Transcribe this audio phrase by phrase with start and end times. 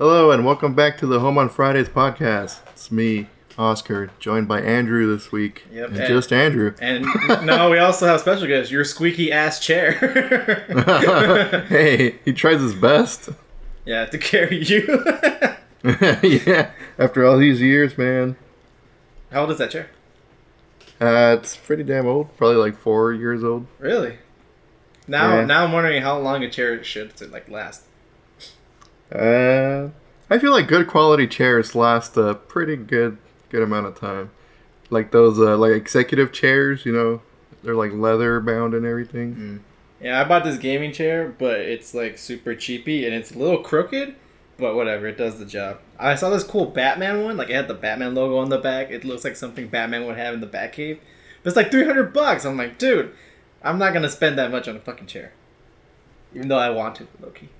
[0.00, 2.60] Hello and welcome back to the Home on Fridays podcast.
[2.70, 3.28] It's me,
[3.58, 5.64] Oscar, joined by Andrew this week.
[5.70, 6.74] Yep, And and- just Andrew.
[6.80, 7.04] And
[7.44, 9.92] no, we also have special guest, your squeaky ass chair.
[11.68, 13.28] hey, he tries his best.
[13.84, 15.04] yeah, to carry you.
[15.84, 18.36] yeah, after all these years, man.
[19.30, 19.90] How old is that chair?
[20.98, 22.34] Uh, it's pretty damn old.
[22.38, 23.66] Probably like four years old.
[23.78, 24.16] Really?
[25.06, 25.44] Now, Yeah.
[25.44, 27.82] now I'm wondering how long a chair should like last.
[29.12, 29.88] Uh,
[30.28, 34.30] I feel like good quality chairs last a pretty good good amount of time.
[34.90, 37.22] Like those uh, like executive chairs, you know,
[37.62, 39.34] they're like leather bound and everything.
[40.00, 43.58] Yeah, I bought this gaming chair, but it's like super cheapy and it's a little
[43.58, 44.14] crooked,
[44.56, 45.78] but whatever, it does the job.
[45.98, 48.90] I saw this cool Batman one, like it had the Batman logo on the back.
[48.90, 50.98] It looks like something Batman would have in the Batcave.
[51.42, 52.44] But it's like 300 bucks.
[52.44, 53.12] I'm like, dude,
[53.62, 55.32] I'm not gonna spend that much on a fucking chair.
[56.34, 57.50] Even though I want to, Loki.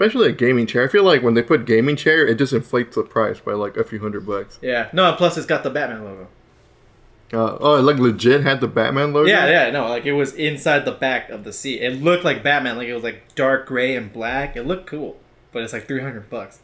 [0.00, 0.82] Especially a gaming chair.
[0.82, 3.76] I feel like when they put gaming chair, it just inflates the price by like
[3.76, 4.58] a few hundred bucks.
[4.62, 6.28] Yeah, no, plus it's got the Batman logo.
[7.34, 9.28] Uh, oh, it like legit had the Batman logo.
[9.28, 11.82] Yeah, yeah, no, like it was inside the back of the seat.
[11.82, 14.56] It looked like Batman, like it was like dark gray and black.
[14.56, 15.18] It looked cool,
[15.52, 16.60] but it's like 300 bucks.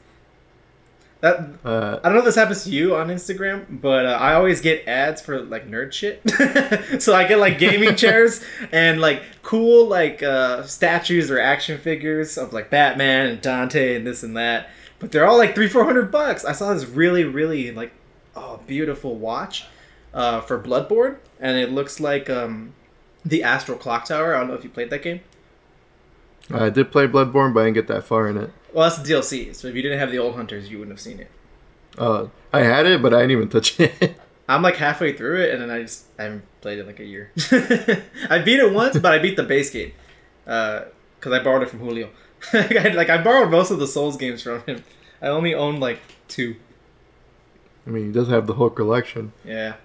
[1.27, 4.35] That Uh, I don't know if this happens to you on Instagram, but uh, I
[4.35, 6.23] always get ads for like nerd shit.
[7.03, 12.39] so I get like gaming chairs and like cool like uh, statues or action figures
[12.39, 14.71] of like Batman and Dante and this and that.
[15.01, 16.45] But they're all like three, four hundred bucks.
[16.45, 17.93] I saw this really, really like
[18.37, 19.67] oh beautiful watch
[20.15, 22.73] uh, for Bloodborne, and it looks like um,
[23.25, 24.35] the Astral Clock Tower.
[24.35, 25.21] I don't know if you played that game.
[26.53, 28.53] I did play Bloodborne, but I didn't get that far in it.
[28.77, 29.57] Well, that's the DLC.
[29.57, 31.31] So if you didn't have the old hunters, you wouldn't have seen it.
[31.97, 34.21] Uh, I had it, but I didn't even touch it.
[34.51, 37.01] I'm like halfway through it, and then I just I haven't played it in like
[37.01, 37.31] a year.
[38.29, 39.93] I beat it once, but I beat the base game
[40.45, 40.93] because
[41.25, 42.11] I borrowed it from Julio.
[42.53, 44.85] I, like I borrowed most of the Souls games from him.
[45.23, 46.57] I only owned like two.
[47.87, 49.33] I mean, he does have the whole collection.
[49.43, 49.77] Yeah,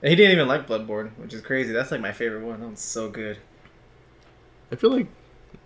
[0.00, 1.70] and he didn't even like Bloodborne, which is crazy.
[1.70, 2.60] That's like my favorite one.
[2.60, 3.36] That one's so good.
[4.72, 5.06] I feel like,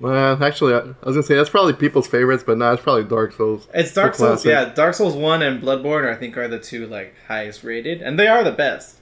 [0.01, 3.33] well, actually, I, was gonna say that's probably people's favorites, but nah, it's probably Dark
[3.33, 3.69] Souls.
[3.75, 4.47] It's Dark Souls.
[4.47, 8.19] Yeah, Dark Souls one and Bloodborne, I think, are the two like highest rated, and
[8.19, 8.97] they are the best.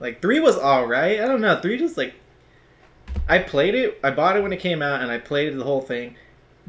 [0.00, 1.20] Like three was all right.
[1.20, 1.60] I don't know.
[1.60, 2.14] Three just like
[3.28, 4.00] I played it.
[4.02, 6.16] I bought it when it came out, and I played the whole thing.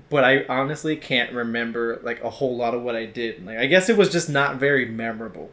[0.09, 3.43] But I honestly can't remember like a whole lot of what I did.
[3.43, 5.49] Like I guess it was just not very memorable.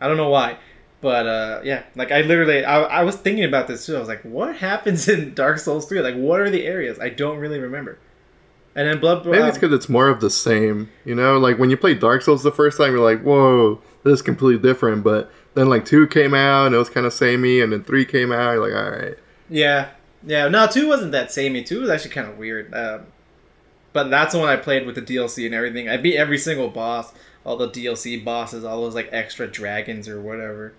[0.00, 0.56] I don't know why.
[1.04, 3.94] But uh, yeah, like I literally, I, I was thinking about this too.
[3.94, 6.00] I was like, what happens in Dark Souls 3?
[6.00, 6.98] Like, what are the areas?
[6.98, 7.98] I don't really remember.
[8.74, 9.26] And then Blood.
[9.26, 10.88] Maybe it's um, because it's more of the same.
[11.04, 14.14] You know, like when you play Dark Souls the first time, you're like, whoa, this
[14.14, 15.04] is completely different.
[15.04, 18.06] But then like two came out and it was kind of samey, and then three
[18.06, 18.52] came out.
[18.52, 19.18] You're like, all right.
[19.50, 19.90] Yeah,
[20.26, 20.48] yeah.
[20.48, 21.62] No, two wasn't that samey.
[21.64, 22.72] Two was actually kind of weird.
[22.72, 23.08] Um,
[23.92, 25.86] but that's the one I played with the DLC and everything.
[25.86, 27.12] I beat every single boss,
[27.44, 30.72] all the DLC bosses, all those like extra dragons or whatever.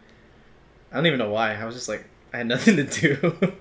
[0.96, 1.54] I don't even know why.
[1.56, 3.54] I was just like, I had nothing to do.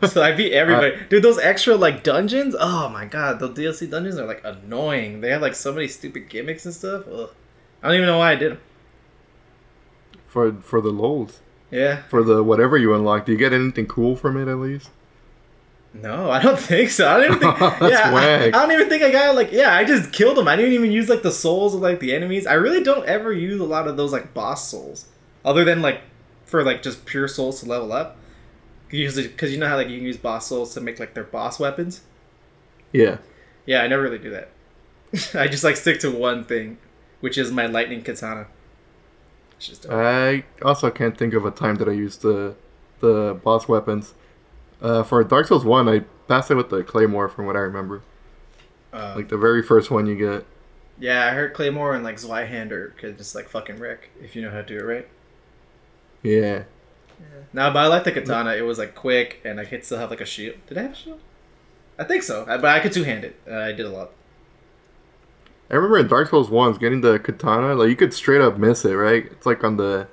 [0.06, 0.96] so I beat everybody.
[1.10, 2.54] Dude, those extra like dungeons.
[2.56, 5.20] Oh my god, the DLC dungeons are like annoying.
[5.20, 7.08] They have like so many stupid gimmicks and stuff.
[7.12, 7.30] Ugh.
[7.82, 8.60] I don't even know why I did them.
[10.28, 11.40] For for the lols,
[11.72, 12.02] Yeah.
[12.02, 14.90] for the whatever you unlock, do you get anything cool from it at least?
[15.94, 17.08] No, I don't think so.
[17.08, 17.58] I don't even think.
[17.80, 18.44] That's yeah, I.
[18.46, 19.50] I don't even think I got like.
[19.50, 20.46] Yeah, I just killed them.
[20.46, 22.46] I didn't even use like the souls of like the enemies.
[22.46, 25.06] I really don't ever use a lot of those like boss souls,
[25.44, 26.00] other than like
[26.48, 28.18] for like just pure souls to level up.
[28.90, 31.24] Usually, because you know how like you can use boss souls to make like their
[31.24, 32.02] boss weapons.
[32.92, 33.18] Yeah.
[33.66, 34.50] Yeah, I never really do that.
[35.34, 36.78] I just like stick to one thing,
[37.20, 38.48] which is my lightning katana.
[39.58, 39.86] Just.
[39.90, 42.56] I also can't think of a time that I used the
[43.00, 44.14] the boss weapons.
[44.80, 48.04] Uh, for Dark Souls one, I passed it with the claymore, from what I remember.
[48.92, 50.46] Uh, Like the very first one you get.
[50.98, 54.50] yeah, I heard Claymore and like Zweihander could just like fucking wreck if you know
[54.50, 55.08] how to do it right.
[56.22, 56.64] Yeah.
[57.52, 58.52] No, but I like the katana.
[58.54, 60.56] It was like quick, and I could still have like a shield.
[60.66, 61.20] Did I have a shield?
[61.98, 63.36] I think so, I- but I could two hand it.
[63.50, 64.10] Uh, I did a lot.
[65.70, 68.84] I remember in Dark Souls ones getting the katana, like you could straight up miss
[68.84, 69.24] it, right?
[69.26, 70.08] It's like on the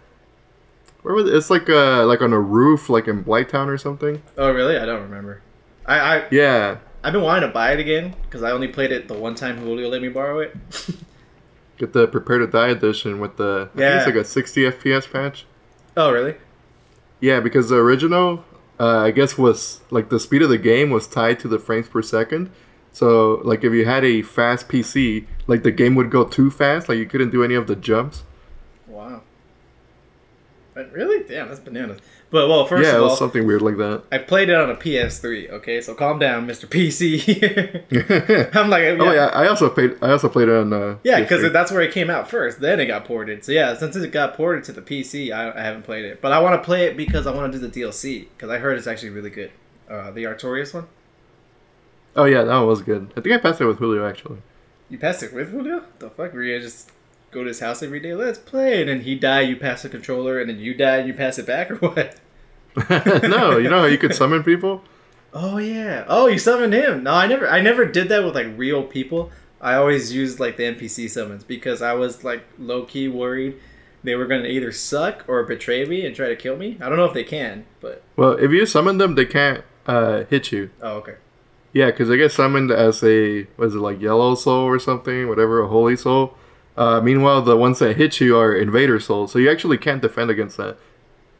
[1.02, 1.36] where was it?
[1.36, 4.22] It's like uh like on a roof, like in Blighttown or something.
[4.38, 4.78] Oh, really?
[4.78, 5.42] I don't remember.
[5.86, 6.78] I I Yeah.
[7.04, 9.58] I've been wanting to buy it again because I only played it the one time
[9.60, 10.56] Julio let me borrow it.
[11.78, 13.98] Get the Prepare to Die edition with the I think Yeah.
[13.98, 15.46] it's like a 60 FPS patch.
[15.98, 16.36] Oh, really?
[17.20, 18.44] Yeah, because the original,
[18.80, 21.88] uh, I guess, was like the speed of the game was tied to the frames
[21.88, 22.52] per second.
[22.92, 26.88] So, like, if you had a fast PC, like the game would go too fast,
[26.88, 28.24] like you couldn't do any of the jumps.
[28.88, 29.22] Wow.
[30.74, 32.00] But really, damn, that's bananas.
[32.36, 34.04] But well, first yeah, of it all, something weird like that.
[34.12, 35.52] I played it on a PS3.
[35.52, 36.68] Okay, so calm down, Mr.
[36.68, 37.24] PC.
[38.54, 39.96] I'm like, yeah, Oh yeah, I also played.
[40.02, 40.74] I also played it on.
[40.74, 42.60] Uh, yeah, because that's where it came out first.
[42.60, 43.46] Then it got ported.
[43.46, 46.34] So yeah, since it got ported to the PC, I, I haven't played it, but
[46.34, 48.78] I want to play it because I want to do the DLC because I heard
[48.78, 49.54] it's actually really good.
[49.90, 50.88] Uh, the Artorias one.
[52.18, 53.14] Oh yeah, that one was good.
[53.16, 54.42] I think I passed it with Julio actually.
[54.90, 55.86] You passed it with Julio?
[56.00, 56.34] The fuck?
[56.34, 56.92] Were you just
[57.32, 58.14] go to his house every day?
[58.14, 61.08] Let's play, and then he die, you pass the controller, and then you die, and
[61.08, 62.20] you pass it back, or what?
[62.89, 64.83] no, you know how you could summon people.
[65.33, 66.06] Oh yeah.
[66.07, 67.04] Oh, you summoned him.
[67.04, 69.31] No, I never I never did that with like real people.
[69.62, 73.60] I always used like the NPC summons because I was like low key worried
[74.06, 76.77] they were gonna either suck or betray me and try to kill me.
[76.80, 80.24] I don't know if they can, but Well, if you summon them, they can't uh,
[80.25, 80.69] hit you.
[80.81, 81.16] oh okay.
[81.74, 85.62] Yeah, because they get summoned as a was it like yellow soul or something, whatever,
[85.62, 86.38] a holy soul.
[86.77, 90.30] Uh, meanwhile, the ones that hit you are invader souls, so you actually can't defend
[90.30, 90.77] against that.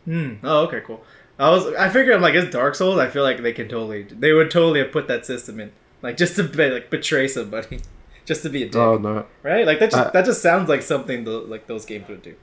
[0.04, 0.34] Hmm.
[0.44, 1.04] Oh okay, cool.
[1.38, 2.98] I was I figured I'm like it's Dark Souls.
[3.00, 5.72] I feel like they can totally they would totally have put that system in
[6.02, 7.82] like just to be, like betray somebody,
[8.26, 9.26] just to be a dick, Oh no!
[9.44, 9.66] right?
[9.66, 12.36] Like that just Uh, that just sounds like something the, like those games would do.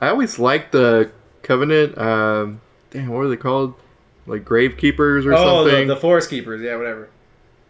[0.00, 1.10] I always liked the
[1.42, 1.96] Covenant.
[1.96, 2.60] Um,
[2.90, 3.74] damn, what were they called?
[4.26, 5.38] Like Gravekeepers or something?
[5.38, 7.08] Oh, the, the Forest Keepers, yeah, whatever.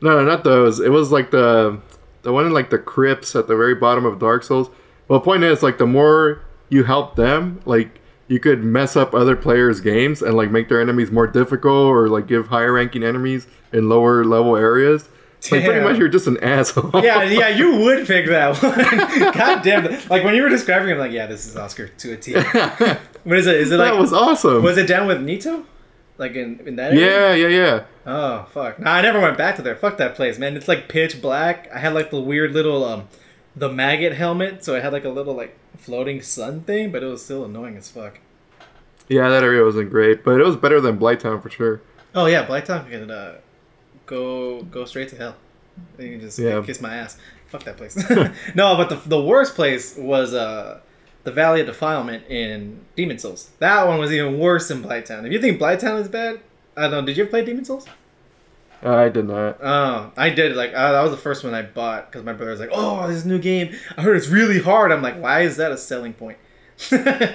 [0.01, 0.81] No, no, not those.
[0.81, 1.81] It was like the
[2.23, 4.71] the one in like the crypts at the very bottom of Dark Souls.
[5.09, 7.98] Well, the point is, like, the more you help them, like,
[8.29, 12.09] you could mess up other players' games and like make their enemies more difficult, or
[12.09, 15.09] like give higher ranking enemies in lower level areas.
[15.53, 16.91] Like, pretty much, you're just an asshole.
[17.03, 19.33] yeah, yeah, you would pick that one.
[19.33, 20.11] God damn it!
[20.11, 22.33] Like when you were describing, it, I'm like, yeah, this is Oscar to a T.
[23.25, 23.57] what is it?
[23.57, 24.63] Is it like that was awesome.
[24.63, 25.65] was it down with Nito?
[26.19, 26.93] Like in in that?
[26.93, 27.37] Area?
[27.37, 27.85] yeah, yeah, yeah.
[28.05, 28.81] Oh fuck!
[28.81, 29.77] Nah, I never went back to there.
[29.77, 30.57] Fuck that place, man.
[30.57, 31.71] It's like pitch black.
[31.73, 33.09] I had like the weird little um,
[33.59, 37.07] the maggot helmet, so it had like a little like floating sun thing, but it
[37.07, 38.19] was still annoying as fuck.
[39.09, 41.81] Yeah, that area wasn't great, but it was better than Blighttown for sure.
[42.15, 43.37] Oh yeah, Blighttown can uh,
[44.07, 45.37] go go straight to hell.
[45.99, 46.63] You can just Yeah.
[46.65, 47.17] kiss my ass.
[47.49, 47.97] Fuck that place.
[48.55, 50.81] no, but the the worst place was uh
[51.25, 53.51] the Valley of Defilement in Demon Souls.
[53.59, 55.27] That one was even worse than Blighttown.
[55.27, 56.41] If you think Blighttown is bad,
[56.77, 57.03] I don't know.
[57.03, 57.87] Did you ever play Demon Souls?
[58.83, 59.59] I did not.
[59.63, 60.55] Oh, I did.
[60.57, 63.07] Like uh, that was the first one I bought because my brother was like, "Oh,
[63.09, 63.75] this new game.
[63.97, 66.39] I heard it's really hard." I'm like, "Why is that a selling point?"
[66.93, 67.35] and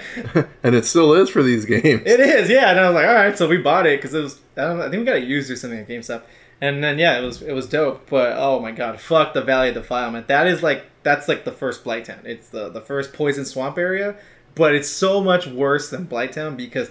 [0.64, 2.04] it still is for these games.
[2.06, 2.72] It is, yeah.
[2.72, 4.40] And I was like, "All right," so we bought it because it was.
[4.56, 4.86] I don't know.
[4.86, 6.24] I think we got it used or something at GameStop.
[6.62, 8.10] And then yeah, it was it was dope.
[8.10, 10.28] But oh my god, fuck the Valley of Defilement.
[10.30, 12.24] That is like that's like the first Blighttown.
[12.24, 14.16] It's the the first poison swamp area,
[14.56, 16.90] but it's so much worse than Blighttown because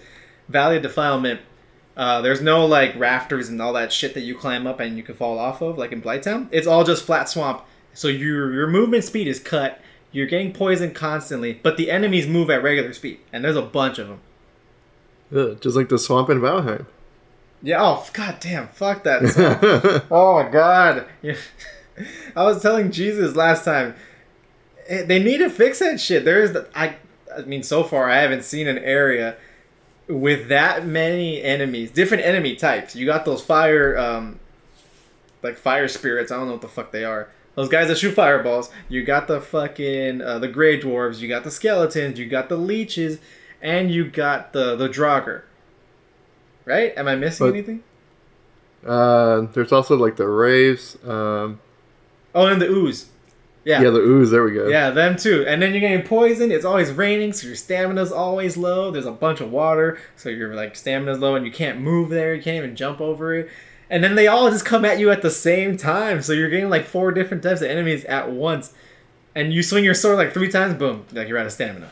[0.48, 1.40] Valley of Defilement.
[1.96, 5.02] Uh, there's no like rafters and all that shit that you climb up and you
[5.02, 6.48] can fall off of like in Blighttown.
[6.50, 7.62] It's all just flat swamp.
[7.94, 9.78] So your your movement speed is cut.
[10.10, 13.98] You're getting poisoned constantly, but the enemies move at regular speed, and there's a bunch
[13.98, 14.20] of them.
[15.34, 16.86] Ugh, just like the swamp in Valheim.
[17.62, 17.82] Yeah.
[17.82, 18.68] Oh god damn.
[18.68, 20.04] Fuck that.
[20.10, 21.06] Oh my god.
[21.22, 21.36] Yeah.
[22.36, 23.94] I was telling Jesus last time.
[24.88, 26.24] eh, They need to fix that shit.
[26.24, 26.96] There is the, I
[27.36, 29.36] I mean so far I haven't seen an area
[30.12, 32.94] with that many enemies, different enemy types.
[32.96, 34.38] You got those fire um
[35.42, 37.28] like fire spirits, I don't know what the fuck they are.
[37.54, 38.70] Those guys that shoot fireballs.
[38.88, 42.56] You got the fucking uh, the gray dwarves, you got the skeletons, you got the
[42.56, 43.18] leeches,
[43.60, 45.42] and you got the the Draugr.
[46.64, 46.92] Right?
[46.96, 47.82] Am I missing But- anything?
[48.86, 50.96] uh, there's also like the raves.
[51.04, 51.60] Um,
[52.34, 53.06] Oh, and the ooze.
[53.64, 53.90] Yeah.
[53.90, 54.30] the ooze.
[54.30, 54.68] There we go.
[54.68, 55.44] Yeah, them too.
[55.46, 56.52] And then you're getting poisoned.
[56.52, 58.90] It's always raining, so your stamina's always low.
[58.90, 62.34] There's a bunch of water, so your like stamina's low, and you can't move there.
[62.34, 63.50] You can't even jump over it.
[63.88, 66.70] And then they all just come at you at the same time, so you're getting
[66.70, 68.72] like four different types of enemies at once.
[69.34, 71.90] And you swing your sword like three times, boom, like you're out of stamina.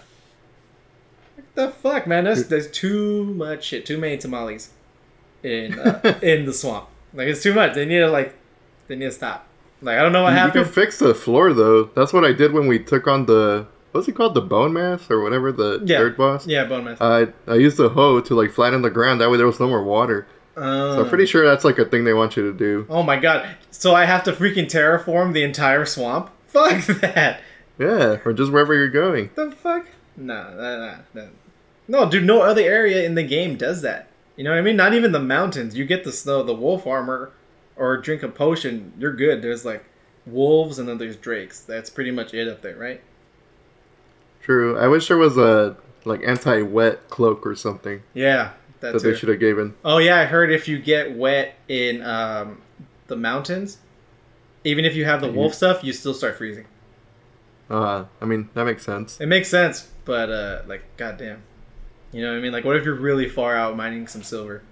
[1.36, 2.24] What the fuck, man?
[2.24, 4.70] That's there's too much shit, too many tamales
[5.42, 6.88] in uh, in the swamp.
[7.12, 7.74] Like it's too much.
[7.74, 8.34] They need to like,
[8.88, 9.46] they need to stop.
[9.82, 11.84] Like I don't know what you, you can fix the floor though.
[11.84, 15.22] That's what I did when we took on the what's it called, the Bonemass or
[15.22, 15.98] whatever the Yeah.
[15.98, 16.46] third boss.
[16.46, 16.98] Yeah, Bonemass.
[17.00, 19.20] I I used the hoe to like flatten the ground.
[19.20, 20.26] That way there was no more water.
[20.56, 21.26] So I'm pretty oh.
[21.26, 22.86] sure that's like a thing they want you to do.
[22.90, 23.48] Oh my god.
[23.70, 26.30] So I have to freaking terraform the entire swamp?
[26.48, 27.40] Fuck that.
[27.78, 29.30] Yeah, or just wherever you're going.
[29.34, 29.86] The fuck?
[30.14, 31.26] Nah, nah, nah, nah.
[31.88, 34.08] No, dude, no other area in the game does that.
[34.36, 34.76] You know what I mean?
[34.76, 35.74] Not even the mountains.
[35.76, 37.30] You get the snow, the wolf armor,
[37.80, 39.40] or drink a potion, you're good.
[39.42, 39.84] There's like
[40.26, 41.60] wolves and then there's drakes.
[41.62, 43.00] That's pretty much it up there, right?
[44.42, 44.78] True.
[44.78, 49.28] I wish there was a like anti-wet cloak or something Yeah, that that's they should
[49.30, 49.74] have given.
[49.84, 52.60] Oh yeah, I heard if you get wet in um,
[53.06, 53.78] the mountains,
[54.64, 55.34] even if you have the Mhm.
[55.34, 56.66] wolf stuff, you still start freezing.
[57.68, 59.20] Uh, I mean that makes sense.
[59.20, 61.42] It makes sense, but uh, like, goddamn.
[62.12, 62.52] You know what I mean?
[62.52, 64.62] Like, what if you're really far out mining some silver?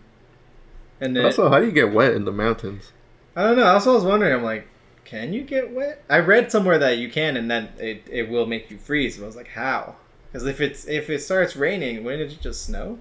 [1.00, 2.92] And then also, how do you get wet in the mountains?
[3.38, 3.62] I don't know.
[3.62, 4.35] I also was wondering.
[4.35, 4.66] I'm like,
[5.04, 6.02] can you get wet?
[6.11, 9.16] I read somewhere that you can, and then it, it will make you freeze.
[9.16, 9.95] But I was like, how?
[10.26, 12.99] Because if it's if it starts raining, wouldn't it just snow?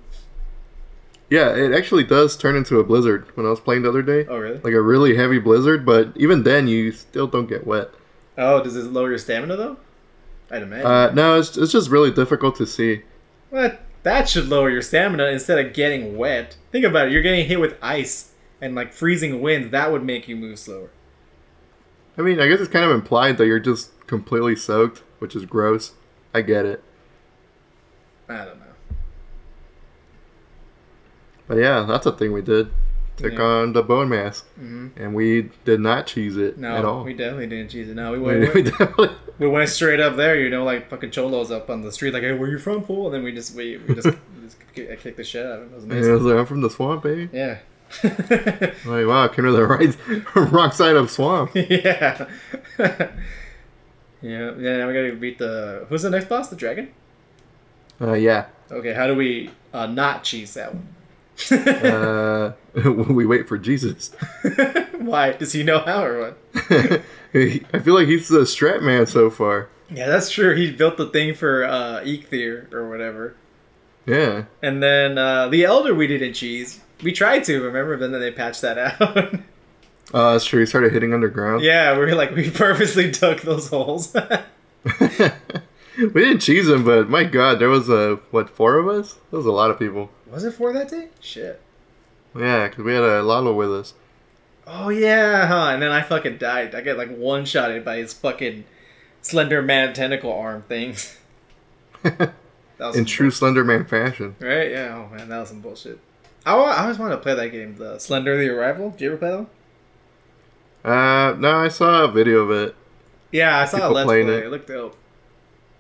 [1.28, 4.28] Yeah, it actually does turn into a blizzard when I was playing the other day.
[4.30, 4.60] Oh really?
[4.60, 7.90] Like a really heavy blizzard, but even then, you still don't get wet.
[8.38, 9.78] Oh, does it lower your stamina though?
[10.52, 10.86] I'd imagine.
[10.86, 13.02] Uh, no, it's, it's just really difficult to see.
[13.50, 13.82] What?
[14.04, 16.58] That should lower your stamina instead of getting wet.
[16.72, 17.12] Think about it.
[17.12, 19.70] You're getting hit with ice and like freezing winds.
[19.72, 20.90] That would make you move slower.
[22.18, 25.46] I mean, I guess it's kind of implied that you're just completely soaked, which is
[25.46, 25.94] gross.
[26.34, 26.84] I get it.
[28.28, 28.66] I don't know.
[31.48, 32.70] But yeah, that's a thing we did.
[33.18, 33.42] Took Yeah.
[33.42, 37.04] on the Bonemass, hmm and we did not cheese it No, at all.
[37.04, 37.96] we definitely didn't cheese it.
[37.96, 38.54] No, we We- went.
[38.54, 39.10] we definitely-
[39.40, 42.22] We went straight up there, you know, like fucking cholos up on the street, like,
[42.24, 44.08] "Hey, where you from, fool?" And then we just we, we just,
[44.44, 45.72] just kicked the shit out of him.
[45.72, 47.28] It was and I was like, "I'm from the swamp, eh?
[47.32, 47.58] Yeah.
[48.04, 49.96] Like, wow, came to the right,
[50.52, 51.52] wrong side of swamp.
[51.56, 52.28] yeah.
[52.78, 53.10] yeah.
[54.22, 54.78] Yeah.
[54.78, 55.86] Now we gotta beat the.
[55.90, 56.50] Who's the next boss?
[56.50, 56.92] The dragon.
[58.00, 58.48] Uh, yeah.
[58.72, 58.94] Okay.
[58.94, 60.88] How do we uh, not cheese that one?
[61.52, 62.54] Uh,
[63.14, 64.12] we wait for Jesus.
[64.98, 65.34] Why?
[65.34, 66.38] Does he know how or what?
[67.34, 69.70] I feel like he's the strat man so far.
[69.90, 70.56] Yeah, that's true.
[70.56, 72.04] He built the thing for uh,
[72.72, 73.36] or whatever.
[74.06, 74.46] Yeah.
[74.62, 76.82] And then uh, the Elder we didn't cheese.
[77.04, 77.98] We tried to, remember?
[77.98, 79.36] But then they patched that out.
[80.14, 80.62] Uh, that's true.
[80.62, 81.62] We started hitting underground.
[81.62, 84.14] yeah, we were like, we purposely dug those holes.
[85.00, 89.16] we didn't cheese him, but my god, there was a what four of us?
[89.32, 90.10] That was a lot of people.
[90.26, 91.10] Was it four that day?
[91.20, 91.60] Shit.
[92.38, 93.96] Yeah, because we had a Lalo with us.
[94.66, 95.72] Oh yeah, huh?
[95.74, 96.74] And then I fucking died.
[96.74, 98.64] I get like one shotted by his fucking
[99.22, 101.18] Slender Man tentacle arm things.
[102.04, 102.32] That
[102.80, 104.38] was In true Slenderman fashion.
[104.40, 104.72] right?
[104.72, 105.06] Yeah.
[105.12, 106.00] Oh man, that was some bullshit.
[106.48, 108.92] I, I always wanted to play that game, the Slender the Arrival.
[108.92, 109.38] Did you ever play that?
[109.38, 109.48] one?
[110.94, 112.76] Uh, no, I saw a video of it.
[113.32, 114.22] Yeah, I saw People a let's play.
[114.22, 114.30] It.
[114.30, 114.52] it.
[114.52, 114.96] looked dope.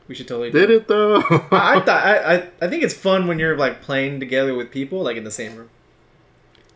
[0.08, 1.18] We should totally do Did it though?
[1.52, 4.72] I, I thought I, I I think it's fun when you're like playing together with
[4.72, 5.70] people like in the same room.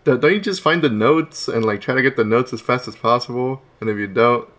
[0.04, 2.62] Don't don't you just find the notes and like try to get the notes as
[2.62, 3.62] fast as possible?
[3.80, 4.50] And if you don't,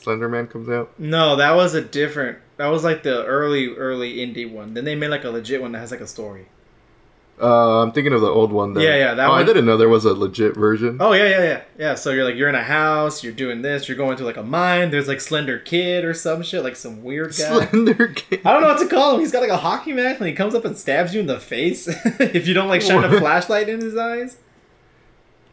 [0.00, 0.98] Slenderman comes out.
[0.98, 2.38] No, that was a different.
[2.56, 4.74] That was like the early early indie one.
[4.74, 6.48] Then they made like a legit one that has like a story.
[7.40, 8.74] Uh, I'm thinking of the old one.
[8.76, 10.98] Yeah, yeah, that oh, I didn't know there was a legit version.
[11.00, 11.94] Oh yeah, yeah, yeah, yeah.
[11.96, 14.42] So you're like you're in a house, you're doing this, you're going to like a
[14.42, 14.90] mine.
[14.90, 17.66] There's like Slender Kid or some shit, like some weird guy.
[17.66, 18.42] Slender Kid.
[18.44, 19.20] I don't know what to call him.
[19.20, 21.40] He's got like a hockey mask and he comes up and stabs you in the
[21.40, 21.88] face
[22.20, 24.36] if you don't like shine a flashlight in his eyes.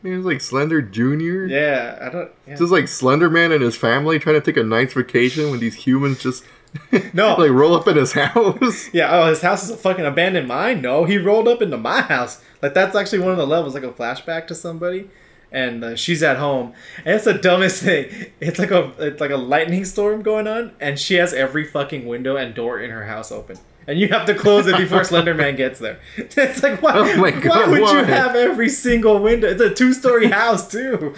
[0.04, 1.46] He was like Slender Junior.
[1.46, 2.32] Yeah, I don't.
[2.48, 2.56] Yeah.
[2.56, 6.22] Just like Slenderman and his family trying to take a nice vacation when these humans
[6.22, 6.44] just
[7.14, 7.36] No.
[7.36, 8.90] like roll up in his house.
[8.94, 10.82] Yeah, oh, his house is a fucking abandoned mine.
[10.82, 12.42] No, he rolled up into my house.
[12.62, 15.10] Like that's actually one of the levels, like a flashback to somebody,
[15.52, 16.74] and uh, she's at home,
[17.04, 18.28] and it's the dumbest thing.
[18.40, 22.08] It's like a it's like a lightning storm going on, and she has every fucking
[22.08, 25.58] window and door in her house open, and you have to close it before Slenderman
[25.58, 26.00] gets there.
[26.18, 26.94] It's like why?
[26.96, 29.50] Oh my why God, would you have every single window?
[29.50, 31.16] It's a two story house too.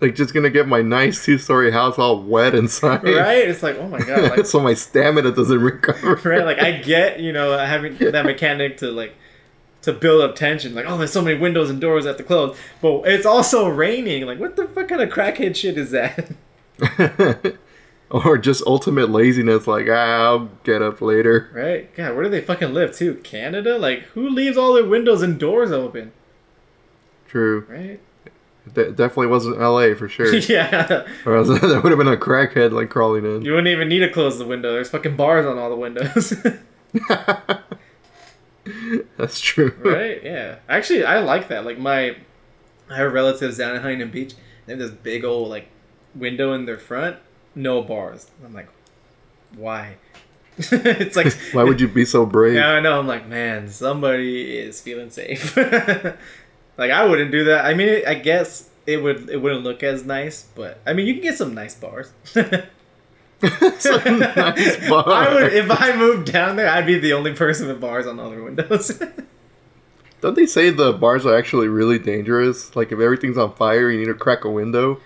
[0.00, 3.04] Like just gonna get my nice two story house all wet inside.
[3.04, 3.48] Right?
[3.48, 6.14] It's like, oh my god, like so my stamina doesn't recover.
[6.28, 6.44] right?
[6.44, 9.14] Like I get, you know, having that mechanic to like
[9.82, 10.74] to build up tension.
[10.74, 14.26] Like, oh, there's so many windows and doors have to close, but it's also raining.
[14.26, 16.30] Like, what the fuck kind of crackhead shit is that?
[18.10, 21.50] or just ultimate laziness, like ah, I'll get up later.
[21.52, 21.94] right?
[21.94, 23.16] God, where do they fucking live too?
[23.16, 23.76] Canada?
[23.78, 26.12] Like, who leaves all their windows and doors open?
[27.28, 27.66] True.
[27.68, 28.00] Right?
[28.74, 29.94] De- definitely wasn't L.A.
[29.94, 30.34] for sure.
[30.34, 31.06] yeah.
[31.26, 33.42] or else that would have been a crackhead like crawling in.
[33.42, 34.72] You wouldn't even need to close the window.
[34.72, 36.34] There's fucking bars on all the windows.
[39.16, 39.74] That's true.
[39.84, 40.22] right?
[40.22, 40.56] Yeah.
[40.68, 41.64] Actually, I like that.
[41.64, 42.16] Like my,
[42.90, 44.34] I have relatives down in Huntington Beach.
[44.66, 45.68] They have this big old like
[46.14, 47.16] window in their front,
[47.54, 48.30] no bars.
[48.44, 48.68] I'm like,
[49.56, 49.96] why?
[50.58, 52.54] it's like Why would you be so brave?
[52.56, 52.98] Yeah, I know.
[52.98, 55.56] I'm like, man, somebody is feeling safe.
[56.80, 57.64] Like I wouldn't do that.
[57.64, 59.28] I mean, I guess it would.
[59.30, 62.10] It wouldn't look as nice, but I mean, you can get some nice bars.
[63.78, 65.08] Some nice bar.
[65.12, 66.68] I would if I moved down there.
[66.68, 69.00] I'd be the only person with bars on all their windows.
[70.20, 72.76] Don't they say the bars are actually really dangerous?
[72.76, 75.00] Like if everything's on fire, you need to crack a window.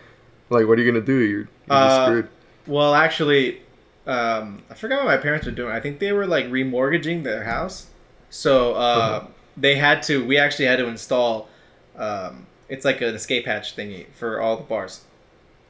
[0.50, 1.14] Like what are you gonna do?
[1.20, 2.28] You're, you're Uh, screwed.
[2.66, 3.62] well, actually,
[4.08, 5.70] um, I forgot what my parents were doing.
[5.72, 7.86] I think they were like remortgaging their house,
[8.30, 9.26] so uh, Uh-huh.
[9.56, 10.24] they had to.
[10.26, 11.48] We actually had to install.
[11.96, 15.02] Um, it's like an escape hatch thingy for all the bars.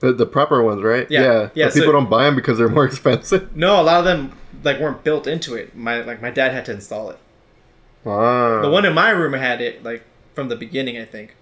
[0.01, 1.07] The, the proper ones, right?
[1.11, 3.55] Yeah, yeah, people so- don't buy them because they're more expensive.
[3.57, 5.75] No, a lot of them like weren't built into it.
[5.77, 7.19] My like my dad had to install it.
[8.07, 8.61] Ah.
[8.61, 10.03] The one in my room had it like
[10.35, 11.37] from the beginning, I think,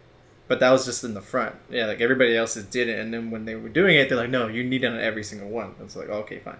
[0.49, 1.55] but that was just in the front.
[1.71, 4.31] Yeah, like everybody else's did it, And then when they were doing it, they're like,
[4.31, 6.59] "No, you need it on every single one." I was like, "Okay, fine."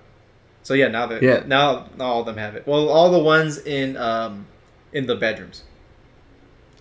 [0.65, 1.43] So yeah, now that Yeah.
[1.47, 2.67] now all of them have it.
[2.67, 4.47] Well, all the ones in um
[4.93, 5.63] in the bedrooms.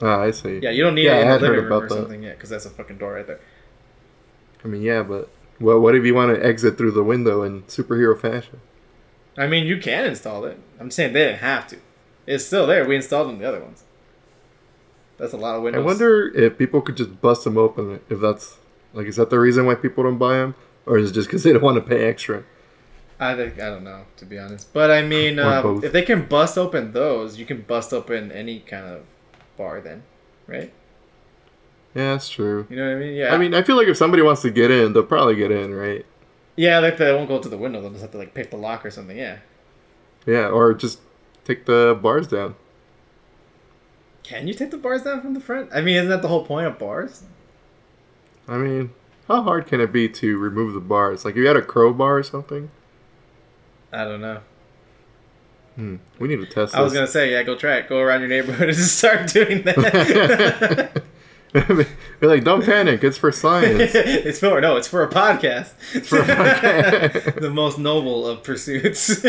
[0.02, 0.60] Ah, I see.
[0.60, 1.96] Yeah, you don't need Yeah, it in I the living room or about that.
[1.96, 3.40] something yet, because that's a fucking door right there.
[4.64, 5.30] I mean, yeah, but
[5.60, 8.60] well, what if you want to exit through the window in superhero fashion?
[9.38, 10.60] I mean, you can install it.
[10.80, 11.78] I'm saying they didn't have to.
[12.28, 12.88] It's still there.
[12.88, 13.84] We installed them the other ones.
[15.18, 15.84] That's a lot of windows.
[15.84, 18.00] I wonder if people could just bust them open.
[18.10, 18.58] If that's
[18.94, 20.56] like, is that the reason why people don't buy them,
[20.86, 22.44] or is it just because they don't want to pay extra?
[23.20, 26.26] I think I don't know to be honest, but I mean, uh, if they can
[26.26, 29.04] bust open those, you can bust open any kind of
[29.58, 30.04] bar, then,
[30.48, 30.72] right?
[31.94, 32.68] Yeah, that's true.
[32.70, 33.16] You know what I mean?
[33.16, 33.34] Yeah.
[33.34, 35.74] I mean, I feel like if somebody wants to get in, they'll probably get in,
[35.74, 36.06] right?
[36.56, 37.82] yeah, like they won't go to the window.
[37.82, 39.18] They'll just have to like pick the lock or something.
[39.18, 39.38] Yeah.
[40.26, 41.00] Yeah, or just
[41.44, 42.56] take the bars down.
[44.24, 45.70] Can you take the bars down from the front?
[45.74, 47.24] I mean, isn't that the whole point of bars?
[48.48, 48.92] I mean,
[49.28, 51.26] how hard can it be to remove the bars?
[51.26, 52.70] Like, if you had a crowbar or something?
[53.92, 54.42] I don't know.
[55.82, 55.96] Hmm.
[56.20, 56.76] We need to test this.
[56.76, 57.90] I was gonna say, yeah, go try it.
[57.90, 61.02] Go around your neighborhood and just start doing that.
[62.20, 63.04] Be like, don't panic.
[63.04, 63.92] It's for science.
[63.96, 65.70] it's for no, it's for a podcast.
[66.06, 67.42] For a podcast.
[67.42, 69.26] the most noble of pursuits.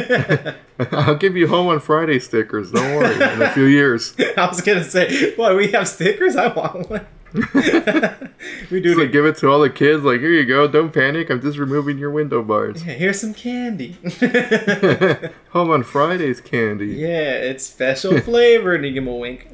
[0.92, 2.70] I'll give you home on Friday stickers.
[2.70, 3.14] Don't worry.
[3.14, 4.14] In a few years.
[4.36, 6.36] I was gonna say, what we have stickers?
[6.36, 7.06] I want one.
[8.70, 10.02] we do like give it to all the kids.
[10.04, 10.68] Like, here you go.
[10.68, 11.30] Don't panic.
[11.30, 12.84] I'm just removing your window bars.
[12.84, 13.96] yeah, here's some candy.
[15.50, 16.86] home on Fridays candy.
[16.88, 18.74] yeah, it's special flavor.
[18.74, 19.48] And you give 'em a wink.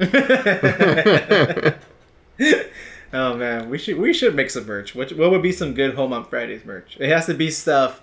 [3.12, 4.94] oh man, we should we should make some merch.
[4.94, 6.96] What what would be some good home on Fridays merch?
[7.00, 8.00] It has to be stuff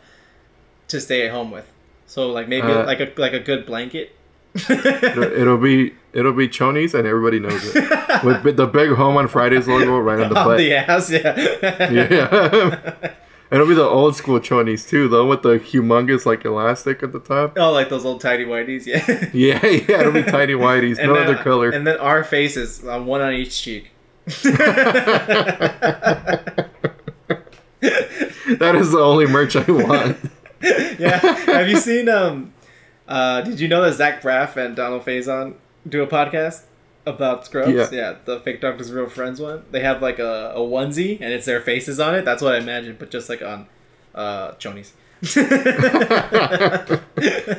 [0.89, 1.71] to stay at home with.
[2.07, 4.15] So like maybe Uh, like a like a good blanket.
[4.55, 8.23] It'll, be it'll be Chonies and everybody knows it.
[8.23, 10.57] With the big home on Fridays logo right on the on butt.
[10.57, 11.89] the ass, yeah.
[11.91, 13.13] Yeah.
[13.51, 17.19] It'll be the old school chonies too, though, with the humongous like elastic at the
[17.19, 17.53] top.
[17.57, 19.05] oh, like those old tidy whiteys, yeah.
[19.33, 21.69] Yeah, yeah, it'll be tidy whiteys, no then, other color.
[21.69, 23.91] And then our faces, uh, one on each cheek.
[24.25, 24.41] that
[28.75, 30.17] is the only merch I want.
[30.61, 31.19] yeah.
[31.19, 32.09] Have you seen?
[32.09, 32.51] Um,
[33.07, 35.55] uh, did you know that Zach Braff and Donald Faison
[35.87, 36.63] do a podcast
[37.05, 37.91] about Scrubs?
[37.91, 38.15] Yeah.
[38.25, 39.63] the Fake Doctors Real Friends one.
[39.71, 42.25] They have like a, a onesie and it's their faces on it.
[42.25, 43.67] That's what I imagined, but just like on
[44.13, 44.91] uh, Chonies.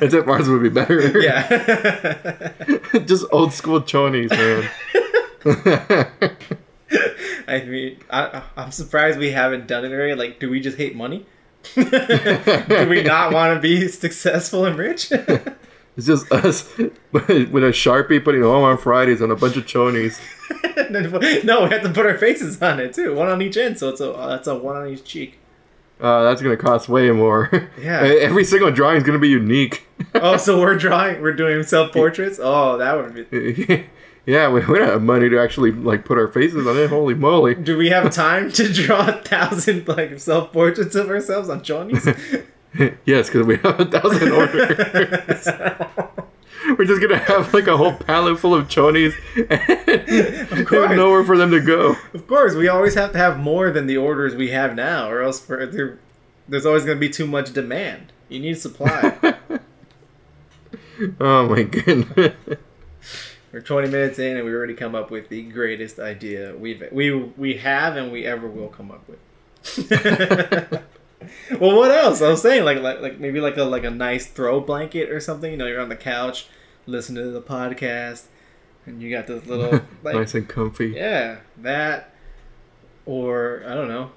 [0.02, 1.20] Except ours would be better.
[1.20, 2.52] yeah.
[3.06, 4.70] Just old school chonies, man.
[7.48, 10.14] I mean, I, I'm surprised we haven't done it already.
[10.14, 11.26] Like, do we just hate money?
[11.74, 15.10] do we not want to be successful and rich?
[15.96, 16.76] it's just us
[17.12, 20.20] with a sharpie putting home on Fridays on a bunch of chonies.
[21.44, 23.88] no, we have to put our faces on it too, one on each end, so
[23.88, 25.38] it's a uh, it's a one on each cheek.
[26.00, 27.70] Uh, that's gonna cost way more.
[27.80, 28.00] Yeah.
[28.00, 29.86] Every single drawing is gonna be unique.
[30.14, 32.38] Oh, so we're drawing, we're doing self portraits.
[32.42, 33.86] Oh, that would be.
[34.26, 36.90] Yeah, we, we don't have money to actually like put our faces on it.
[36.90, 37.54] Holy moly!
[37.54, 42.04] Do we have time to draw a thousand like self portraits of ourselves on chonies?
[43.04, 45.48] yes, because we have a thousand orders.
[46.78, 50.90] We're just gonna have like a whole pallet full of chonies, and Of course.
[50.96, 51.94] nowhere for them to go.
[52.12, 55.22] of course, we always have to have more than the orders we have now, or
[55.22, 56.00] else for, there,
[56.48, 58.12] there's always going to be too much demand.
[58.28, 59.16] You need supply.
[61.20, 62.34] Oh my goodness!
[63.52, 67.12] We're 20 minutes in, and we already come up with the greatest idea we've we
[67.12, 69.18] we have and we ever will come up with.
[71.60, 72.22] well, what else?
[72.22, 75.20] I was saying like like like maybe like a like a nice throw blanket or
[75.20, 75.50] something.
[75.50, 76.48] You know, you're on the couch
[76.86, 78.24] listening to the podcast,
[78.84, 80.88] and you got this little like nice and comfy.
[80.88, 82.12] yeah that,
[83.04, 84.10] or I don't know,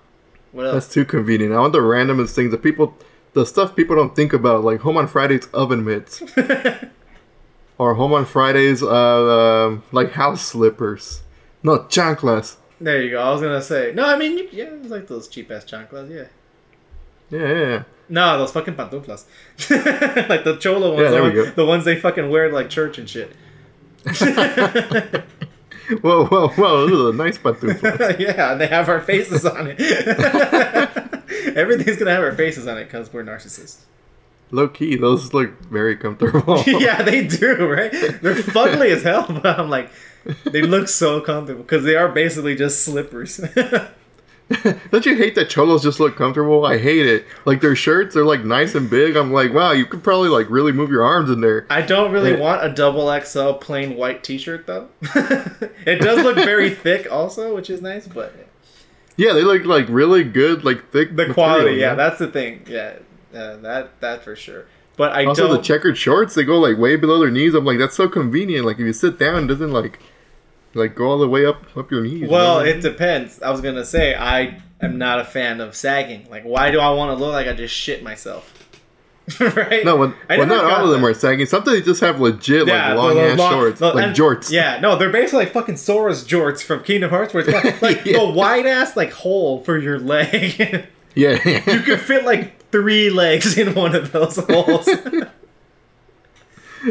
[0.52, 0.74] what else?
[0.74, 1.54] That's too convenient.
[1.54, 2.96] I want the randomest things, the people,
[3.34, 6.22] the stuff people don't think about, like home on Fridays oven mitts,
[7.80, 11.24] or home on Fridays, uh, um, like house slippers.
[11.64, 12.58] No chanclas.
[12.80, 13.22] there you go.
[13.22, 14.06] I was gonna say no.
[14.06, 16.12] I mean, you, yeah, it's like those cheap ass chanclas.
[16.12, 16.26] Yeah.
[17.32, 17.84] Yeah, yeah, yeah.
[18.10, 19.26] No, those fucking pantuflas.
[20.30, 21.04] like the cholo ones.
[21.04, 21.52] Yeah, there the, we go.
[21.52, 23.36] the ones they fucking wear like church and shit.
[26.02, 26.88] Whoa, whoa, whoa!
[26.88, 28.20] Those are nice pantuflas.
[28.20, 29.80] yeah, and they have our faces on it.
[31.58, 33.86] Everything's gonna have our faces on it because we're narcissists.
[34.52, 36.64] Low key, those look very comfortable.
[36.68, 37.92] yeah, they do, right?
[37.92, 39.92] They're fugly as hell, but I'm like,
[40.46, 43.38] they look so comfortable because they are basically just slippers.
[44.92, 46.66] Don't you hate that cholos just look comfortable?
[46.66, 47.26] I hate it.
[47.46, 49.16] Like their shirts, they're like nice and big.
[49.16, 51.68] I'm like, wow, you could probably like really move your arms in there.
[51.70, 54.90] I don't really want a double XL plain white T-shirt though.
[55.86, 58.08] it does look very thick, also, which is nice.
[58.08, 58.34] But
[59.18, 61.10] Yeah, they look like really good, like thick.
[61.10, 61.98] the material, quality, yeah, man.
[61.98, 62.66] that's the thing.
[62.68, 62.94] Yeah,
[63.34, 64.66] uh, that that for sure.
[64.98, 65.58] But I also don't.
[65.58, 67.54] the checkered shorts, they go like way below their knees.
[67.54, 68.66] I'm like, that's so convenient.
[68.66, 70.00] Like if you sit down, it doesn't like
[70.74, 72.22] like go all the way up up your knees.
[72.22, 72.66] you well, know?
[72.66, 73.42] it depends.
[73.42, 76.28] I was gonna say I am not a fan of sagging.
[76.30, 78.56] Like, why do I want to look like I just shit myself?
[79.40, 79.86] right?
[79.86, 81.08] no, well, well not all of them that.
[81.08, 81.46] are sagging.
[81.46, 84.16] Sometimes they just have legit Yeah, like long the ass long- shorts, the- like and-
[84.16, 84.52] jorts.
[84.52, 88.18] Yeah, no, they're basically like fucking Sora's jorts from Kingdom Hearts, where it's like Yeah.
[88.18, 90.88] the wide ass like hole for your leg.
[91.16, 91.48] yeah.
[91.72, 94.88] you could fit like three legs in one of those holes.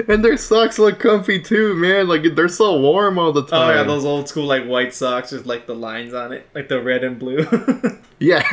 [0.09, 2.09] and their socks look comfy too, man.
[2.09, 3.77] Like they're so warm all the oh time.
[3.77, 6.81] yeah, those old school like white socks with like the lines on it, like the
[6.83, 7.47] red and blue.
[8.21, 8.43] Yeah.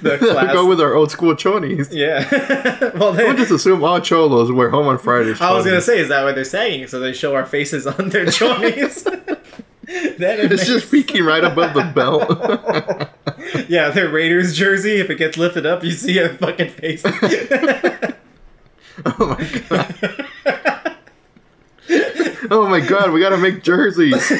[0.00, 1.88] The class- Go with our old school chonies.
[1.92, 2.26] yeah.
[2.98, 5.42] well, I then would just assume all cholos wear home on Fridays.
[5.42, 6.86] I was gonna say, is that why they're sagging?
[6.86, 9.04] So they show our faces on their chonies.
[10.18, 12.28] then it It's just peeking right above the belt.
[13.68, 14.96] yeah, their Raiders jersey.
[14.96, 17.02] If it gets lifted up, you see a fucking face.
[19.06, 19.94] oh my god.
[22.50, 24.32] Oh my god, we gotta make jerseys.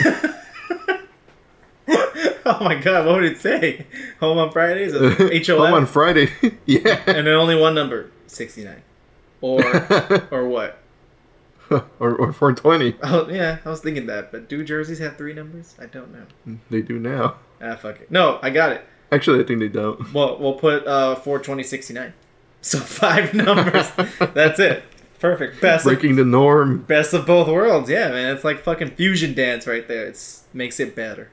[2.44, 3.86] oh my god, what would it say?
[4.18, 4.94] Home on Fridays?
[5.20, 6.32] H O Home on Friday.
[6.66, 7.02] yeah.
[7.06, 8.82] And then only one number, 69.
[9.40, 9.62] Or,
[10.32, 10.80] or what?
[11.98, 12.96] or, or 420.
[13.02, 14.30] Oh, yeah, I was thinking that.
[14.32, 15.74] But do jerseys have three numbers?
[15.80, 16.58] I don't know.
[16.70, 17.36] They do now.
[17.62, 18.10] Ah, fuck it.
[18.10, 18.84] No, I got it.
[19.12, 20.12] Actually, I think they don't.
[20.14, 22.12] Well, we'll put uh, 420, 69.
[22.62, 23.90] So five numbers.
[24.34, 24.82] That's it.
[25.20, 25.60] Perfect.
[25.62, 26.82] Best of, Breaking the norm.
[26.82, 27.88] best of both worlds.
[27.88, 28.34] Yeah, man.
[28.34, 30.06] It's like fucking fusion dance right there.
[30.06, 31.30] It's makes it better.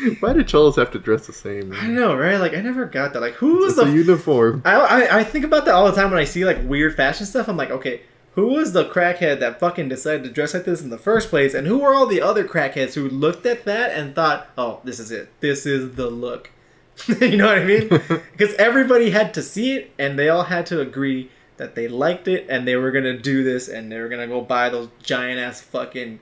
[0.20, 1.72] Why do cholos have to dress the same?
[1.72, 2.36] I know, right?
[2.36, 3.20] Like I never got that.
[3.20, 4.62] Like who was the uniform.
[4.64, 7.26] I, I I think about that all the time when I see like weird fashion
[7.26, 7.48] stuff.
[7.48, 8.02] I'm like, okay,
[8.34, 11.54] who was the crackhead that fucking decided to dress like this in the first place,
[11.54, 14.98] and who were all the other crackheads who looked at that and thought, oh, this
[14.98, 16.50] is it, this is the look.
[17.20, 17.88] you know what I mean?
[18.32, 22.26] Because everybody had to see it, and they all had to agree that they liked
[22.26, 25.38] it, and they were gonna do this, and they were gonna go buy those giant
[25.38, 26.18] ass fucking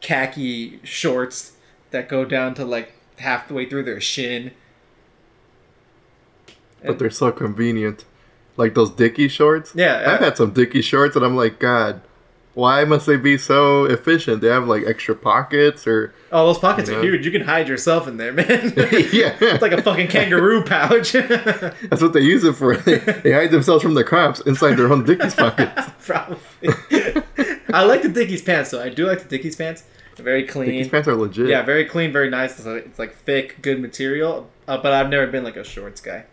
[0.00, 1.52] khaki shorts
[1.90, 4.52] that go down to like halfway through their shin.
[6.84, 8.04] but they're so convenient.
[8.56, 9.72] Like those Dickie shorts.
[9.74, 12.02] Yeah, I've had some Dickie shorts, and I'm like, God,
[12.54, 14.40] why must they be so efficient?
[14.42, 17.24] They have like extra pockets, or Oh, those pockets You are huge.
[17.26, 18.46] You can hide yourself in there, man.
[18.76, 21.12] yeah, it's like a fucking kangaroo pouch.
[21.12, 22.76] That's what they use it for.
[22.84, 25.90] They, they hide themselves from the cops inside their own Dickies pockets.
[26.06, 26.38] Probably.
[27.72, 28.82] I like the Dickies pants, though.
[28.82, 29.82] I do like the Dickies pants.
[30.16, 30.70] Very clean.
[30.70, 31.48] Dickies pants are legit.
[31.48, 32.56] Yeah, very clean, very nice.
[32.58, 34.48] It's like, it's like thick, good material.
[34.68, 36.24] Uh, but I've never been like a shorts guy.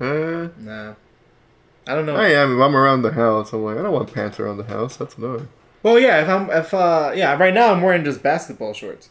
[0.00, 0.96] Uh, No.
[1.86, 2.16] I don't know.
[2.16, 2.56] I am.
[2.56, 4.96] If I'm around the house, I'm like, I don't want pants around the house.
[4.96, 5.48] That's annoying.
[5.82, 6.22] Well, yeah.
[6.22, 7.36] If I'm, if uh, yeah.
[7.36, 9.10] Right now, I'm wearing just basketball shorts.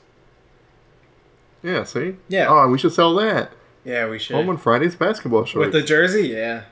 [1.62, 2.16] Yeah, see?
[2.28, 2.48] Yeah.
[2.50, 3.52] Oh, we should sell that.
[3.86, 4.36] Yeah, we should.
[4.36, 5.68] Home on Fridays basketball shorts.
[5.68, 6.64] With the jersey, yeah.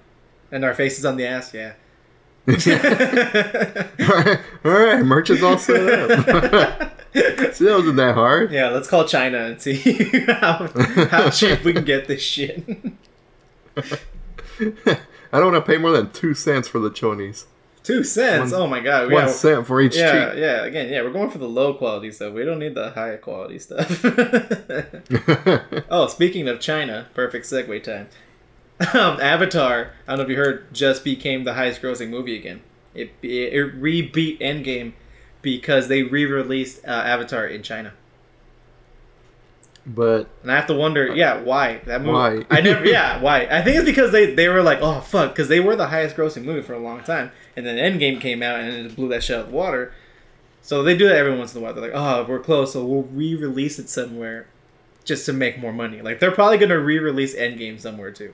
[0.51, 1.73] And our faces on the ass, yeah.
[2.47, 2.55] all
[4.71, 6.19] right, merch is all set up.
[7.13, 8.51] see, that wasn't that hard.
[8.51, 9.75] Yeah, let's call China and see
[10.27, 10.67] how,
[11.09, 12.63] how cheap we can get this shit.
[13.77, 17.45] I don't want to pay more than two cents for the chonies.
[17.83, 18.51] Two cents.
[18.51, 19.07] One- oh my god.
[19.07, 20.39] We One Yeah, cent for each yeah, cheek.
[20.39, 20.63] yeah.
[20.65, 21.01] Again, yeah.
[21.01, 22.33] We're going for the low quality stuff.
[22.33, 24.03] We don't need the high quality stuff.
[25.89, 28.07] oh, speaking of China, perfect segue time.
[28.93, 29.91] Um, Avatar.
[30.07, 32.61] I don't know if you heard, just became the highest grossing movie again.
[32.93, 34.93] It it, it re-beat Endgame
[35.41, 37.93] because they re-released uh, Avatar in China.
[39.85, 42.13] but And I have to wonder, yeah, why that movie?
[42.13, 42.45] Why?
[42.49, 43.47] I never, yeah, why?
[43.49, 46.15] I think it's because they they were like, oh fuck, because they were the highest
[46.15, 49.23] grossing movie for a long time, and then Endgame came out and it blew that
[49.23, 49.93] shit out of the water.
[50.61, 51.73] So they do that every once in a while.
[51.73, 54.47] They're like, oh, we're close, so we'll re-release it somewhere,
[55.03, 56.01] just to make more money.
[56.01, 58.33] Like they're probably gonna re-release Endgame somewhere too.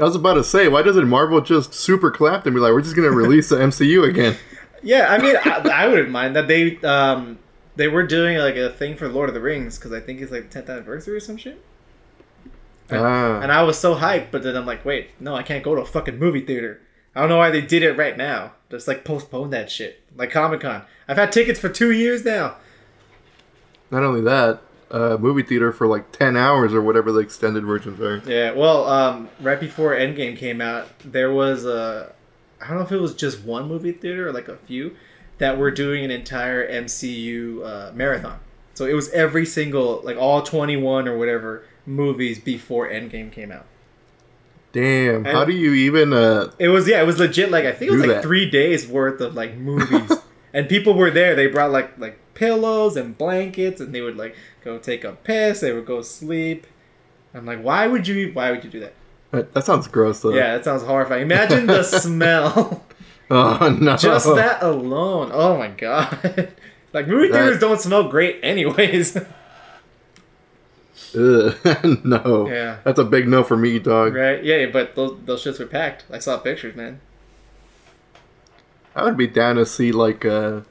[0.00, 2.82] I was about to say, why doesn't Marvel just super clap and be like, we're
[2.82, 4.36] just gonna release the MCU again?
[4.82, 7.38] Yeah, I mean, I, I wouldn't mind that they um
[7.74, 10.30] they were doing like a thing for Lord of the Rings because I think it's
[10.30, 11.60] like the 10th anniversary or some shit.
[12.92, 15.74] Ah, And I was so hyped, but then I'm like, wait, no, I can't go
[15.74, 16.80] to a fucking movie theater.
[17.16, 18.52] I don't know why they did it right now.
[18.70, 20.02] Just like postpone that shit.
[20.14, 20.82] Like Comic Con.
[21.08, 22.56] I've had tickets for two years now.
[23.90, 28.00] not only that, uh, movie theater for like ten hours or whatever the extended versions
[28.00, 28.22] are.
[28.26, 32.12] Yeah, well, um, right before Endgame came out, there was a.
[32.60, 34.96] I don't know if it was just one movie theater or like a few
[35.38, 38.38] that were doing an entire MCU uh, marathon.
[38.74, 43.50] So it was every single like all twenty one or whatever movies before Endgame came
[43.50, 43.66] out.
[44.72, 47.50] Damn, how do you even uh It was yeah, it was legit.
[47.50, 48.22] Like I think it was like that.
[48.22, 50.12] three days worth of like movies,
[50.52, 51.34] and people were there.
[51.34, 55.60] They brought like like pillows and blankets, and they would like go take a piss.
[55.60, 56.66] They would go sleep.
[57.32, 58.32] I'm like, why would you?
[58.34, 58.92] Why would you do that?
[59.54, 60.34] that, sounds gross though.
[60.34, 61.22] Yeah, that sounds horrifying.
[61.22, 62.84] Imagine the smell.
[63.30, 63.96] Oh no.
[63.96, 65.30] Just that alone.
[65.32, 66.50] Oh my god.
[66.92, 69.16] Like movie That- theaters don't smell great anyways.
[71.14, 72.48] Ugh, no.
[72.48, 72.78] Yeah.
[72.84, 74.14] That's a big no for me, dog.
[74.14, 74.42] right?
[74.42, 76.04] Yeah, but those those shits were packed.
[76.10, 77.00] I saw pictures, man.
[78.94, 80.64] I would be down to see like a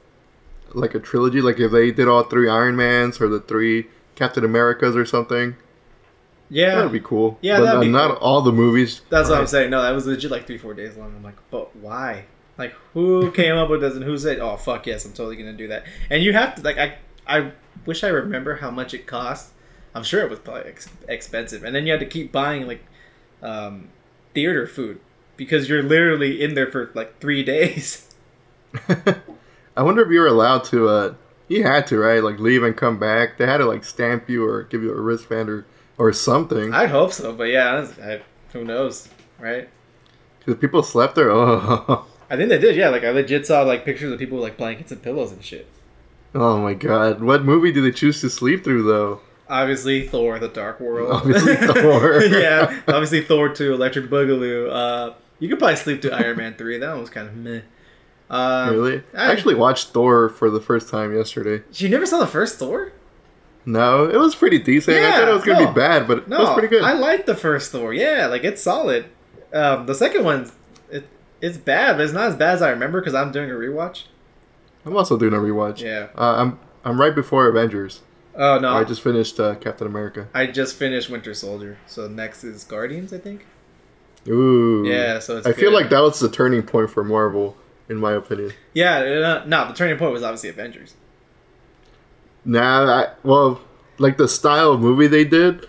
[0.76, 4.44] like a trilogy, like if they did all three Iron Mans or the three Captain
[4.44, 5.56] Americas or something.
[6.48, 6.76] Yeah.
[6.76, 7.38] That would be cool.
[7.40, 8.18] Yeah, but that'd uh, be not cool.
[8.18, 9.00] all the movies.
[9.10, 9.70] That's what I'm saying.
[9.70, 11.14] No, that was legit like three, four days long.
[11.16, 12.26] I'm like, but why?
[12.58, 15.52] Like, who came up with this and who said, "Oh fuck yes, I'm totally gonna
[15.52, 15.84] do that"?
[16.08, 17.52] And you have to like, I, I
[17.84, 19.52] wish I remember how much it cost.
[19.94, 22.84] I'm sure it was probably ex- expensive, and then you had to keep buying like,
[23.42, 23.88] um,
[24.34, 25.00] theater food
[25.36, 28.08] because you're literally in there for like three days.
[29.76, 30.88] I wonder if you were allowed to.
[30.88, 31.14] uh
[31.48, 32.22] You had to, right?
[32.22, 33.38] Like leave and come back.
[33.38, 35.66] They had to like stamp you or give you a wristband or
[35.98, 36.74] or something.
[36.74, 38.20] I'd hope so, but yeah, I,
[38.52, 39.08] who knows,
[39.38, 39.68] right?
[40.40, 41.30] Because people slept there.
[41.36, 42.74] Oh, I think they did.
[42.74, 45.44] Yeah, like I legit saw like pictures of people with like blankets and pillows and
[45.44, 45.68] shit.
[46.34, 47.22] oh my god!
[47.22, 49.20] What movie do they choose to sleep through though?
[49.48, 51.12] Obviously, Thor: The Dark World.
[51.12, 52.20] Obviously Thor.
[52.24, 54.68] yeah, obviously Thor two, Electric Boogaloo.
[54.72, 56.78] Uh, you could probably sleep through Iron Man three.
[56.78, 57.60] That one was kind of meh.
[58.28, 59.02] Uh, really?
[59.14, 61.62] I I- actually watched Thor for the first time yesterday.
[61.74, 62.92] You never saw the first Thor?
[63.64, 64.96] No, it was pretty decent.
[64.96, 65.68] I thought it was gonna no.
[65.68, 66.82] be bad, but No, it was pretty good.
[66.82, 67.92] I like the first Thor.
[67.92, 69.06] Yeah, like it's solid.
[69.52, 70.50] Um, the second one,
[70.90, 71.08] it,
[71.40, 74.04] it's bad, but it's not as bad as I remember because I'm doing a rewatch.
[74.84, 75.80] I'm also doing a rewatch.
[75.80, 76.08] Yeah.
[76.16, 78.02] Uh, I'm I'm right before Avengers.
[78.36, 80.28] Oh no, I just finished uh, Captain America.
[80.32, 81.78] I just finished Winter Soldier.
[81.86, 83.46] So next is Guardians, I think.
[84.28, 84.84] Ooh.
[84.86, 87.56] Yeah, so it's I feel like that was the turning point for Marvel,
[87.88, 88.52] in my opinion.
[88.74, 90.94] Yeah, uh, no, the turning point was obviously Avengers.
[92.44, 93.60] Nah, I, well,
[93.98, 95.66] like the style of movie they did,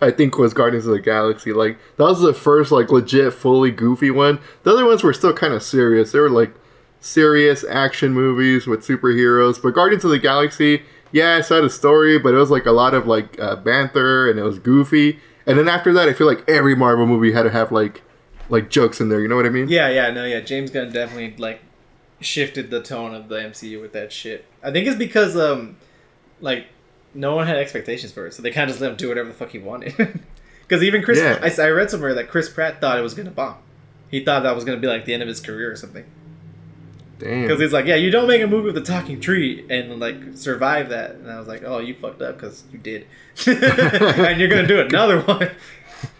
[0.00, 1.52] I think was Guardians of the Galaxy.
[1.52, 4.40] Like that was the first like legit, fully goofy one.
[4.62, 6.12] The other ones were still kind of serious.
[6.12, 6.54] They were like
[7.00, 9.62] serious action movies with superheroes.
[9.62, 12.72] But Guardians of the Galaxy, yeah, it had a story, but it was like a
[12.72, 15.20] lot of like uh, banter and it was goofy.
[15.46, 18.02] And then after that, I feel like every Marvel movie had to have like
[18.48, 19.20] like jokes in there.
[19.20, 19.68] You know what I mean?
[19.68, 20.40] Yeah, yeah, no, yeah.
[20.40, 21.60] James Gunn definitely like
[22.20, 24.44] shifted the tone of the MCU with that shit.
[24.62, 25.76] I think it's because um,
[26.40, 26.66] like
[27.14, 29.28] no one had expectations for it, so they kind of just let him do whatever
[29.28, 30.20] the fuck he wanted.
[30.68, 31.38] Because even Chris, Yeah.
[31.40, 33.54] I, I read somewhere that Chris Pratt thought it was gonna bomb.
[34.10, 36.04] He thought that was gonna be like the end of his career or something.
[37.20, 37.42] Damn.
[37.42, 40.16] Because he's like, yeah, you don't make a movie with a talking tree and like
[40.34, 41.12] survive that.
[41.12, 43.06] And I was like, oh, you fucked up because you did,
[43.46, 45.50] and you're gonna do another one.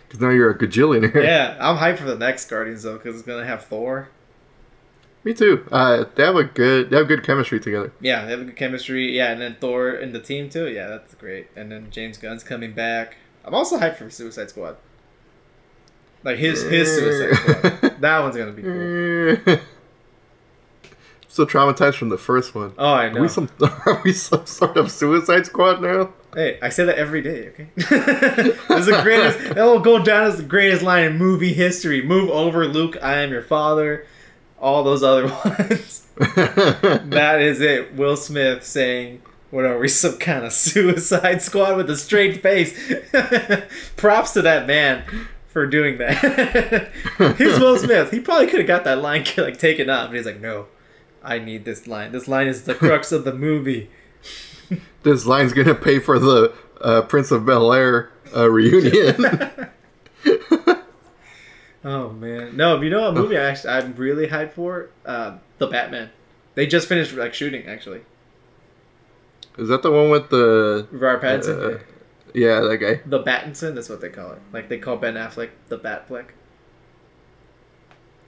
[0.06, 1.22] Because now you're a gajillionaire.
[1.22, 4.08] yeah, I'm hyped for the next Guardians though, because it's gonna have Thor.
[5.24, 5.66] Me too.
[5.72, 7.92] Uh, they have a good, they have good chemistry together.
[8.00, 9.16] Yeah, they have a good chemistry.
[9.16, 10.68] Yeah, and then Thor and the team too.
[10.68, 11.48] Yeah, that's great.
[11.56, 13.16] And then James Gunn's coming back.
[13.44, 14.76] I'm also hyped for Suicide Squad.
[16.22, 17.36] Like his his Suicide
[17.78, 18.00] Squad.
[18.00, 19.58] That one's gonna be cool.
[21.28, 22.72] so traumatized from the first one.
[22.78, 23.22] Oh, I Are know.
[23.22, 23.48] we some
[23.86, 26.12] are we some sort of Suicide Squad now?
[26.36, 27.48] Hey, I say that every day.
[27.48, 29.54] Okay, the greatest.
[29.54, 32.02] That will go down as the greatest line in movie history.
[32.02, 32.98] Move over, Luke.
[33.02, 34.04] I am your father.
[34.60, 36.06] All those other ones.
[36.18, 37.94] that is it.
[37.94, 42.78] Will Smith saying, "What are we, some kind of Suicide Squad with a straight face?"
[43.96, 45.04] Props to that man
[45.48, 46.92] for doing that.
[47.38, 48.10] He's Will Smith.
[48.10, 50.66] He probably could have got that line like taken out, but he's like, "No,
[51.24, 52.12] I need this line.
[52.12, 53.88] This line is the crux of the movie."
[55.06, 59.24] This line's gonna pay for the uh, Prince of Bel Air uh, reunion.
[61.88, 62.82] Oh man, no!
[62.82, 64.90] You know what movie I actually I'm really hyped for?
[65.04, 66.10] Uh, the Batman.
[66.56, 68.00] They just finished like shooting actually.
[69.56, 70.88] Is that the one with the?
[70.90, 71.76] Robert Pattinson.
[71.76, 71.82] Uh,
[72.34, 73.02] yeah, that guy.
[73.06, 74.40] The Battinson, that's what they call it.
[74.52, 76.30] Like they call Ben Affleck the Batfleck.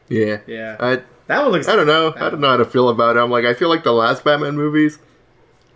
[0.08, 0.38] Yeah.
[0.46, 1.66] Yeah, I that one looks.
[1.66, 2.14] I don't know.
[2.14, 3.18] I don't know how to feel about it.
[3.18, 5.00] I'm like, I feel like the last Batman movies,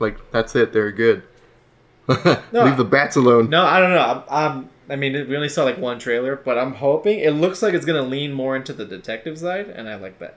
[0.03, 0.73] like that's it.
[0.75, 1.23] They're good.
[2.09, 3.49] Leave the bats alone.
[3.49, 4.25] No, I don't know.
[4.29, 4.69] I'm, I'm.
[4.91, 7.87] I mean, we only saw like one trailer, but I'm hoping it looks like it's
[7.87, 10.37] gonna lean more into the detective side, and I like that.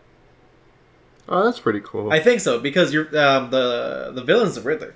[1.27, 2.11] Oh, that's pretty cool.
[2.13, 4.93] I think so because you're um, the the villain's the Riddler.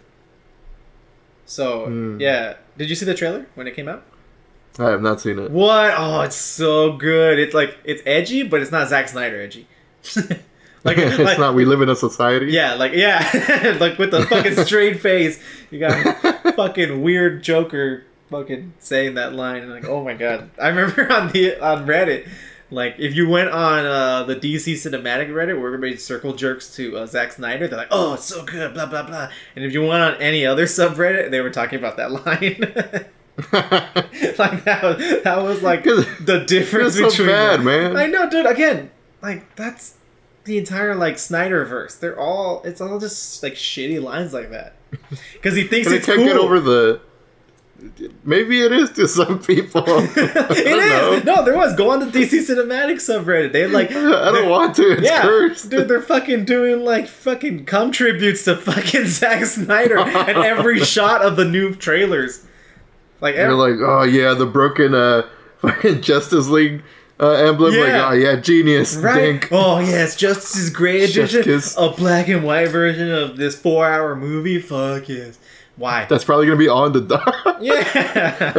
[1.46, 2.22] So Hmm.
[2.22, 4.04] yeah, did you see the trailer when it came out?
[4.78, 5.50] I have not seen it.
[5.52, 5.94] What?
[5.98, 7.40] Oh, it's so good.
[7.40, 9.68] It's like it's edgy, but it's not Zack Snyder edgy.
[10.84, 11.56] Like, it's like not.
[11.56, 12.48] We live in a society.
[12.48, 18.74] yeah, like yeah, like with the fucking straight face, you got fucking weird Joker fucking
[18.80, 22.30] saying that line, and like, oh my god, I remember on the on Reddit.
[22.72, 26.98] Like if you went on uh, the DC cinematic Reddit where everybody circle jerks to
[26.98, 29.30] uh, Zack Snyder, they're like, "Oh, it's so good," blah blah blah.
[29.56, 32.60] And if you went on any other subreddit, they were talking about that line.
[34.38, 37.98] like that was, that was like the difference so between bad, man.
[37.98, 38.46] I know, dude.
[38.46, 38.92] Again,
[39.24, 39.96] like that's
[40.50, 42.00] the entire like Snyderverse.
[42.00, 44.74] They're all it's all just like shitty lines like that
[45.34, 46.28] because he thinks it's can't cool.
[46.28, 47.02] get over the.
[48.26, 49.84] Maybe it is to some people.
[49.88, 51.36] It is know.
[51.36, 51.46] no.
[51.46, 53.54] There was go on the DC Cinematic subreddit.
[53.54, 54.94] They like I don't want to.
[54.94, 55.70] It's yeah, cursed.
[55.70, 61.22] dude, they're fucking doing like fucking cum tributes to fucking Zack Snyder and every shot
[61.22, 62.46] of the new trailers.
[63.22, 66.82] Like, They're like, oh yeah, the broken uh fucking Justice League
[67.20, 67.72] uh, emblem.
[67.74, 68.10] Like, Yeah.
[68.10, 68.96] oh yeah, genius.
[68.98, 69.16] right?
[69.16, 69.50] Dink.
[69.52, 74.60] Oh yes, Justice's Great Chef's Edition, a black and white version of this four-hour movie.
[74.60, 75.38] Fuck yes.
[75.76, 76.06] Why?
[76.10, 77.02] That's probably gonna be on the.
[77.62, 78.54] Yeah.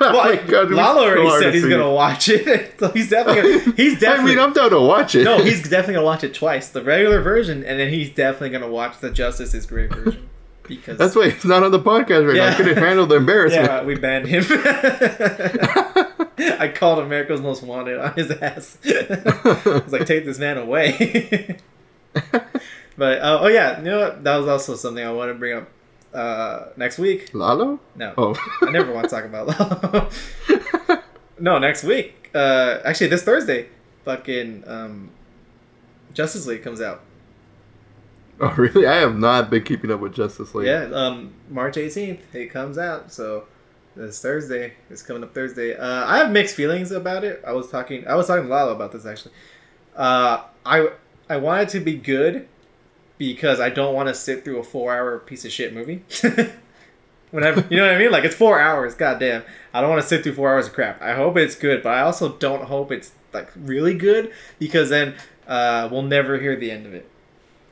[0.00, 4.00] well, God, Lalo already said he's gonna watch it, so he's definitely gonna, he's I
[4.00, 4.34] definitely.
[4.36, 5.24] mean, I'm down to watch it.
[5.24, 8.68] no, he's definitely gonna watch it twice, the regular version, and then he's definitely gonna
[8.70, 10.28] watch the Justice is Gray version
[10.68, 12.48] because That's why it's not on the podcast right now.
[12.48, 13.66] I couldn't handle the embarrassment.
[13.66, 14.44] yeah, we banned him.
[16.58, 18.78] I called America's Most Wanted on his ass.
[18.86, 21.58] I was like, take this man away.
[22.96, 24.24] but uh, oh yeah, you know what?
[24.24, 25.68] That was also something I want to bring up
[26.14, 27.30] uh, next week.
[27.32, 27.80] Lalo?
[27.94, 28.34] No, Oh.
[28.62, 30.10] I never want to talk about Lalo.
[31.38, 32.30] no, next week.
[32.34, 33.68] Uh, actually, this Thursday,
[34.04, 35.10] fucking um,
[36.12, 37.02] Justice League comes out.
[38.40, 38.86] Oh really?
[38.86, 40.66] I have not been keeping up with Justice League.
[40.66, 43.10] Yeah, um, March 18th, it comes out.
[43.10, 43.44] So
[43.94, 45.74] this Thursday, it's coming up Thursday.
[45.74, 47.42] Uh, I have mixed feelings about it.
[47.46, 49.32] I was talking, I was talking to Lalo about this actually.
[49.96, 50.90] Uh, I
[51.30, 52.46] I want it to be good
[53.16, 56.04] because I don't want to sit through a four-hour piece of shit movie.
[57.30, 58.94] Whenever you know what I mean, like it's four hours.
[58.94, 61.00] Goddamn, I don't want to sit through four hours of crap.
[61.00, 65.14] I hope it's good, but I also don't hope it's like really good because then
[65.48, 67.10] uh, we'll never hear the end of it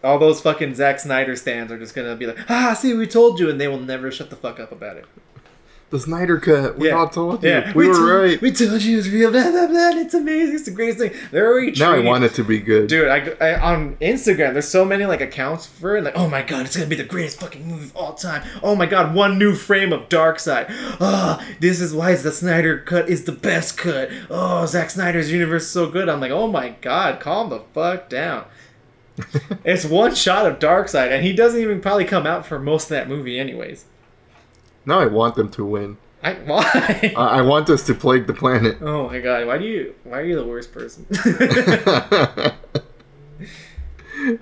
[0.05, 3.41] all those fucking Zack Snyder stands are just gonna be like, ah, see, we told
[3.41, 5.07] you, and they will never shut the fuck up about it.
[5.91, 6.77] The Snyder cut.
[6.77, 6.97] We Yeah.
[6.97, 7.51] all told you.
[7.51, 8.41] Yeah, We, were told, right.
[8.41, 9.31] We told you it was real.
[9.31, 9.91] Blah blah blah.
[10.01, 10.55] It's amazing.
[10.57, 11.13] It's the greatest thing.
[11.31, 12.89] They're already now I want it to be good.
[12.89, 16.03] Dude, I, I on Instagram, there's so many like accounts for it.
[16.03, 18.43] Like, oh my god, it's gonna be the greatest fucking movie of all time.
[18.61, 20.67] Oh my god, one new frame of Darkseid.
[21.01, 24.11] Ah, this is why the Snyder cut is the best cut.
[24.31, 26.09] Oh, Zack Snyder's universe is so good.
[26.09, 28.47] I'm like, oh my god, calm the fuck down.
[29.65, 32.89] it's one shot of Darkseid, and he doesn't even probably come out for most of
[32.91, 33.85] that movie, anyways.
[34.87, 35.97] Now I want them to win.
[36.23, 37.13] I why?
[37.17, 38.79] I, I want us to plague the planet.
[38.81, 39.95] oh my god, why do you?
[40.05, 41.07] Why are you the worst person?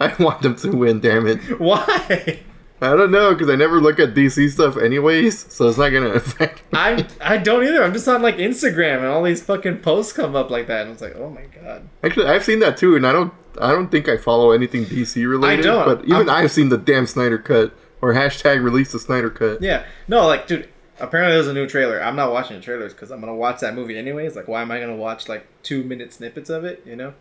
[0.01, 1.39] I want them to win, damn it.
[1.59, 2.41] why?
[2.81, 6.11] I don't know, because I never look at DC stuff anyways, so it's not gonna
[6.11, 6.79] affect me.
[6.79, 7.83] I I don't either.
[7.83, 10.89] I'm just on like Instagram and all these fucking posts come up like that, and
[10.89, 11.89] I was like, oh my god.
[12.03, 15.29] Actually, I've seen that too, and I don't I don't think I follow anything DC
[15.29, 15.61] related.
[15.61, 15.85] I don't.
[15.85, 19.63] But even I'm- I've seen the damn Snyder cut or hashtag release the Snyder cut.
[19.63, 20.69] Yeah, no, like, dude.
[21.01, 22.01] Apparently, there's a new trailer.
[22.03, 24.37] I'm not watching the trailers because I'm gonna watch that movie anyways.
[24.37, 26.83] Like, why am I gonna watch like two minute snippets of it?
[26.87, 27.15] You know.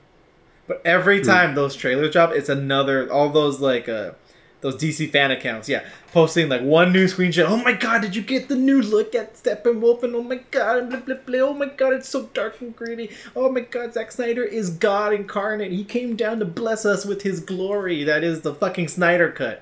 [0.67, 4.11] But every time those trailers drop, it's another all those like uh
[4.61, 7.45] those DC fan accounts, yeah, posting like one new screenshot.
[7.49, 10.03] Oh my god, did you get the new look at Steppenwolf?
[10.03, 11.39] And oh my god, blah, blah, blah.
[11.39, 13.09] oh my god, it's so dark and gritty.
[13.35, 15.71] Oh my god, Zack Snyder is God incarnate.
[15.71, 18.03] He came down to bless us with his glory.
[18.03, 19.61] That is the fucking Snyder cut.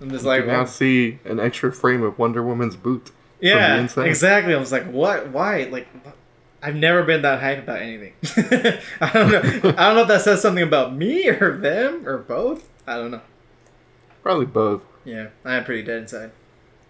[0.00, 3.06] I'm just You like, can now see an extra frame of Wonder Woman's boot.
[3.40, 4.54] the yeah, exactly.
[4.54, 5.28] I was like, what?
[5.30, 5.64] Why?
[5.64, 5.88] Like,
[6.62, 8.12] I've never been that hype about anything.
[9.00, 9.40] I don't know.
[9.78, 12.68] I don't know if that says something about me or them or both.
[12.86, 13.20] I don't know.
[14.26, 14.82] Probably both.
[15.04, 16.32] Yeah, I am pretty dead inside.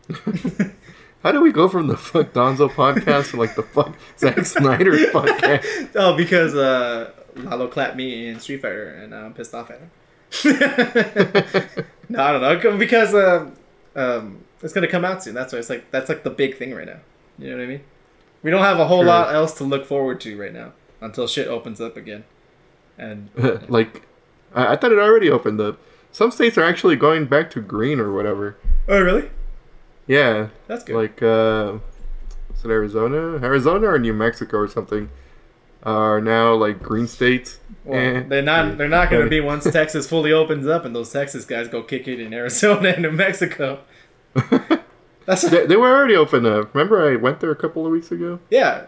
[1.23, 4.93] How do we go from the fuck Donzo podcast to like the fuck Zack Snyder
[5.13, 5.91] podcast?
[5.97, 9.91] oh, because uh, Lalo clapped me in Street Fighter, and I'm pissed off at him.
[12.09, 12.79] no, I don't know.
[12.79, 13.51] Because uh,
[13.95, 15.35] um, it's gonna come out soon.
[15.35, 17.01] That's why it's like that's like the big thing right now.
[17.39, 17.83] You know what I mean?
[18.45, 19.09] We don't have a whole Sure.
[19.09, 20.73] lot else to look forward to right now
[21.03, 22.25] until shit opens up again.
[22.97, 23.29] And
[23.69, 24.07] like,
[24.55, 25.79] I, I thought it already opened up.
[26.17, 28.57] Some states are actually going back to green or whatever.
[28.89, 29.29] oh, really?
[30.07, 30.97] Yeah, That's good.
[30.97, 31.75] like uh,
[32.55, 33.39] is it Arizona?
[33.45, 35.11] Arizona or New Mexico or something
[35.83, 37.59] are now like green states.
[37.85, 38.23] Well, Eh.
[38.29, 38.79] they're not.
[38.79, 41.83] They're not going to be once Texas fully opens up and those Texas guys go
[41.83, 43.81] kick it in Arizona and New Mexico.
[45.27, 46.73] That's they, they were already open up.
[46.75, 48.39] Remember, I went there a couple of weeks ago.
[48.49, 48.87] yeah,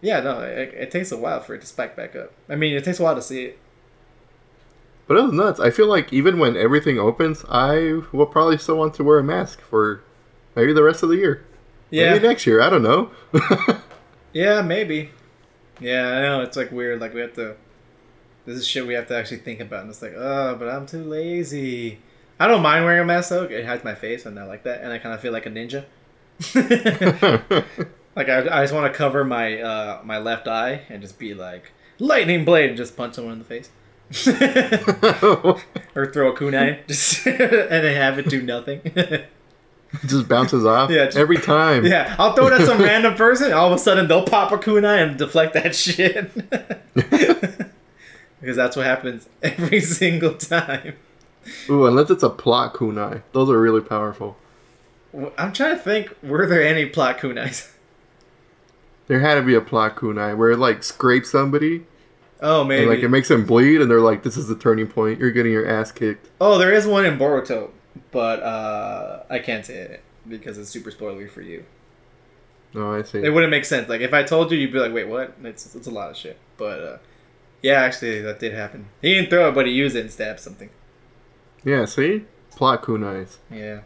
[0.00, 0.20] yeah.
[0.20, 2.32] No, it, it takes a while for it to spike back up.
[2.48, 3.58] I mean, it takes a while to see it.
[5.06, 5.60] But it was nuts.
[5.60, 9.24] I feel like even when everything opens, I will probably still want to wear a
[9.24, 10.02] mask for
[10.54, 11.44] maybe the rest of the year.
[11.90, 12.62] Yeah, Maybe next year.
[12.62, 13.10] I don't know.
[14.32, 15.10] yeah, maybe.
[15.78, 17.00] Yeah, I know it's like weird.
[17.00, 17.56] Like we have to.
[18.46, 20.86] This is shit we have to actually think about, and it's like, oh, but I'm
[20.86, 22.00] too lazy.
[22.40, 23.44] I don't mind wearing a mask though.
[23.44, 25.50] It hides my face, and I like that, and I kind of feel like a
[25.50, 25.84] ninja.
[28.16, 31.34] like I, I just want to cover my uh, my left eye and just be
[31.34, 33.70] like lightning blade and just punch someone in the face.
[35.94, 38.80] or throw a kunai just and they have it do nothing.
[38.84, 39.28] It
[40.06, 40.90] just bounces off.
[40.90, 41.86] Yeah, just- every time.
[41.86, 43.52] yeah, I'll throw it at some random person.
[43.52, 46.30] All of a sudden, they'll pop a kunai and deflect that shit.
[46.94, 50.94] because that's what happens every single time.
[51.68, 53.22] Ooh, unless it's a plot kunai.
[53.32, 54.36] Those are really powerful.
[55.38, 56.14] I'm trying to think.
[56.22, 57.70] Were there any plot kunais?
[59.08, 61.84] There had to be a plot kunai where it like scrapes somebody
[62.44, 62.88] Oh, man!
[62.88, 65.20] like it makes them bleed, and they're like, "This is the turning point.
[65.20, 67.70] You're getting your ass kicked." Oh, there is one in Boruto,
[68.10, 71.64] but uh, I can't say it because it's super spoilery for you.
[72.74, 73.18] Oh, I see.
[73.22, 73.88] It wouldn't make sense.
[73.88, 76.16] Like if I told you, you'd be like, "Wait, what?" It's it's a lot of
[76.16, 76.36] shit.
[76.56, 76.98] But uh,
[77.62, 78.86] yeah, actually, that did happen.
[79.00, 80.70] He didn't throw it, but he used it and stabbed something.
[81.64, 83.82] Yeah, see, plot kunais, Yeah.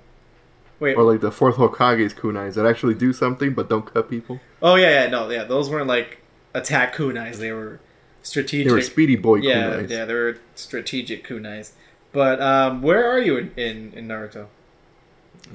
[0.79, 0.97] Wait.
[0.97, 4.41] or like the fourth Hokage's kunais that actually do something but don't cut people.
[4.63, 5.45] oh yeah, yeah, no, yeah.
[5.45, 6.19] Those weren't like
[6.55, 7.37] attack kunais.
[7.37, 7.81] They were
[8.27, 8.69] strategic.
[8.69, 9.91] They were Speedy Boy yeah, kunais.
[9.91, 11.73] yeah, they were strategic kunais.
[12.13, 14.47] But um, where are you in, in, in Naruto?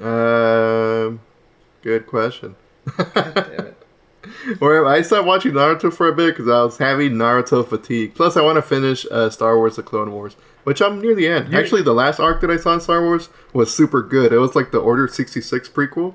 [0.01, 1.19] Um,
[1.81, 2.55] good question.
[2.97, 3.77] God damn it.
[4.61, 8.13] Or I stopped watching Naruto for a bit because I was having Naruto fatigue.
[8.13, 11.27] Plus, I want to finish uh, Star Wars: The Clone Wars, which I'm near the
[11.27, 11.55] end.
[11.55, 14.31] Actually, the last arc that I saw in Star Wars was super good.
[14.31, 16.13] It was like the Order sixty six prequel.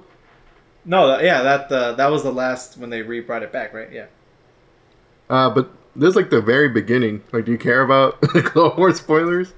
[0.85, 3.91] No, yeah, that uh, that was the last when they re brought it back, right?
[3.91, 4.07] Yeah.
[5.29, 7.23] Uh, but this is like the very beginning.
[7.33, 9.53] Like, do you care about the Clone Wars spoilers?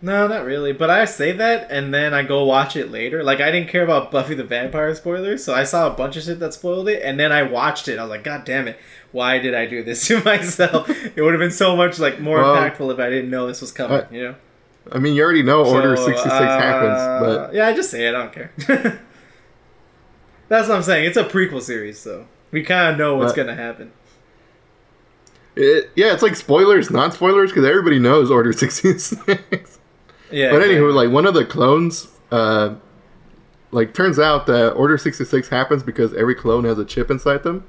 [0.00, 0.72] No, not really.
[0.72, 3.24] But I say that, and then I go watch it later.
[3.24, 6.22] Like I didn't care about Buffy the Vampire spoilers, so I saw a bunch of
[6.22, 7.98] shit that spoiled it, and then I watched it.
[7.98, 8.78] I was like, God damn it!
[9.10, 10.88] Why did I do this to myself?
[10.88, 13.60] it would have been so much like more Well, impactful if I didn't know this
[13.60, 13.98] was coming.
[13.98, 14.34] uh, you know.
[14.92, 17.90] I mean, you already know Order So, sixty six uh, happens, but yeah, I just
[17.90, 18.14] say it.
[18.14, 18.52] I don't care.
[20.48, 21.06] That's what I'm saying.
[21.06, 23.92] It's a prequel series, so we kind of know what's But- gonna happen.
[25.58, 29.78] It, yeah, it's like spoilers, not spoilers, because everybody knows Order sixty six.
[30.30, 30.50] Yeah.
[30.50, 30.92] But anywho, exactly.
[30.92, 32.76] like one of the clones, uh,
[33.70, 37.42] like turns out that Order sixty six happens because every clone has a chip inside
[37.42, 37.66] them,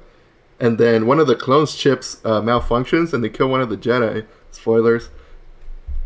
[0.60, 3.76] and then one of the clones' chips uh, malfunctions and they kill one of the
[3.76, 4.26] Jedi.
[4.52, 5.10] Spoilers,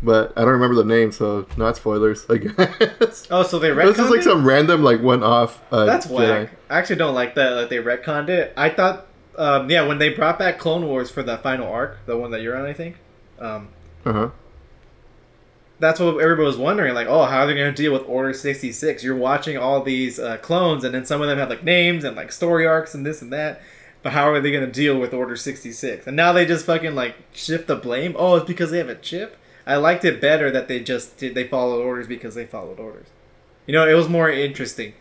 [0.03, 2.25] but I don't remember the name, so not spoilers.
[2.29, 3.27] I guess.
[3.31, 4.23] oh, so they this is like it?
[4.23, 5.61] some random like one off.
[5.71, 6.11] Uh, That's Jedi.
[6.43, 6.51] whack.
[6.69, 7.51] I actually don't like that.
[7.51, 8.53] Like they retconned it.
[8.55, 9.07] I thought,
[9.37, 12.41] um, yeah, when they brought back Clone Wars for the final arc, the one that
[12.41, 12.97] you're on, I think.
[13.39, 13.69] Um,
[14.05, 14.29] Uh huh.
[15.79, 16.93] that's what everybody was wondering.
[16.93, 19.03] Like, oh, how are they going to deal with Order sixty six?
[19.03, 22.15] You're watching all these uh, clones, and then some of them have like names and
[22.15, 23.61] like story arcs and this and that.
[24.01, 26.07] But how are they going to deal with Order sixty six?
[26.07, 28.15] And now they just fucking like shift the blame.
[28.17, 29.37] Oh, it's because they have a chip.
[29.67, 31.33] I liked it better that they just did.
[31.35, 33.07] They followed orders because they followed orders.
[33.65, 34.93] You know, it was more interesting.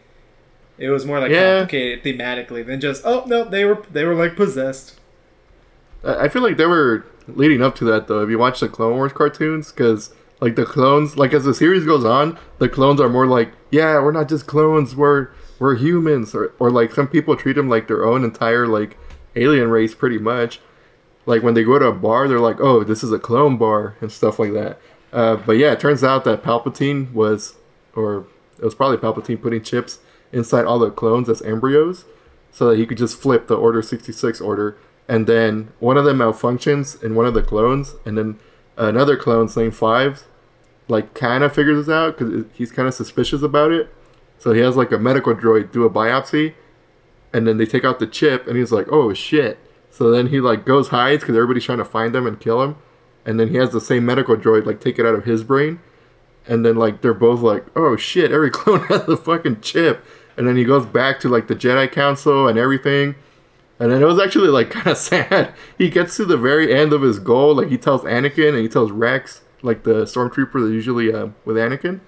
[0.78, 1.60] It was more like Yeah.
[1.60, 4.98] complicated thematically than just oh no they were they were like possessed.
[6.04, 8.22] I feel like they were leading up to that though.
[8.22, 11.84] If you watch the Clone Wars cartoons, because like the clones, like as the series
[11.84, 16.34] goes on, the clones are more like, yeah, we're not just clones, we're we're humans,
[16.34, 18.98] or or like some people treat them like their own entire like
[19.36, 20.60] alien race, pretty much.
[21.26, 23.94] Like when they go to a bar, they're like, oh, this is a clone bar
[24.02, 24.78] and stuff like that.
[25.10, 27.54] Uh, but yeah, it turns out that Palpatine was,
[27.94, 28.26] or
[28.58, 30.00] it was probably Palpatine putting chips
[30.34, 32.04] inside all the clones as embryos
[32.50, 34.76] so that he could just flip the Order 66 order.
[35.08, 38.38] And then one of them malfunctions in one of the clones, and then
[38.76, 40.24] another clone, named Fives,
[40.88, 43.92] like kind of figures this out because he's kind of suspicious about it.
[44.38, 46.54] So he has like a medical droid do a biopsy,
[47.32, 49.58] and then they take out the chip, and he's like, "Oh shit!"
[49.90, 52.76] So then he like goes hides because everybody's trying to find him and kill him,
[53.24, 55.80] and then he has the same medical droid like take it out of his brain,
[56.46, 60.04] and then like they're both like, "Oh shit!" Every clone has a fucking chip,
[60.36, 63.14] and then he goes back to like the Jedi Council and everything.
[63.78, 65.54] And then it was actually like kind of sad.
[65.78, 68.68] He gets to the very end of his goal, like he tells Anakin and he
[68.68, 72.00] tells Rex, like the stormtrooper that usually uh, with Anakin,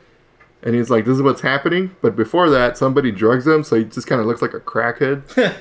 [0.62, 3.84] and he's like, "This is what's happening." But before that, somebody drugs him, so he
[3.84, 5.22] just kind of looks like a crackhead.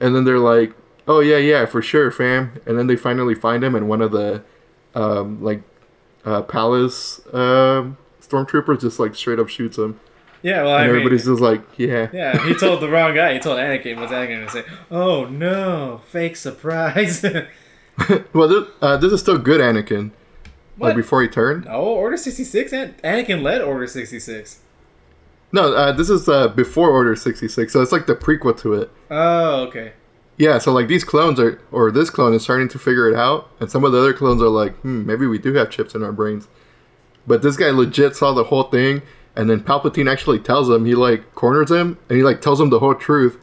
[0.00, 0.74] and then they're like,
[1.06, 4.10] "Oh yeah, yeah, for sure, fam." And then they finally find him, and one of
[4.10, 4.42] the
[4.94, 5.62] um, like
[6.24, 10.00] uh, palace um stormtroopers just like straight up shoots him,
[10.42, 13.34] Yeah, well, I and mean, everybody's just like, "Yeah." yeah, he told the wrong guy.
[13.34, 13.96] He told Anakin.
[13.96, 14.64] What's Anakin gonna say?
[14.90, 17.22] Oh no, fake surprise.
[18.32, 20.10] well, this, uh, this is still good Anakin.
[20.76, 20.88] What?
[20.88, 21.66] Like before he turned?
[21.66, 24.60] No, Order 66 and Anakin led Order 66.
[25.52, 28.90] No, uh, this is uh, before Order 66, so it's like the prequel to it.
[29.10, 29.92] Oh, okay.
[30.38, 33.50] Yeah, so like these clones are, or this clone is starting to figure it out,
[33.60, 36.02] and some of the other clones are like, hmm, maybe we do have chips in
[36.02, 36.48] our brains.
[37.26, 39.02] But this guy legit saw the whole thing,
[39.36, 42.70] and then Palpatine actually tells him, he like corners him, and he like tells him
[42.70, 43.38] the whole truth,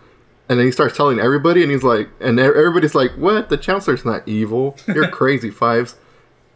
[0.48, 3.50] and then he starts telling everybody, and he's like, and everybody's like, what?
[3.50, 4.78] The Chancellor's not evil.
[4.88, 5.96] You're crazy, Fives.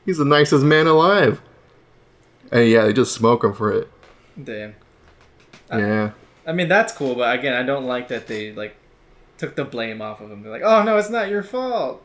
[0.05, 1.41] He's the nicest man alive.
[2.51, 3.89] And yeah, they just smoke him for it.
[4.41, 4.75] Damn.
[5.71, 6.11] Yeah.
[6.45, 8.75] I mean, that's cool, but again, I don't like that they like
[9.37, 10.43] took the blame off of him.
[10.43, 12.03] They're like, "Oh no, it's not your fault.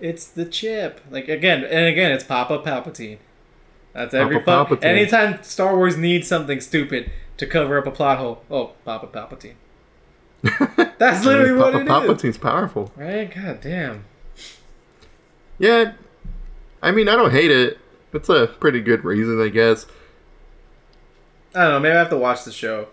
[0.00, 3.18] It's the chip." Like again, and again, it's Papa Palpatine.
[3.94, 4.82] That's every Papa fu-.
[4.82, 9.54] Anytime Star Wars needs something stupid to cover up a plot hole, oh, Papa Palpatine.
[10.98, 11.88] That's literally what it is.
[11.88, 12.22] Papa it is.
[12.22, 12.92] Palpatine's powerful.
[12.96, 13.32] Right?
[13.32, 14.04] God damn.
[15.58, 15.92] Yeah,
[16.82, 17.78] I mean, I don't hate it.
[18.12, 19.86] It's a pretty good reason, I guess.
[21.54, 21.80] I don't know.
[21.80, 22.88] Maybe I have to watch the show.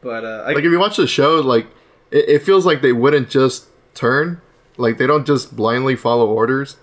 [0.00, 1.66] But uh, I, Like, if you watch the show, like,
[2.10, 4.40] it, it feels like they wouldn't just turn.
[4.76, 6.76] Like, they don't just blindly follow orders.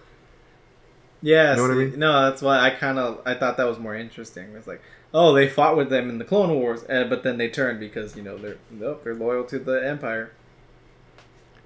[1.21, 1.99] Yeah, You know what I mean?
[1.99, 4.53] no, that's why I kind of I thought that was more interesting.
[4.55, 4.81] It's like,
[5.13, 8.15] oh, they fought with them in the Clone Wars, uh, but then they turned because
[8.15, 10.31] you know they're nope, they're loyal to the Empire.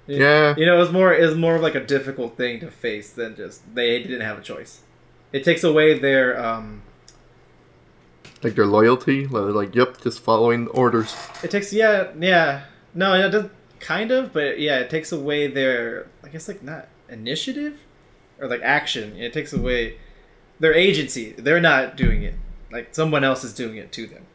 [0.06, 0.54] You- Yeah.
[0.56, 3.10] you know, it was more it was more of like a difficult thing to face
[3.10, 4.80] than just they didn't have a choice.
[5.32, 6.82] It takes away their um,
[8.42, 9.26] Like, their loyalty.
[9.26, 11.16] Like, yep, just following orders.
[11.42, 13.46] it takes yeah yeah no it does
[13.80, 17.78] kind of but yeah it takes away their I guess like not initiative
[18.40, 19.16] or like action.
[19.16, 19.98] It takes away
[20.60, 21.32] their agency.
[21.32, 22.34] They're not doing it.
[22.70, 24.26] Like someone else is doing it to them.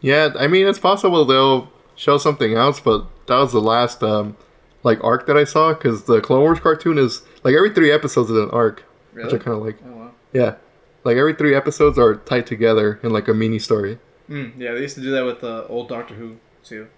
[0.00, 4.36] Yeah, I mean, it's possible they'll show something else, but that was the last, um,
[4.82, 8.28] like, arc that I saw, because the Clone Wars cartoon is, like, every three episodes
[8.28, 8.82] is an arc.
[9.12, 9.78] Which I kind of like.
[9.86, 10.10] Oh wow.
[10.32, 10.56] Yeah.
[11.04, 14.00] Like, every three episodes are tied together in, like, a mini story.
[14.28, 16.88] Mm, yeah, they used to do that with the old Doctor Who too.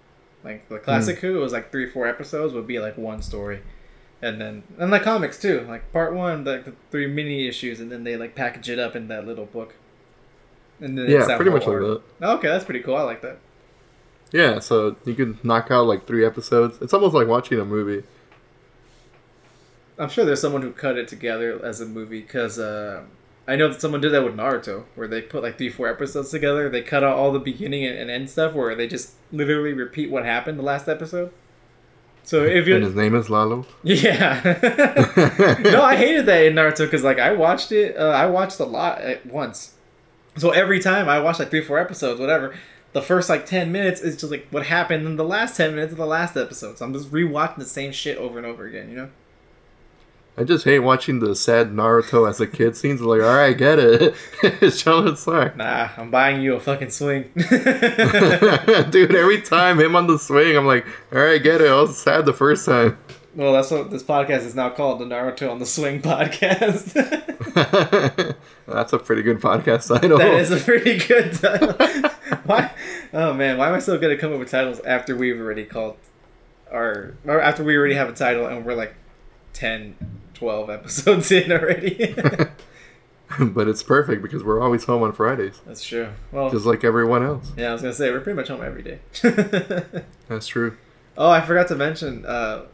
[0.45, 3.62] Like the classic Who, was like three, four episodes would be like one story,
[4.25, 5.66] and then and the comics too.
[5.68, 8.97] Like part one, like the three mini issues, and then they like package it up
[8.97, 9.75] in that little book.
[10.81, 12.03] And then it's Yeah, pretty much like that.
[12.20, 12.97] Okay, that's pretty cool.
[12.97, 13.39] I like that.
[14.33, 16.79] Yeah, so you can knock out, like, three episodes.
[16.83, 18.05] It's almost like watching a movie.
[19.97, 23.05] I'm sure there's someone who cut it together as a movie because uh,
[23.47, 26.31] I know that someone did that with Naruto, where they put like three, four episodes
[26.31, 26.68] together.
[26.68, 30.25] They cut out all the beginning and end stuff, where they just literally repeat what
[30.25, 31.33] happened the last episode.
[32.25, 33.66] So if you And his name is Lalo.
[33.83, 34.41] Yeah.
[35.62, 37.97] no, I hated that in Naruto because like I watched it.
[37.97, 39.75] Uh, I watched a lot at once.
[40.37, 42.55] So every time I watched like three, four episodes, whatever.
[42.93, 45.93] The first like ten minutes is just like what happened in the last ten minutes
[45.93, 46.79] of the last episode.
[46.79, 48.89] So I'm just rewatching the same shit over and over again.
[48.89, 49.11] You know.
[50.37, 53.01] I just hate watching the sad Naruto as a kid scenes.
[53.01, 54.14] Like, all right, I get it.
[54.43, 55.57] it's it suck.
[55.57, 57.30] Nah, I'm buying you a fucking swing.
[58.91, 61.68] Dude, every time him on the swing, I'm like, all right, get it.
[61.68, 62.99] I was sad the first time.
[63.37, 66.95] well, that's what this podcast is now called, the Naruto on the Swing podcast.
[68.66, 70.18] That's a pretty good podcast title.
[70.18, 71.74] That is a pretty good title.
[72.45, 72.72] why?
[73.12, 75.64] Oh man, why am I so good at coming up with titles after we've already
[75.64, 75.97] called
[76.72, 78.97] our or after we already have a title and we're like
[79.53, 79.95] 10,
[80.45, 82.14] 12 episodes in already?
[83.40, 86.09] but it's perfect because we're always home on Fridays, That's true.
[86.32, 87.51] Well, just like everyone else.
[87.57, 88.99] yeah, I was gonna say we're pretty much home every day.
[90.28, 90.76] That's true.
[91.16, 92.26] oh, I forgot to mention.
[92.26, 92.66] Uh,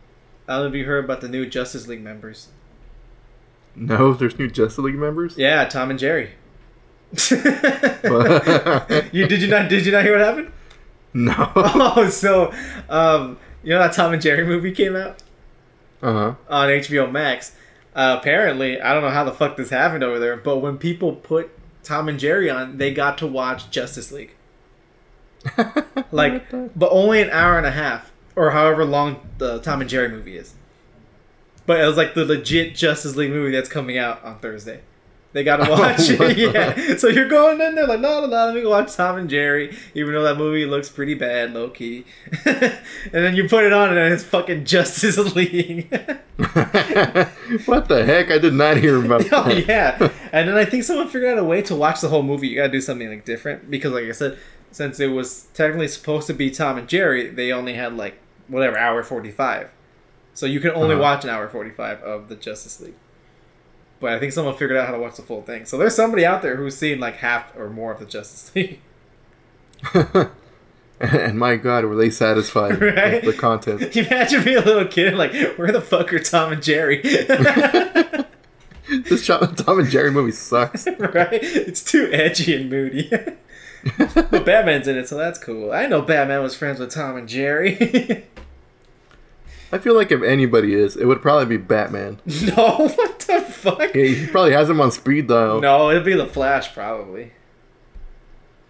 [0.48, 2.48] I don't know if you heard about the new Justice League members.
[3.76, 5.38] No, there's new Justice League members.
[5.38, 6.30] Yeah, Tom and Jerry.
[7.30, 10.52] you did you not did you not hear what happened?
[11.14, 11.52] No.
[11.54, 12.52] Oh, so
[12.88, 15.22] um, you know that Tom and Jerry movie came out
[16.02, 16.34] Uh huh.
[16.48, 17.54] on HBO Max.
[17.94, 21.12] Uh, apparently, I don't know how the fuck this happened over there, but when people
[21.14, 21.50] put
[21.82, 24.34] Tom and Jerry on, they got to watch Justice League.
[26.12, 30.08] Like, but only an hour and a half, or however long the Tom and Jerry
[30.08, 30.54] movie is.
[31.66, 34.80] But it was like the legit Justice League movie that's coming out on Thursday.
[35.32, 36.96] They got to Oh, watch it, yeah.
[36.96, 39.76] So you're going in there like, no, no, no, let me watch Tom and Jerry,
[39.94, 42.04] even though that movie looks pretty bad, low key.
[42.44, 42.72] and
[43.12, 45.88] then you put it on, and it's fucking Justice League.
[47.66, 48.30] what the heck?
[48.30, 49.46] I did not hear about that.
[49.46, 52.22] oh yeah, and then I think someone figured out a way to watch the whole
[52.22, 52.48] movie.
[52.48, 54.38] You gotta do something like different because, like I said,
[54.72, 58.18] since it was technically supposed to be Tom and Jerry, they only had like
[58.48, 59.68] whatever hour forty five,
[60.34, 61.02] so you can only Uh-huh.
[61.02, 62.94] watch an hour forty five of the Justice League.
[64.00, 65.66] But I think someone figured out how to watch the full thing.
[65.66, 68.80] So there's somebody out there who's seen like half or more of the Justice League.
[71.00, 73.24] and my God, were they satisfied Right?
[73.24, 73.92] with the content?
[73.92, 77.00] Can you imagine being a little kid like, where the fuck are Tom and Jerry?
[77.02, 78.26] this
[79.26, 80.86] Tom and Jerry movie sucks.
[80.98, 81.28] right?
[81.32, 83.10] It's too edgy and moody.
[83.96, 85.72] but Batman's in it, so that's cool.
[85.72, 88.26] I know Batman was friends with Tom and Jerry.
[89.72, 92.20] I feel like if anybody is, it would probably be Batman.
[92.26, 93.94] no, what the fuck?
[93.94, 95.60] Yeah, he probably has him on speed dial.
[95.60, 97.32] No, it'd be the Flash probably.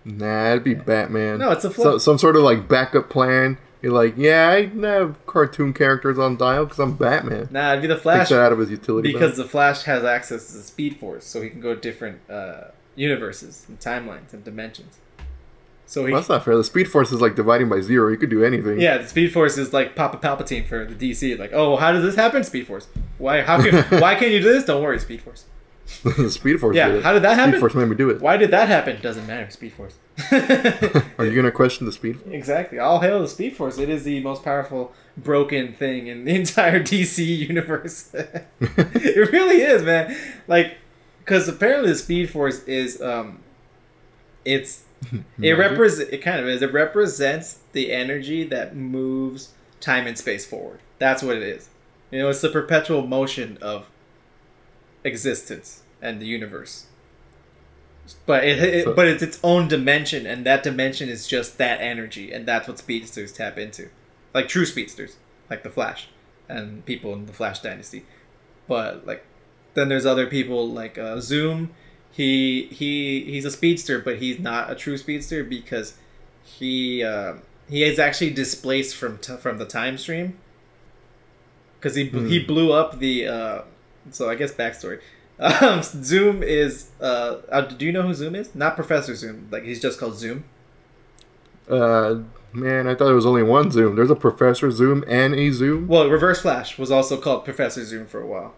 [0.04, 1.38] Nah, it'd be Batman.
[1.38, 3.58] No, it's a so, some sort of like backup plan.
[3.82, 7.48] You're like, yeah, I have cartoon characters on dial because I'm Batman.
[7.50, 9.10] Nah, it'd be the Takes Flash that out of his utility.
[9.10, 9.46] because belt.
[9.46, 12.64] the Flash has access to the Speed Force, so he can go to different uh,
[12.94, 14.98] universes and timelines and dimensions.
[15.90, 16.56] So he, Well, that's not fair.
[16.56, 18.10] The speed force is like dividing by zero.
[18.10, 18.80] You could do anything.
[18.80, 21.36] yeah, the Speed Force is like Papa Palpatine for the DC.
[21.36, 22.44] Like, oh, how does this happen?
[22.44, 22.86] Speed Force.
[23.18, 23.42] Why?
[23.42, 23.82] How can?
[24.00, 24.64] why can't you do this?
[24.64, 25.46] Don't worry, Speed Force.
[26.04, 26.76] the speed force.
[26.76, 27.54] Yeah, did how did that happen?
[27.54, 28.20] Speed force made me do it.
[28.20, 29.00] Why did that happen?
[29.02, 29.50] Doesn't matter.
[29.50, 29.96] Speed Force.
[31.18, 32.20] Are you gonna question the speed?
[32.20, 32.32] Force?
[32.32, 32.78] Exactly.
[32.78, 33.76] All hail the Speed Force.
[33.76, 38.14] It is the most powerful broken thing in the entire DC universe.
[38.14, 40.16] it really is, man.
[40.46, 40.76] Like,
[41.18, 43.40] because apparently the Speed Force is, um,
[44.44, 44.84] it's
[45.42, 46.62] it represents it kind of is.
[46.62, 50.80] It represents the energy that moves time and space forward.
[50.98, 51.68] That's what it is.
[52.10, 53.86] You know, it's the perpetual motion of
[55.04, 56.86] existence and the universe.
[58.26, 61.80] But it, it So- but it's its own dimension, and that dimension is just that
[61.80, 63.88] energy, and that's what speedsters tap into,
[64.34, 65.16] like true speedsters,
[65.48, 66.08] like the Flash,
[66.48, 68.04] and people in the Flash dynasty.
[68.66, 69.24] But like,
[69.74, 71.70] then there's other people like uh, Zoom.
[72.12, 75.94] He he he's a speedster, but he's not a true speedster because
[76.42, 77.34] he uh,
[77.68, 80.36] he is actually displaced from t- from the time stream
[81.78, 82.26] because he Hmm.
[82.26, 83.26] he blew up the.
[83.26, 83.62] Uh,
[84.10, 85.00] so I guess backstory.
[85.38, 86.90] Um, Zoom is.
[87.00, 88.54] Uh, uh, do you know who Zoom is?
[88.54, 89.48] Not Professor Zoom.
[89.50, 90.44] Like he's just called Zoom.
[91.68, 92.16] Uh,
[92.52, 93.94] man, I thought there was only one Zoom.
[93.96, 95.86] There's a Professor Zoom and a Zoom.
[95.86, 98.54] Well, Reverse Flash was also called Professor Zoom for a while.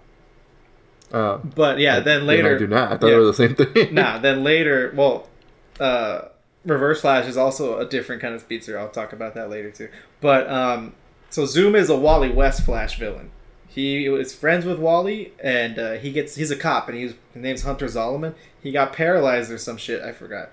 [1.13, 2.57] Uh, But yeah, then later.
[2.57, 2.93] I do not.
[2.93, 3.13] I thought yeah.
[3.13, 3.93] they were the same thing.
[3.95, 5.29] nah, then later, well,
[5.79, 6.23] uh,
[6.65, 8.79] Reverse Flash is also a different kind of speedster.
[8.79, 9.89] I'll talk about that later too.
[10.21, 10.95] But um,
[11.31, 13.31] so Zoom is a Wally West Flash villain.
[13.69, 17.43] He was friends with Wally, and uh, he gets he's a cop, and he's his
[17.43, 18.35] name's Hunter Zolomon.
[18.63, 20.03] He got paralyzed or some shit.
[20.03, 20.51] I forgot.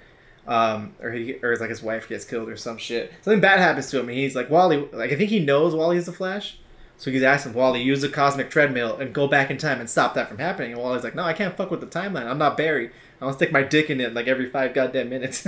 [0.48, 3.12] Um, or he or it's like his wife gets killed or some shit.
[3.22, 4.88] Something bad happens to him, and he's like Wally.
[4.92, 6.58] Like I think he knows Wally's the Flash.
[7.00, 10.14] So he's asking Wally, use the cosmic treadmill and go back in time and stop
[10.16, 10.74] that from happening.
[10.74, 12.28] And Wally's like, no, I can't fuck with the timeline.
[12.28, 12.92] I'm not Barry.
[13.22, 15.48] I'll stick my dick in it like every five goddamn minutes.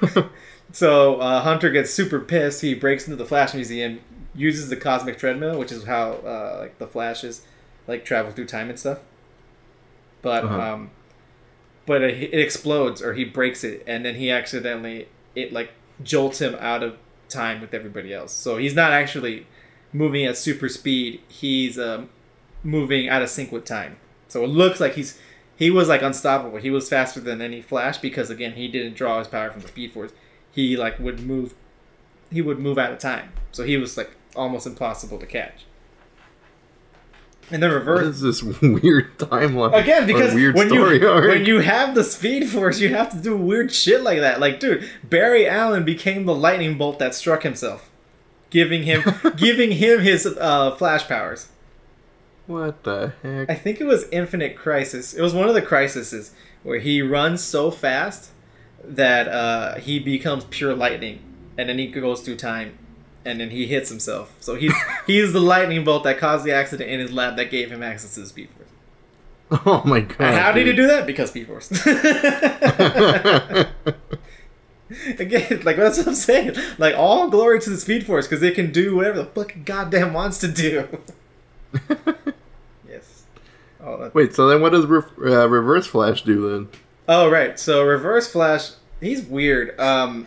[0.72, 2.60] so uh, Hunter gets super pissed.
[2.60, 4.00] He breaks into the Flash Museum,
[4.34, 7.44] uses the cosmic treadmill, which is how uh, like the Flashes
[7.86, 8.98] like travel through time and stuff.
[10.22, 10.60] But Uh-huh.
[10.60, 10.90] um,
[11.86, 15.70] but it, it explodes or he breaks it, and then he accidentally it like
[16.02, 16.96] jolts him out of
[17.28, 18.32] time with everybody else.
[18.32, 19.46] So he's not actually
[19.92, 21.20] moving at super speed.
[21.28, 22.08] He's um,
[22.62, 23.96] moving out of sync with time.
[24.28, 25.18] So it looks like he's
[25.56, 26.58] he was like unstoppable.
[26.58, 29.68] He was faster than any Flash because again he didn't draw his power from the
[29.68, 30.12] Speed Force.
[30.52, 31.54] He like would move.
[32.30, 33.32] He would move out of time.
[33.52, 35.64] So he was like almost impossible to catch.
[37.50, 39.74] And then reverse is this weird timeline?
[39.80, 41.28] again because when you arc?
[41.28, 44.38] when you have the Speed Force, you have to do weird shit like that.
[44.38, 47.87] Like, dude, Barry Allen became the lightning bolt that struck himself,
[48.50, 49.02] giving him
[49.36, 51.48] giving him his uh, flash powers.
[52.46, 53.50] What the heck?
[53.50, 55.12] I think it was Infinite Crisis.
[55.12, 56.32] It was one of the crises
[56.62, 58.30] where he runs so fast
[58.82, 61.20] that uh, he becomes pure lightning,
[61.58, 62.78] and then he goes through time,
[63.24, 64.34] and then he hits himself.
[64.40, 64.72] So he's
[65.06, 68.14] he's the lightning bolt that caused the accident in his lab that gave him access
[68.14, 68.54] to the Speed Force.
[69.66, 70.20] Oh my god!
[70.20, 71.06] And how did he do that?
[71.06, 71.68] Because Speed Force.
[75.18, 76.54] Again, like that's what I'm saying.
[76.78, 80.12] Like all glory to the Speed Force because they can do whatever the fucking goddamn
[80.14, 80.88] wants to do.
[82.88, 83.24] yes.
[83.80, 86.68] Oh, that- Wait, so then what does re- uh, Reverse Flash do then?
[87.08, 87.58] oh, right.
[87.58, 88.70] So Reverse Flash,
[89.00, 89.78] he's weird.
[89.80, 90.26] Um,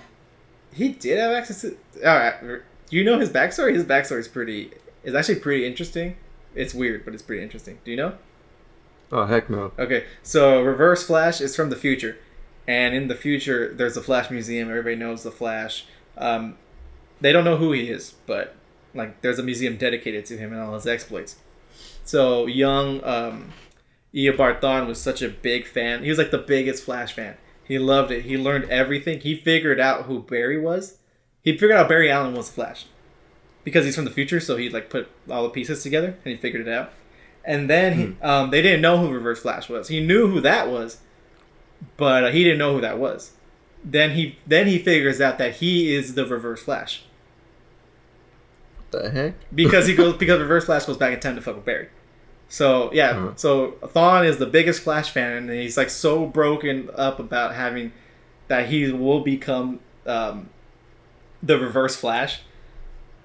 [0.73, 1.75] he did have access to.
[2.07, 2.61] All right.
[2.89, 3.73] Do you know his backstory?
[3.73, 4.71] His backstory is pretty.
[5.03, 6.17] is actually pretty interesting.
[6.55, 7.79] It's weird, but it's pretty interesting.
[7.85, 8.13] Do you know?
[9.13, 9.73] Oh heck no!
[9.77, 12.17] Okay, so Reverse Flash is from the future,
[12.67, 14.69] and in the future, there's a Flash museum.
[14.69, 15.85] Everybody knows the Flash.
[16.17, 16.57] Um,
[17.19, 18.55] they don't know who he is, but
[18.93, 21.37] like, there's a museum dedicated to him and all his exploits.
[22.03, 23.53] So young um,
[24.13, 26.03] Eobard Thawne was such a big fan.
[26.03, 27.37] He was like the biggest Flash fan.
[27.63, 28.25] He loved it.
[28.25, 29.21] He learned everything.
[29.21, 30.97] He figured out who Barry was.
[31.41, 32.85] He figured out Barry Allen was Flash
[33.63, 34.39] because he's from the future.
[34.39, 36.91] So he like put all the pieces together and he figured it out.
[37.43, 39.87] And then he, um, they didn't know who Reverse Flash was.
[39.87, 40.99] He knew who that was,
[41.97, 43.31] but uh, he didn't know who that was.
[43.83, 47.03] Then he then he figures out that he is the Reverse Flash
[48.89, 49.33] What the heck?
[49.53, 51.89] because he goes because Reverse Flash goes back in time to fuck with Barry.
[52.49, 53.31] So yeah, Uh-huh.
[53.35, 57.93] so Thawne is the biggest Flash fan, and he's like so broken up about having
[58.49, 60.49] that he will become um,
[61.41, 62.41] the Reverse Flash,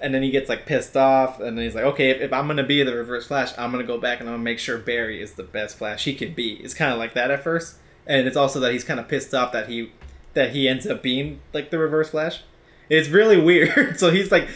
[0.01, 2.47] and then he gets like pissed off, and then he's like, okay, if, if I'm
[2.47, 5.21] gonna be the Reverse Flash, I'm gonna go back and I'm gonna make sure Barry
[5.21, 6.55] is the best Flash he can be.
[6.55, 7.77] It's kind of like that at first,
[8.07, 9.91] and it's also that he's kind of pissed off that he
[10.35, 12.43] that he ends up being like the Reverse Flash.
[12.89, 13.99] It's really weird.
[13.99, 14.49] so he's like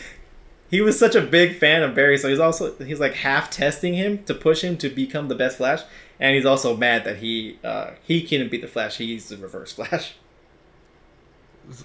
[0.71, 3.95] he was such a big fan of Barry, so he's also he's like half testing
[3.95, 5.81] him to push him to become the best Flash,
[6.21, 8.99] and he's also mad that he uh, he couldn't be the Flash.
[8.99, 10.15] He's the Reverse Flash.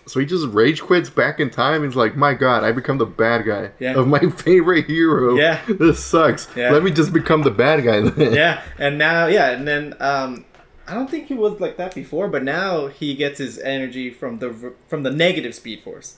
[0.08, 1.84] So he just rage quits back in time.
[1.84, 3.94] He's like, "My God, I become the bad guy Yeah.
[3.96, 5.36] of my favorite hero.
[5.36, 5.62] Yeah.
[5.68, 6.48] this sucks.
[6.56, 6.72] Yeah.
[6.72, 10.46] Let me just become the bad guy then." yeah, and now yeah, and then um,
[10.88, 14.40] I don't think he was like that before, but now he gets his energy from
[14.40, 16.18] the from the negative Speed Force.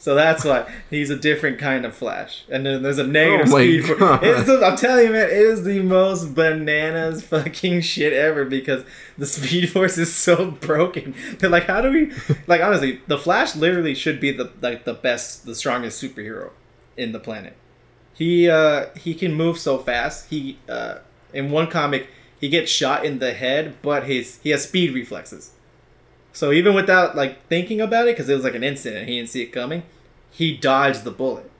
[0.00, 3.58] So that's why he's a different kind of Flash, and then there's a negative Oh
[3.58, 4.20] Speed Force.
[4.22, 8.84] It's the- I'm telling you, man, it is the most bananas fucking shit ever because
[9.18, 11.14] the Speed Force is so broken.
[11.38, 12.12] They're like, how do we?
[12.46, 16.50] Like honestly, the Flash literally should be the like the best, the strongest superhero
[16.96, 17.56] in the planet.
[18.14, 20.30] He uh he can move so fast.
[20.30, 20.98] He uh
[21.34, 22.06] in one comic
[22.38, 25.52] he gets shot in the head, but his he has speed reflexes.
[26.32, 29.16] So even without like thinking about it, because it was like an instant and he
[29.18, 29.82] didn't see it coming,
[30.30, 31.50] he dodged the bullet.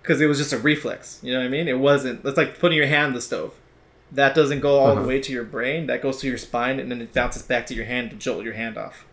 [0.00, 1.20] Because it was just a reflex.
[1.22, 1.68] You know what I mean?
[1.68, 2.22] It wasn't.
[2.24, 3.54] That's like putting your hand in the stove.
[4.10, 5.02] That doesn't go all Uh-huh.
[5.02, 5.86] the way to your brain.
[5.86, 8.44] That goes to your spine, and then it bounces back to your hand to jolt
[8.44, 9.06] your hand off.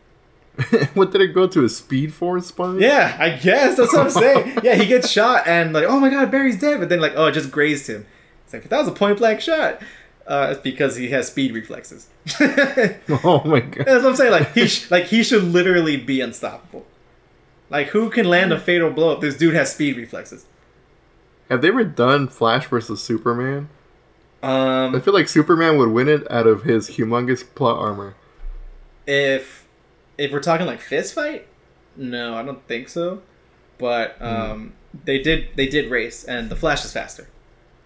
[0.94, 1.64] what did it go to?
[1.64, 2.80] A speed force spine?
[2.80, 4.60] Yeah, I guess that's what I'm saying.
[4.64, 6.80] yeah, he gets shot and like, oh my god, Barry's dead.
[6.80, 8.06] But then like, oh, it just grazed him.
[8.44, 9.82] It's like that was a point blank shot.
[10.30, 12.08] Uh, it's because he has speed reflexes.
[13.24, 13.86] Oh my God.
[13.88, 14.32] That's what I'm saying.
[14.32, 16.86] Like he sh- like he should literally be unstoppable.
[17.72, 20.46] Like who can land a fatal blow if this dude has speed reflexes?
[21.50, 23.70] Have they ever done Flash versus Superman?
[24.44, 28.14] I Um, feel like Superman would win it out of his humongous plot armor.
[29.08, 29.68] if
[30.18, 31.48] if we're talking like fist fight,
[31.96, 33.22] no, I don't think so.
[33.80, 34.74] But um,
[35.06, 37.28] they did they did race, and the Flash is faster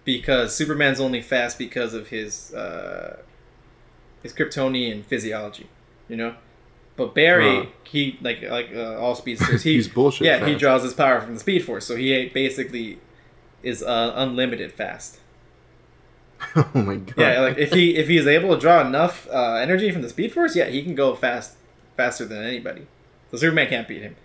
[0.04, 3.18] because Superman's only fast because of his uh,
[4.22, 5.68] his Kryptonian physiology,
[6.08, 6.34] you know.
[6.96, 7.66] But Barry, Huh.
[7.84, 11.34] he like like uh, all speedsters, he He's bullshit Yeah, he draws his power from
[11.34, 12.98] the Speed Force, so he basically
[13.62, 15.18] is uh, unlimited fast.
[16.56, 17.14] oh my God.
[17.16, 20.08] Yeah, like if he if he is able to draw enough uh, energy from the
[20.08, 21.56] Speed Force, yeah, he can go fast
[21.96, 22.86] faster than anybody.
[23.30, 24.16] So Superman can't beat him.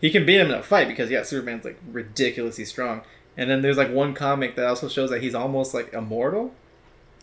[0.00, 3.02] He can beat him in a fight because yeah, Superman's like ridiculously strong.
[3.38, 6.52] And then there's like one comic that also shows that he's almost like immortal.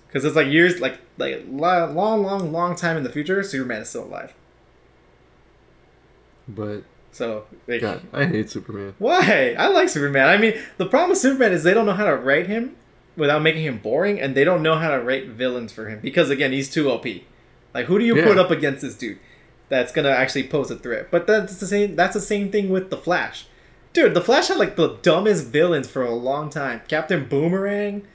[0.08, 1.94] Because it's like years, like like long,
[2.24, 4.34] long, long time in the future, Superman is still alive.
[6.48, 8.94] But So like, God, I hate Superman.
[9.00, 9.56] why?
[9.58, 10.28] I like Superman.
[10.28, 12.76] I mean, the problem with Superman is they don't know how to write him
[13.18, 16.30] without making him boring, and they don't know how to write villains for him because
[16.30, 17.06] again, he's too OP.
[17.74, 18.24] Like, who do you Yeah.
[18.26, 19.20] put up against this dude
[19.70, 21.08] that's gonna actually pose a threat?
[21.12, 21.96] But that's the same.
[21.96, 23.48] That's the same thing with the Flash,
[23.96, 24.14] dude.
[24.14, 26.82] The Flash had like the dumbest villains for a long time.
[26.88, 28.06] Captain Boomerang,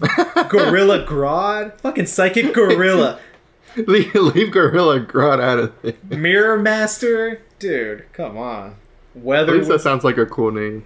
[0.48, 3.20] Gorilla Grodd, fucking Psychic Gorilla,
[3.76, 6.02] leave, leave Gorilla Grodd out of it.
[6.10, 8.04] Mirror Master, dude.
[8.12, 8.70] Come on,
[9.14, 9.52] At Weather.
[9.56, 10.84] least that sounds like a cool name.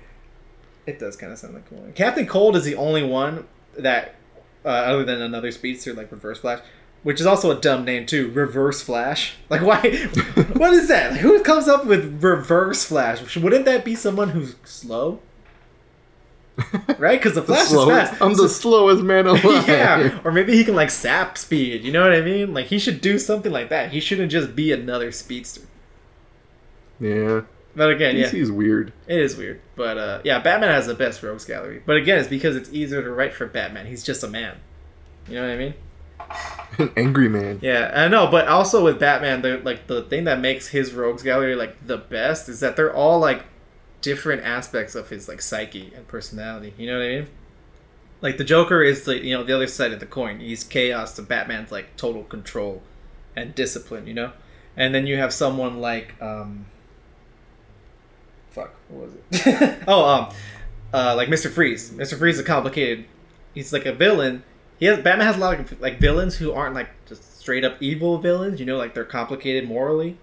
[0.86, 1.86] It does kind of sound like cool.
[1.95, 3.47] Captain Cold is the only one
[3.78, 4.16] that,
[4.64, 6.59] uh, other than another speedster like Reverse Flash,
[7.03, 8.30] which is also a dumb name too.
[8.30, 9.34] Reverse Flash.
[9.48, 9.80] Like why?
[10.55, 11.12] what is that?
[11.12, 13.36] Like, who comes up with Reverse Flash?
[13.36, 15.20] Wouldn't that be someone who's slow?
[16.98, 17.18] Right?
[17.18, 18.22] Because the The Flash is slowest, fast.
[18.22, 19.68] I'm the slowest man alive.
[19.68, 21.82] yeah, or maybe he can like sap speed.
[21.82, 22.55] You know what I mean?
[22.55, 23.92] Like he should do something like that.
[23.92, 25.62] He shouldn't just be another speedster.
[27.00, 27.42] Yeah.
[27.74, 28.92] But again, yeah, DC's weird.
[29.07, 31.82] It is weird, but uh, yeah, Batman has the best rogues gallery.
[31.84, 33.86] But again, it's because it's easier to write for Batman.
[33.86, 34.59] He's just a man.
[35.26, 35.74] You know what I mean?
[36.78, 37.58] An angry man.
[37.62, 38.26] Yeah, I know.
[38.28, 41.98] But also with Batman, the like the thing that makes his rogues gallery like the
[41.98, 43.44] best is that they're all like
[44.00, 46.74] different aspects of his like psyche and personality.
[46.76, 47.26] You know what I mean?
[48.20, 50.40] Like the Joker is the you know the other side of the coin.
[50.40, 52.82] He's chaos to Batman's like total control
[53.36, 54.06] and discipline.
[54.06, 54.32] You know,
[54.76, 56.66] and then you have someone like um,
[58.50, 59.82] fuck, what was it?
[59.88, 60.34] oh, um,
[60.92, 61.92] uh, like Mister Freeze.
[61.92, 63.06] Mister Freeze is complicated.
[63.54, 64.44] He's like a villain.
[64.83, 67.80] He has Batman has a lot of like villains who aren't like just straight up
[67.80, 68.59] evil villains.
[68.59, 70.18] You know, like they're complicated morally.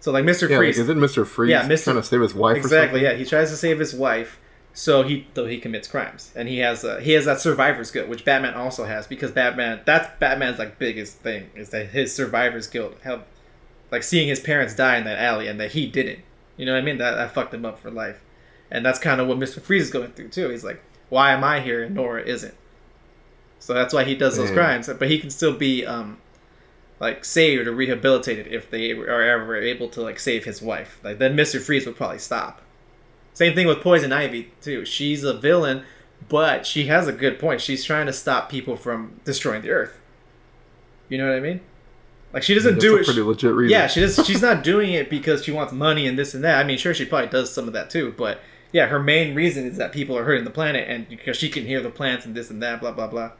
[0.00, 1.26] So like Mister Yeah, like, Freeze, isn't Mr.
[1.26, 1.84] Freeze Yeah, Mr.
[1.84, 3.02] trying to save his wife exactly.
[3.02, 4.38] Yeah, he tries to save his wife,
[4.74, 8.06] so he though he commits crimes, and he has uh, he has that survivor's guilt,
[8.10, 12.66] which Batman also has because Batman that's Batman's like biggest thing is that his survivor's
[12.66, 13.24] guilt have
[13.90, 16.18] like seeing his parents die in that alley and that he didn't.
[16.58, 16.98] You know what I mean?
[16.98, 18.20] That that fucked him up for life,
[18.70, 20.50] and that's kind of what Mister Freeze is going through too.
[20.50, 22.52] He's like, why am I here and Nora isn't?
[23.60, 24.56] So that's why he does those Yeah.
[24.56, 24.90] crimes.
[24.98, 26.18] But he can still be um,
[26.98, 30.98] like saved or rehabilitated if they are ever able to like save his wife.
[31.04, 32.60] Like then Mister Freeze would probably stop.
[33.34, 34.84] Same thing with Poison Ivy too.
[34.84, 35.84] She's a villain,
[36.28, 37.60] but she has a good point.
[37.60, 39.98] She's trying to stop people from destroying the Earth.
[41.08, 41.60] You know what I mean?
[42.32, 43.04] Like she doesn't That's do a it.
[43.04, 43.70] pretty legit reason.
[43.72, 44.16] Yeah, she does.
[44.26, 46.58] She's not doing it because she wants money and this and that.
[46.60, 48.40] I mean, sure, she probably does some of that too, but
[48.72, 51.66] yeah, her main reason is that people are hurting the planet, and because she can
[51.66, 53.32] hear the plants and this and that, blah blah blah.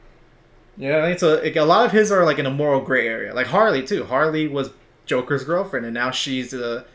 [0.81, 1.17] You know what I mean?
[1.19, 3.33] So like, a lot of his are like in a moral gray area.
[3.33, 4.03] Like Harley too.
[4.05, 4.71] Harley was
[5.05, 6.85] Joker's girlfriend, and now she's a,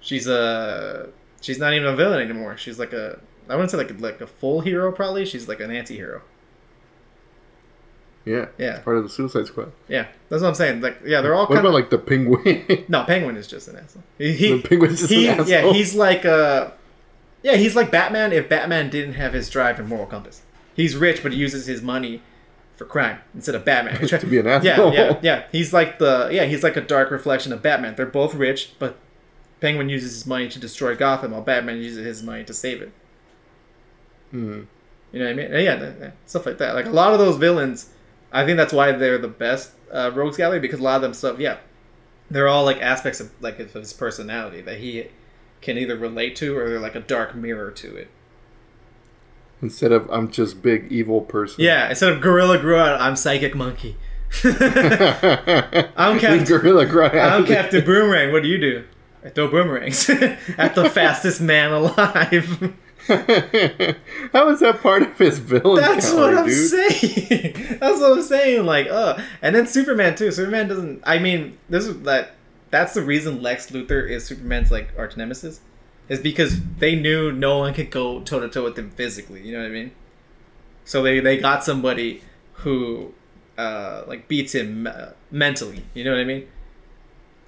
[0.00, 1.10] she's a,
[1.40, 2.56] she's not even a villain anymore.
[2.56, 4.90] She's like a, I wouldn't say like a, like a full hero.
[4.92, 6.22] Probably she's like an anti-hero.
[8.24, 9.72] yeah, Yeah, part of the Suicide Squad.
[9.88, 10.06] yeah.
[10.28, 10.80] That's what I'm saying.
[10.80, 11.74] Like, yeah, they're all What kind about of.
[11.74, 12.84] like the Penguin?
[12.88, 14.02] No, Penguin is just an asshole.
[14.18, 15.48] He, he, the Penguin's just he an asshole.
[15.48, 16.70] yeah he's like uh
[17.42, 20.42] yeah he's like batman if batman didn't have his drive and moral compass
[20.74, 22.20] he's rich but he uses his money
[22.78, 24.94] for crime instead of batman to be an yeah asshole.
[24.94, 25.42] yeah yeah yeah.
[25.52, 28.96] he's like the yeah he's like a dark reflection of batman they're both rich but
[29.60, 32.92] penguin uses his money to destroy gotham while batman uses his money to save it
[34.30, 34.62] Hmm.
[35.12, 37.90] you know what i mean yeah, stuff like that like a lot of those villains
[38.32, 41.14] i think that's why they're the best uh, rogues gallery because a lot of them
[41.14, 41.56] stuff yeah
[42.30, 45.06] they're all like aspects of like of his personality that he
[45.62, 48.08] can either relate to or they're like a dark mirror to it.
[49.60, 51.64] Instead of I'm just big evil person.
[51.64, 53.96] Yeah, instead of Gorilla Grodd, I'm Psychic Monkey.
[54.44, 57.14] I'm Captain- Gorilla Grodd.
[57.20, 58.32] I'm Captain Boomerang.
[58.32, 58.84] What do you do?
[59.24, 60.08] I throw boomerangs
[60.58, 62.74] at the fastest man alive.
[64.32, 65.82] How is that part of his villain?
[65.82, 66.70] That's gallery, what I'm dude?
[66.70, 67.78] saying.
[67.80, 68.64] That's what I'm saying.
[68.64, 70.30] Like, uh, and then Superman too.
[70.30, 71.02] Superman doesn't.
[71.04, 72.34] I mean, this is that.
[72.70, 75.60] That's the reason Lex Luthor is Superman's like arch nemesis,
[76.08, 79.42] is because they knew no one could go toe to toe with him physically.
[79.42, 79.92] You know what I mean?
[80.84, 82.22] So they they got somebody
[82.54, 83.12] who,
[83.56, 85.84] uh, like beats him uh, mentally.
[85.94, 86.48] You know what I mean?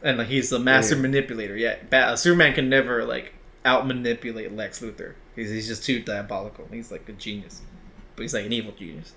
[0.02, 1.02] And like he's the master Yeah.
[1.02, 1.56] manipulator.
[1.56, 3.32] Yeah, Bat- Superman can never like
[3.64, 5.14] out manipulate Lex Luthor.
[5.36, 6.66] He's, he's just too diabolical.
[6.70, 7.62] He's like a genius,
[8.16, 9.14] but he's like an evil genius.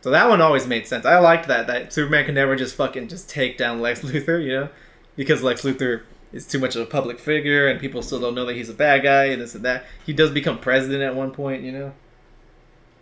[0.00, 1.06] So that one always made sense.
[1.06, 4.50] I liked that that Superman can never just fucking just take down Lex Luthor, you
[4.52, 4.68] know,
[5.16, 6.02] because Lex Luthor
[6.34, 8.74] is too much of a public figure and people still don't know that he's a
[8.74, 9.84] bad guy and this and that.
[10.04, 11.92] He does become president at one point, you know.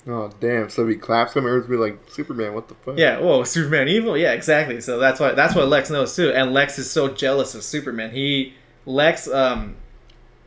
[0.06, 0.68] Oh damn!
[0.68, 4.16] So he claps him, everyone's be like, "Superman, what the fuck?" Yeah, whoa, Superman evil?
[4.16, 4.80] Yeah, exactly.
[4.80, 6.32] So that's why that's what Lex knows too.
[6.32, 8.10] And Lex is so jealous of Superman.
[8.10, 8.54] He
[8.84, 9.76] Lex um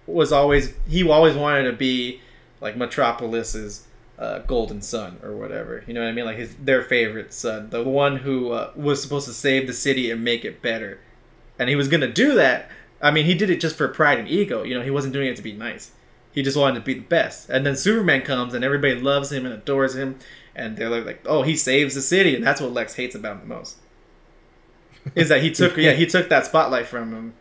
[0.07, 2.19] was always he always wanted to be
[2.59, 5.83] like Metropolis's uh, golden son or whatever.
[5.87, 6.25] You know what I mean?
[6.25, 10.11] Like his their favorite son, the one who uh, was supposed to save the city
[10.11, 10.99] and make it better.
[11.57, 12.69] And he was gonna do that.
[13.01, 14.63] I mean, he did it just for pride and ego.
[14.63, 15.91] You know, he wasn't doing it to be nice.
[16.31, 17.49] He just wanted to be the best.
[17.49, 20.19] And then Superman comes and everybody loves him and adores him.
[20.55, 22.35] And they're like, oh, he saves the city.
[22.35, 23.77] And that's what Lex hates about him the most.
[25.15, 27.33] Is that he took, yeah, he took that spotlight from him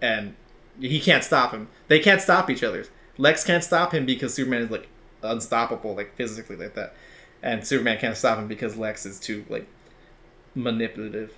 [0.00, 0.34] and
[0.80, 1.68] he can't stop him.
[1.88, 2.84] They can't stop each other.
[3.16, 4.88] Lex can't stop him because Superman is like
[5.22, 6.94] unstoppable, like physically like that.
[7.42, 9.66] And Superman can't stop him because Lex is too like
[10.54, 11.34] manipulative.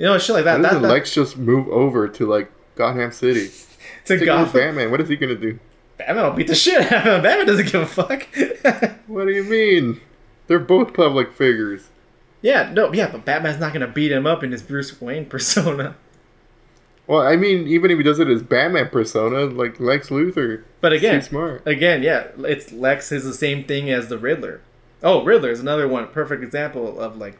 [0.00, 0.62] You know, shit like that.
[0.62, 3.50] that, that Lex just move over to like Gotham City?
[4.06, 4.52] to Gotham.
[4.60, 4.90] Batman.
[4.90, 5.58] What is he gonna do?
[5.98, 7.22] Batman will beat the shit out of him.
[7.22, 8.26] Batman doesn't give a fuck.
[9.06, 10.00] What do you mean?
[10.46, 11.88] They're both public figures.
[12.42, 15.96] yeah, no, yeah, but Batman's not gonna beat him up in his Bruce Wayne persona.
[17.06, 20.92] Well, I mean, even if he does it as Batman persona, like Lex Luthor, But
[20.92, 21.62] again, he's smart.
[21.66, 24.60] again, yeah, it's Lex is the same thing as the Riddler.
[25.02, 27.36] Oh, Riddler is another one, perfect example of like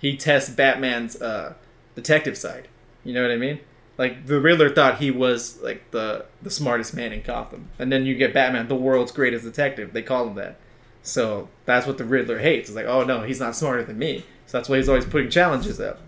[0.00, 1.54] he tests Batman's uh,
[1.94, 2.68] detective side.
[3.04, 3.60] You know what I mean?
[3.98, 8.06] Like the Riddler thought he was like the the smartest man in Gotham, and then
[8.06, 9.92] you get Batman, the world's greatest detective.
[9.92, 10.58] They call him that.
[11.02, 12.68] So that's what the Riddler hates.
[12.68, 14.24] It's like, oh no, he's not smarter than me.
[14.46, 16.00] So that's why he's always putting challenges up.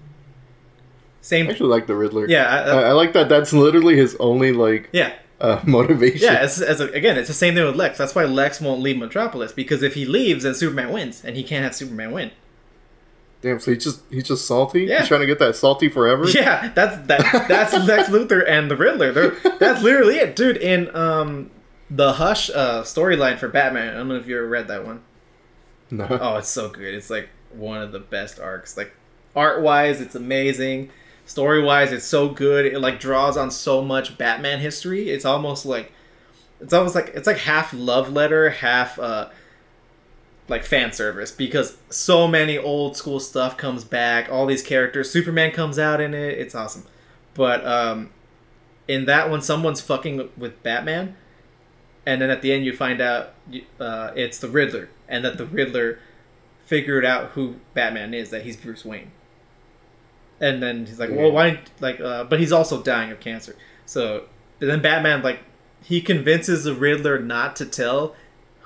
[1.20, 1.47] Same.
[1.47, 2.26] I actually like the Riddler.
[2.28, 3.28] yeah, I, I, I, I like that.
[3.28, 5.12] That's literally his only like yeah.
[5.41, 6.20] uh, motivation.
[6.22, 7.99] Yeah, as, as a, again, it's the same thing with Lex.
[7.99, 11.45] That's why Lex won't leave Metropolis because if he leaves, then Superman wins, and he
[11.45, 12.33] can't have Superman win.
[13.43, 13.59] Damn.
[13.59, 14.84] So he's just he's just salty.
[14.84, 15.01] Yeah.
[15.01, 16.28] He's trying to get that salty forever.
[16.28, 17.49] Yeah, that's that.
[17.49, 19.12] That's Lex Luthor and the Riddler.
[19.12, 20.57] They're, that's literally it, dude.
[20.57, 21.51] In um
[21.90, 25.03] the Hush uh, storyline for Batman, I don't know if you ever read that one.
[25.90, 26.07] No.
[26.09, 26.95] Oh, it's so good.
[26.95, 28.76] It's like one of the best arcs.
[28.76, 28.95] Like
[29.36, 30.90] art wise, it's amazing.
[31.26, 32.64] Story wise, it's so good.
[32.64, 35.11] It like draws on so much Batman history.
[35.11, 35.93] It's almost like
[36.61, 39.28] it's almost like it's like half love letter, half uh
[40.49, 44.30] like fan service because so many old school stuff comes back.
[44.30, 46.38] All these characters, Superman comes out in it.
[46.38, 46.84] It's awesome.
[47.34, 48.11] But um
[48.88, 51.16] in that one someone's fucking with Batman
[52.07, 53.34] and then at the end you find out
[53.80, 55.99] uh, it's the Riddler, and that the Riddler
[56.66, 59.12] figured out who Batman is, that he's Bruce Wayne.
[60.40, 61.61] And then he's like, well, why?
[61.78, 63.55] Like, uh, but he's also dying of cancer.
[63.86, 64.24] So,
[64.59, 65.40] then Batman like
[65.82, 68.16] he convinces the Riddler not to tell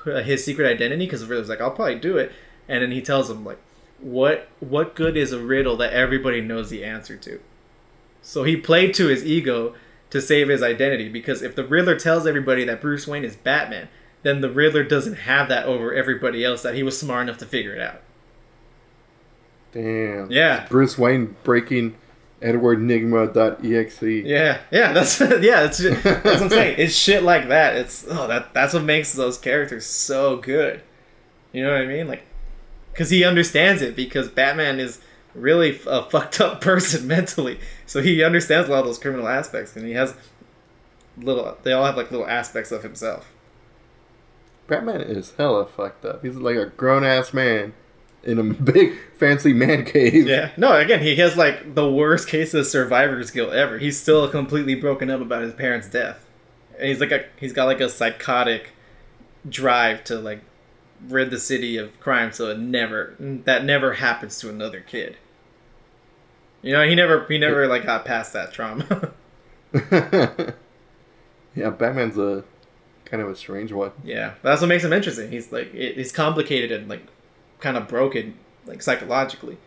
[0.06, 2.32] his secret identity because the Riddler's like, I'll probably do it,
[2.68, 3.58] and then he tells him like,
[3.98, 7.40] what what good is a riddle that everybody knows the answer to?
[8.22, 9.74] So he played to his ego
[10.10, 13.88] to save his identity because if the Riddler tells everybody that Bruce Wayne is Batman,
[14.22, 17.46] then the Riddler doesn't have that over everybody else that he was smart enough to
[17.46, 18.02] figure it out.
[19.72, 20.30] Damn.
[20.30, 20.66] Yeah.
[20.68, 21.96] Bruce Wayne breaking
[22.42, 24.02] EdwardNygma.exe.
[24.26, 26.76] Yeah, yeah, that's yeah, that's that's what I'm saying.
[26.78, 27.76] It's shit like that.
[27.76, 30.82] It's oh that that's what makes those characters so good.
[31.52, 32.08] You know what I mean?
[32.08, 32.22] Like,
[32.92, 35.00] because he understands it because Batman is
[35.34, 39.74] really a fucked up person mentally, so he understands a lot of those criminal aspects,
[39.74, 40.14] and he has
[41.16, 41.56] little.
[41.62, 43.32] They all have like little aspects of himself.
[44.66, 46.22] Batman is hella fucked up.
[46.22, 47.72] He's like a grown ass man
[48.26, 50.26] in a big fancy man cave.
[50.26, 50.50] Yeah.
[50.56, 53.78] No, again, he has like the worst case of survivor's guilt ever.
[53.78, 56.26] He's still completely broken up about his parents' death.
[56.78, 58.70] And he's like a he's got like a psychotic
[59.48, 60.40] drive to like
[61.08, 65.16] rid the city of crime so it never that never happens to another kid.
[66.62, 69.12] You know, he never he never like got past that trauma.
[71.54, 72.44] yeah, Batman's a
[73.04, 73.92] kind of a strange one.
[74.02, 74.34] yeah.
[74.42, 75.30] That's what makes him interesting.
[75.30, 77.06] He's like it, he's complicated and like
[77.60, 78.34] kind of broken
[78.66, 79.58] like psychologically.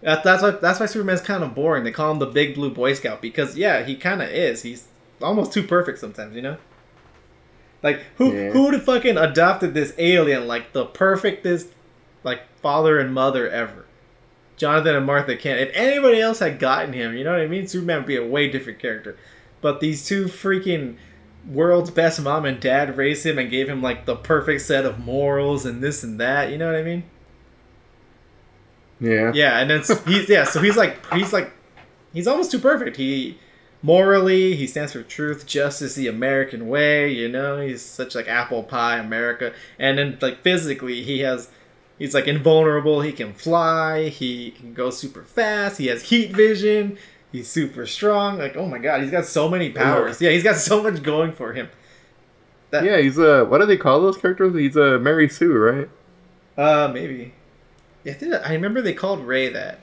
[0.00, 1.84] That, that's why that's why Superman's kind of boring.
[1.84, 4.62] They call him the Big Blue Boy Scout because yeah, he kind of is.
[4.62, 4.86] He's
[5.20, 6.56] almost too perfect sometimes, you know.
[7.82, 8.50] Like who Yeah.
[8.50, 11.68] who would have fucking adopted this alien like the perfectest
[12.24, 13.84] like father and mother ever?
[14.56, 15.60] Jonathan and Martha Kent.
[15.60, 17.68] If anybody else had gotten him, you know what I mean?
[17.68, 19.16] Superman would be a way different character.
[19.60, 20.96] But these two freaking
[21.48, 24.98] world's best mom and dad raised him and gave him like the perfect set of
[24.98, 26.50] morals and this and that.
[26.50, 27.04] You know what I mean?
[29.00, 29.32] Yeah.
[29.34, 31.52] Yeah, and then he's yeah, so he's like he's like
[32.12, 32.96] he's almost too perfect.
[32.96, 33.38] He
[33.82, 37.10] morally he stands for truth, justice, the American way.
[37.10, 41.50] You know, he's such like apple pie America, and then like physically he has.
[41.98, 43.00] He's like invulnerable.
[43.00, 44.08] He can fly.
[44.08, 45.78] He can go super fast.
[45.78, 46.96] He has heat vision.
[47.32, 48.38] He's super strong.
[48.38, 50.20] Like, oh my god, he's got so many powers.
[50.20, 51.68] Yeah, he's got so much going for him.
[52.70, 54.54] That, Yeah, he's a what do they call those characters?
[54.54, 55.88] He's a Mary Sue, right?
[56.56, 57.34] Uh, maybe.
[58.04, 59.80] Yeah, I, think I remember they called Ray that.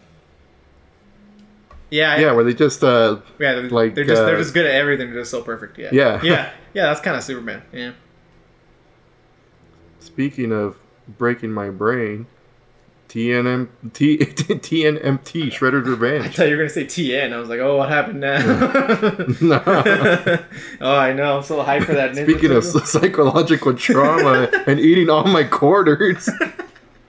[1.90, 3.54] Yeah, I- Yeah, where they just uh yeah.
[3.56, 5.12] They're, like, they're just they're uh, just good at everything.
[5.12, 5.78] They're just so perfect.
[5.78, 5.90] Yeah.
[5.92, 6.22] Yeah.
[6.24, 6.52] Yeah.
[6.74, 6.88] Yeah.
[6.88, 7.62] That's kind of Superman.
[7.72, 7.92] Yeah.
[10.00, 12.28] speaking of breaking my brain,
[13.08, 15.88] TNM T TNMT Shredder's
[16.26, 17.32] I thought you were gonna say TN.
[17.32, 18.40] I was like, oh, what happened now?
[19.42, 19.62] No.
[20.82, 21.38] oh, I know.
[21.38, 22.16] I'm so hyped for that.
[22.16, 26.30] Speaking of psychological trauma and eating all my quarters.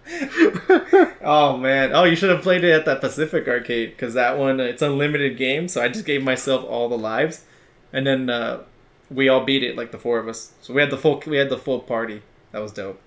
[1.23, 1.93] oh man.
[1.93, 5.37] Oh, you should have played it at that Pacific arcade because that one it's unlimited
[5.37, 5.69] game.
[5.69, 7.45] So I just gave myself all the lives,
[7.93, 8.63] and then uh,
[9.11, 10.53] we all beat it like the four of us.
[10.61, 12.23] So we had the full we had the full party.
[12.53, 13.01] That was dope.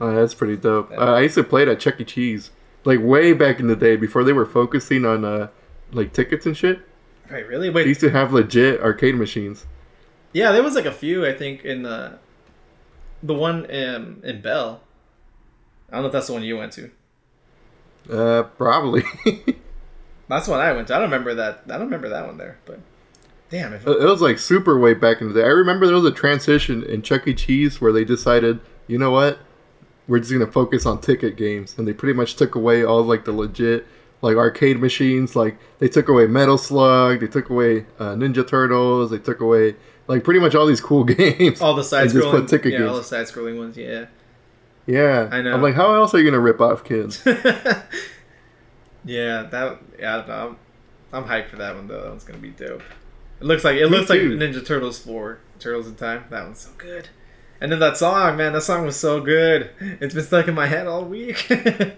[0.00, 0.90] Oh, that's pretty dope.
[0.92, 2.04] Uh, I used to play it at Chuck E.
[2.04, 2.50] Cheese,
[2.84, 5.48] like way back in the day before they were focusing on uh,
[5.92, 6.80] like tickets and shit.
[7.30, 7.46] Right?
[7.46, 7.68] Really?
[7.68, 7.86] They Wait.
[7.86, 9.66] used to have legit arcade machines.
[10.32, 11.26] Yeah, there was like a few.
[11.26, 12.18] I think in the
[13.22, 14.82] the one in in Bell.
[15.90, 16.90] I don't know if that's the one you went to.
[18.10, 19.02] Uh, probably.
[20.28, 20.94] That's the one I went to.
[20.94, 21.62] I don't remember that.
[21.66, 22.58] I don't remember that one there.
[22.64, 22.78] But
[23.50, 25.44] damn, if it was like super way back in the day.
[25.44, 27.34] I remember there was a transition in Chuck E.
[27.34, 29.40] Cheese where they decided, you know what,
[30.06, 33.24] we're just gonna focus on ticket games, and they pretty much took away all like
[33.24, 33.86] the legit
[34.22, 35.34] like arcade machines.
[35.34, 39.74] Like they took away Metal Slug, they took away uh, Ninja Turtles, they took away
[40.06, 41.60] like pretty much all these cool games.
[41.60, 44.06] all the side scrolling, yeah, all the side scrolling ones, yeah.
[44.86, 45.54] Yeah, I know.
[45.54, 47.22] I'm like, how else are you gonna rip off kids?
[47.26, 50.14] yeah, that yeah.
[50.14, 50.56] I don't know.
[51.12, 52.02] I'm, I'm hyped for that one though.
[52.02, 52.82] That one's gonna be dope.
[53.40, 54.20] It looks like it Me looks like.
[54.20, 56.24] Ninja Turtles four, Turtles in Time.
[56.30, 57.08] That one's so good.
[57.60, 59.70] And then that song, man, that song was so good.
[59.80, 61.46] It's been stuck in my head all week.
[61.48, 61.94] the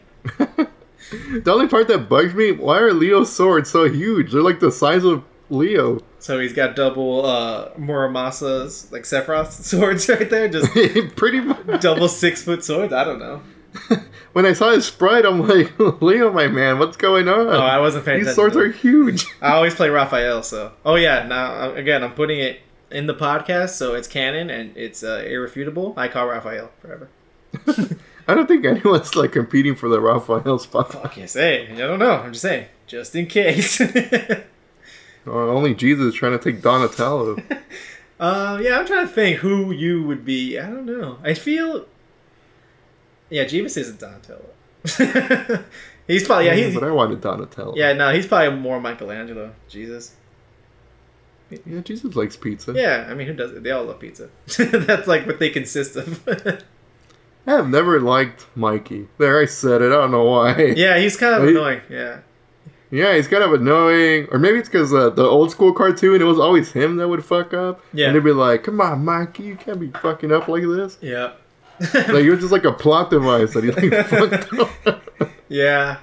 [1.47, 4.33] only part that bugs me, why are Leo's swords so huge?
[4.33, 5.23] They're like the size of
[5.53, 6.01] Leo.
[6.19, 10.73] so he's got double uh Muramasa's like Sephiroth's swords right there, just
[11.17, 11.81] pretty much.
[11.81, 12.93] double six foot swords.
[12.93, 13.43] I don't know.
[14.33, 15.73] when I saw his sprite, I'm like,
[16.03, 17.49] Leo, my man, what's going on?
[17.49, 19.27] Oh, I wasn't paying These swords are huge.
[19.41, 20.73] I always play Raphael, so.
[20.85, 24.77] Oh yeah, now uh, again, I'm putting it in the podcast, so it's canon and
[24.77, 25.95] it's uh, irrefutable.
[25.97, 27.09] I call Raphael forever.
[28.29, 30.93] I don't think anyone's like competing for the Raphael spot.
[30.93, 32.13] Fuck yes, hey, I don't know.
[32.19, 33.81] I'm just saying, just in case.
[35.27, 37.37] Oh, only Jesus is trying to take Donatello.
[38.21, 40.59] uh, yeah, I'm trying to think who you would be.
[40.59, 41.19] I don't know.
[41.23, 41.87] I feel.
[43.31, 44.45] Yeah, Jeebus isn't Donatello.
[46.09, 47.75] he's probably yeah he's but I wanted Donatello.
[47.77, 49.53] yeah no he's probably more Michelangelo.
[49.69, 50.17] Jesus.
[51.65, 52.73] Yeah, Jesus likes pizza.
[52.75, 53.63] Yeah, I mean who does it?
[53.63, 54.29] They all love pizza.
[54.59, 56.27] That's like what they consist of.
[57.47, 59.09] I have never liked Mikey.
[59.19, 59.87] There, I said it.
[59.87, 60.57] I don't know why.
[60.77, 61.81] yeah, he's kind of He- annoying.
[61.89, 62.21] Yeah.
[62.93, 64.29] Yeah, he's kind of annoying.
[64.31, 67.25] Or maybe it's because uh, the old school cartoon, it was always him that would
[67.25, 67.81] fuck up.
[67.95, 68.09] Yeah.
[68.09, 70.99] And they'd be like, come on, Mikey, you can't be fucking up like this.
[71.01, 71.33] Yeah.
[71.95, 74.53] Like, was just like a plot device that he like fucked
[74.93, 75.01] up.
[75.49, 75.97] Yeah.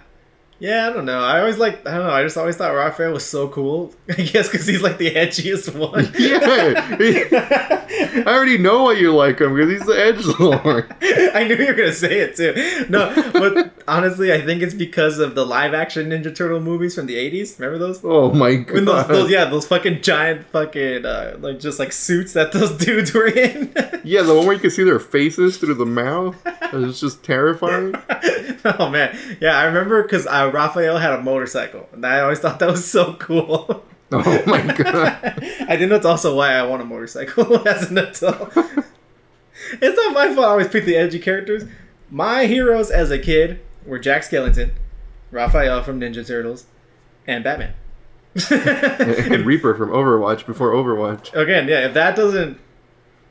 [0.57, 1.21] Yeah, I don't know.
[1.21, 2.11] I always like I don't know.
[2.11, 3.93] I just always thought Raphael was so cool.
[4.09, 6.11] I guess because he's like the edgiest one.
[6.17, 7.78] yeah.
[7.91, 10.93] I already know why you like him because he's the edge lord.
[11.01, 12.85] I knew you were gonna say it too.
[12.89, 17.07] No, but honestly, I think it's because of the live action Ninja Turtle movies from
[17.07, 17.59] the '80s.
[17.59, 18.01] Remember those?
[18.03, 18.75] Oh my god.
[18.75, 22.77] When those, those yeah, those fucking giant fucking uh, like just like suits that those
[22.85, 23.73] dudes were in.
[24.03, 26.35] Yeah, the one where you can see their faces through the mouth.
[26.45, 27.95] It's just terrifying.
[28.65, 32.59] oh man, yeah, I remember because uh, Raphael had a motorcycle, and I always thought
[32.59, 33.83] that was so cool.
[34.11, 35.19] Oh my god.
[35.67, 38.51] I think that's also why I want a motorcycle as an adult.
[38.55, 40.47] it's not my fault.
[40.47, 41.65] I always pick the edgy characters.
[42.09, 44.71] My heroes as a kid were Jack Skellington,
[45.31, 46.65] Raphael from Ninja Turtles,
[47.27, 47.73] and Batman.
[48.51, 51.33] and Reaper from Overwatch before Overwatch.
[51.33, 51.85] Again, yeah.
[51.85, 52.57] If that doesn't,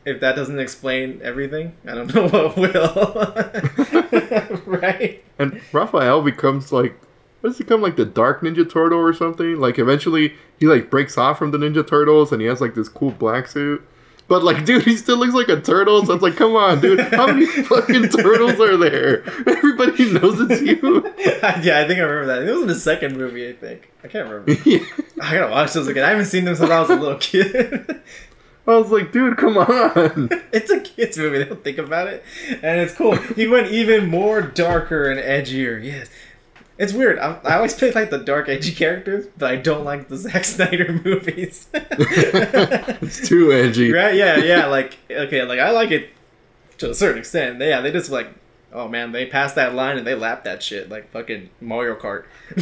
[0.05, 4.63] if that doesn't explain everything, I don't know what will.
[4.67, 5.25] right?
[5.39, 6.99] And Raphael becomes like,
[7.41, 9.59] what does he become like the Dark Ninja Turtle or something?
[9.59, 12.89] Like eventually he like breaks off from the Ninja Turtles and he has like this
[12.89, 13.87] cool black suit.
[14.29, 16.05] But like, dude, he still looks like a turtle.
[16.05, 19.25] So it's like, come on, dude, how many fucking turtles are there?
[19.47, 21.13] Everybody knows it's you.
[21.19, 22.43] yeah, I think I remember that.
[22.43, 23.49] It was in the second movie.
[23.49, 24.53] I think I can't remember.
[24.69, 24.85] Yeah.
[25.21, 26.05] I gotta watch those again.
[26.05, 28.03] I haven't seen them since I was a little kid.
[28.67, 30.29] I was like, dude, come on.
[30.53, 31.39] it's a kids movie.
[31.39, 33.17] They don't think about it, and it's cool.
[33.17, 35.83] He went even more darker and edgier.
[35.83, 36.11] Yes,
[36.79, 37.19] it's weird.
[37.19, 40.45] I, I always pick like the dark, edgy characters, but I don't like the Zack
[40.45, 41.67] Snyder movies.
[41.75, 43.93] it's too edgy.
[43.93, 44.15] right?
[44.15, 44.67] Yeah, yeah.
[44.67, 46.11] Like okay, like I like it
[46.79, 47.61] to a certain extent.
[47.61, 48.29] Yeah, they just like.
[48.71, 52.25] Oh man, they passed that line and they lapped that shit like fucking Mario Kart.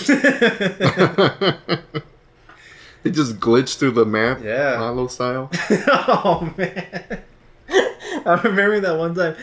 [3.05, 4.77] it just glitched through the map, Yeah.
[4.79, 5.51] Halo style.
[5.89, 7.23] oh man,
[7.69, 9.35] I remember that one time.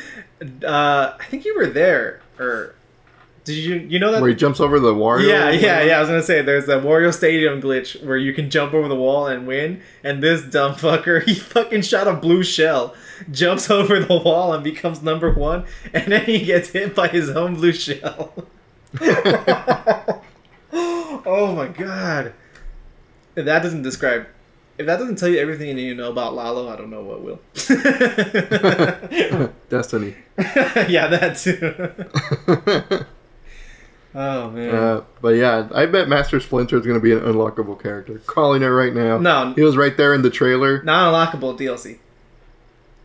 [0.65, 2.75] Uh, I think you were there, or
[3.43, 3.75] did you?
[3.75, 4.21] You know that?
[4.21, 5.27] Where he jumps over the Wario.
[5.27, 5.97] yeah, yeah, yeah.
[5.97, 8.95] I was gonna say there's that Wario Stadium glitch where you can jump over the
[8.95, 12.95] wall and win, and this dumb fucker he fucking shot a blue shell,
[13.31, 17.29] jumps over the wall and becomes number one, and then he gets hit by his
[17.31, 18.33] own blue shell.
[19.01, 20.21] oh
[21.55, 22.33] my god!
[23.35, 24.27] If that doesn't describe,
[24.77, 27.03] if that doesn't tell you everything you need to know about Lalo, I don't know
[27.03, 27.41] what will.
[29.69, 30.15] Destiny.
[30.37, 33.05] yeah, that too.
[34.15, 34.75] Oh man.
[34.75, 38.19] Uh, but yeah, I bet Master Splinter is going to be an unlockable character.
[38.25, 39.17] Calling it right now.
[39.17, 41.99] no, He was right there in the trailer not unlockable DLC.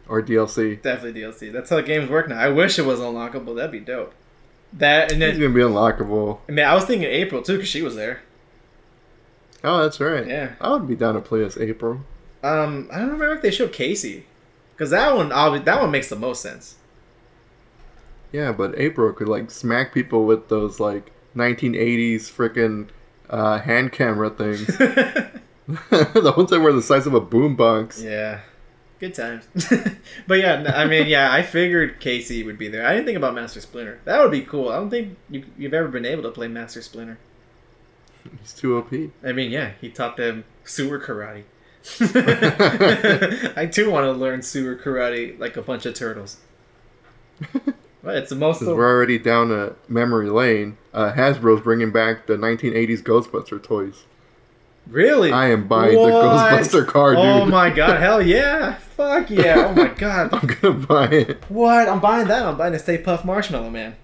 [0.09, 0.81] or DLC.
[0.83, 1.53] Definitely DLC.
[1.53, 2.39] That's how games work now.
[2.39, 3.57] I wish it was unlockable.
[3.57, 4.15] That'd be dope.
[4.73, 6.41] That and He's then going to be unlockable.
[6.49, 8.21] I mean, I was thinking April too because she was there.
[9.65, 10.27] Oh, that's right.
[10.27, 10.53] Yeah.
[10.61, 12.03] I would be down to play as April.
[12.45, 14.27] Um, I don't remember if they showed Casey,
[14.73, 16.77] because that one, that one makes the most sense.
[18.33, 22.89] Yeah, but April could like smack people with those like 1980s freaking
[23.31, 24.67] uh, hand camera things.
[25.91, 28.03] the ones that were the size of a boombox.
[28.03, 28.41] yeah,
[29.01, 29.47] good times.
[30.27, 32.87] but yeah, I mean, yeah, I figured Casey would be there.
[32.87, 34.01] I didn't think about Master Splinter.
[34.07, 34.71] That would be cool.
[34.71, 37.19] I don't think you, you've ever been able to play Master Splinter.
[38.41, 38.93] He's too OP.
[39.23, 41.45] I mean, yeah, he taught them sewer karate.
[43.55, 46.39] I too want to learn sewer karate like a bunch of turtles.
[48.05, 48.61] It's the most.
[48.61, 54.05] Since we're already down a memory lane, uh, Hasbro's bringing back the 1980s Ghostbuster toys.
[54.87, 55.33] Really?
[55.33, 57.25] I am buying the Ghostbuster car, dude.
[57.25, 58.01] Oh my god!
[58.01, 58.77] Hell yeah!
[58.77, 59.67] Fuck yeah!
[59.69, 60.31] Oh my god!
[60.33, 61.45] I'm gonna buy it.
[61.49, 61.89] What?
[61.89, 62.47] I'm buying that.
[62.47, 63.97] I'm buying the Stay Puft Marshmallow Man.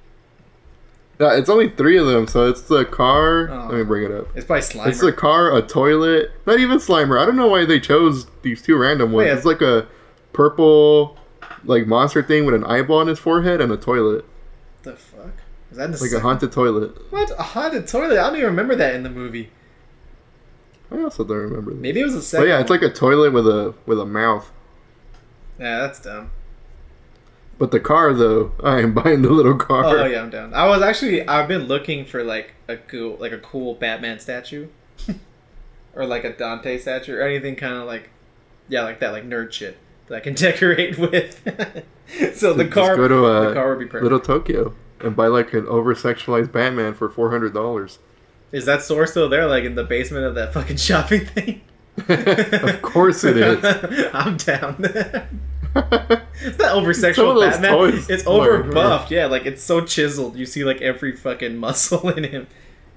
[1.21, 3.49] Yeah, it's only three of them, so it's the car.
[3.49, 3.69] Oh.
[3.69, 4.27] Let me bring it up.
[4.37, 4.89] It's by Slimer.
[4.89, 6.33] It's the car, a toilet.
[6.45, 7.21] Not even Slimer.
[7.21, 9.27] I don't know why they chose these two random ones.
[9.27, 9.87] Wait, it's like a
[10.33, 11.17] purple,
[11.65, 14.25] like monster thing with an eyeball on his forehead and a toilet,
[14.83, 15.33] the fuck?
[15.71, 16.93] Is that in the like a haunted toilet.
[17.11, 17.31] What?
[17.39, 18.19] A haunted toilet?
[18.19, 19.51] I don't even remember that in the movie.
[20.91, 21.73] I also don't remember.
[21.73, 21.81] This.
[21.81, 22.49] Maybe it was the But second.
[22.49, 24.51] yeah, it's like a toilet with a with a mouth.
[25.59, 26.31] Yeah, that's dumb.
[27.59, 29.85] But the car, though, I am buying the little car.
[29.85, 30.55] Oh yeah, I'm down.
[30.55, 34.69] I was actually I've been looking for like a cool like a cool Batman statue,
[35.95, 38.11] or like a Dante statue, or anything kind of like
[38.69, 39.77] yeah, like that, like nerd shit
[40.09, 41.41] that I can decorate with.
[42.35, 44.03] so the Just car, go to uh, the car would be perfect.
[44.03, 47.99] Little Tokyo and buy like an over sexualized Batman for four hundred dollars.
[48.53, 51.61] Is that store still there, like in the basement of that fucking shopping thing?
[52.09, 53.65] of course it is.
[54.13, 54.77] I'm down.
[54.81, 58.05] it's not over sexual Batman.
[58.09, 59.11] It's over buffed.
[59.11, 60.37] Yeah, like it's so chiseled.
[60.37, 62.47] You see like every fucking muscle in him.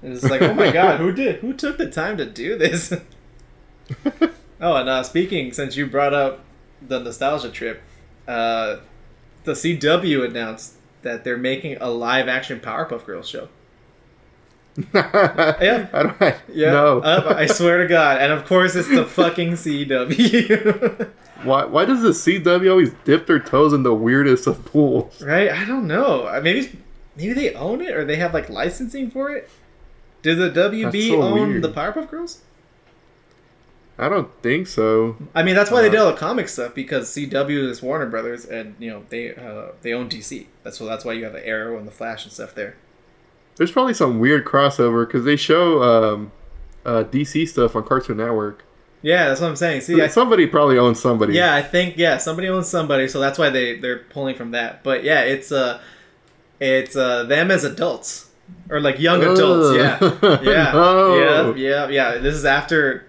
[0.02, 1.36] And it's like, oh my god, who did?
[1.36, 2.92] Who took the time to do this?
[4.60, 6.44] oh, and uh, speaking, since you brought up
[6.86, 7.82] the nostalgia trip,
[8.26, 8.76] uh,
[9.44, 13.48] the CW announced that they're making a live action Powerpuff Girls show.
[14.94, 15.88] yeah.
[15.92, 16.22] I don't.
[16.22, 17.00] I, Yeah, No.
[17.00, 21.10] uh, I swear to God, and of course it's the fucking CW.
[21.42, 21.64] why?
[21.64, 25.20] Why does the CW always dip their toes in the weirdest of pools?
[25.22, 25.50] right?
[25.50, 26.26] I don't know.
[26.26, 26.78] Uh, Maybe
[27.16, 29.50] maybe they own it or they have like licensing for it.
[30.22, 31.62] Does the WB so own weird.
[31.62, 32.42] the Powerpuff Girls?
[33.98, 35.16] I don't think so.
[35.34, 38.06] I mean, that's why they Uh, did all the comic stuff because CW is Warner
[38.06, 40.46] Brothers, and you know they uh, they own DC.
[40.62, 42.76] That's so that's why you have the Arrow and the Flash and stuff there.
[43.56, 46.30] There's probably some weird crossover because they show um,
[46.86, 48.64] uh, DC stuff on Cartoon Network.
[49.02, 49.80] Yeah, that's what I'm saying.
[49.80, 51.32] See, I, somebody probably owns somebody.
[51.34, 54.84] yeah, I think yeah, somebody owns somebody, so that's why they they're pulling from that.
[54.84, 55.80] But yeah, it's uh,
[56.60, 58.30] it's uh them as adults
[58.70, 59.76] or like young adults.
[59.76, 59.98] Yeah,
[60.42, 61.54] yeah, No.
[61.54, 62.18] yeah, yeah, yeah.
[62.18, 63.06] This is after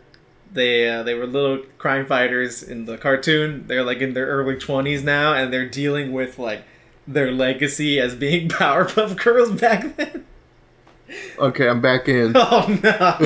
[0.51, 3.65] they uh, they were little crime fighters in the cartoon.
[3.67, 6.63] They're like in their early twenties now, and they're dealing with like
[7.07, 10.25] their legacy as being Powerpuff Girls back then.
[11.39, 12.33] Okay, I'm back in.
[12.35, 13.17] Oh no!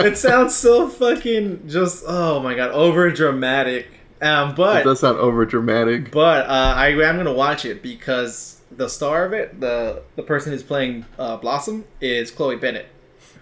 [0.00, 3.88] it sounds so fucking just oh my god over dramatic.
[4.20, 6.10] Um, it but does sound over dramatic.
[6.10, 10.52] but uh, I am gonna watch it because the star of it, the the person
[10.52, 12.86] who's playing uh, Blossom, is Chloe Bennet,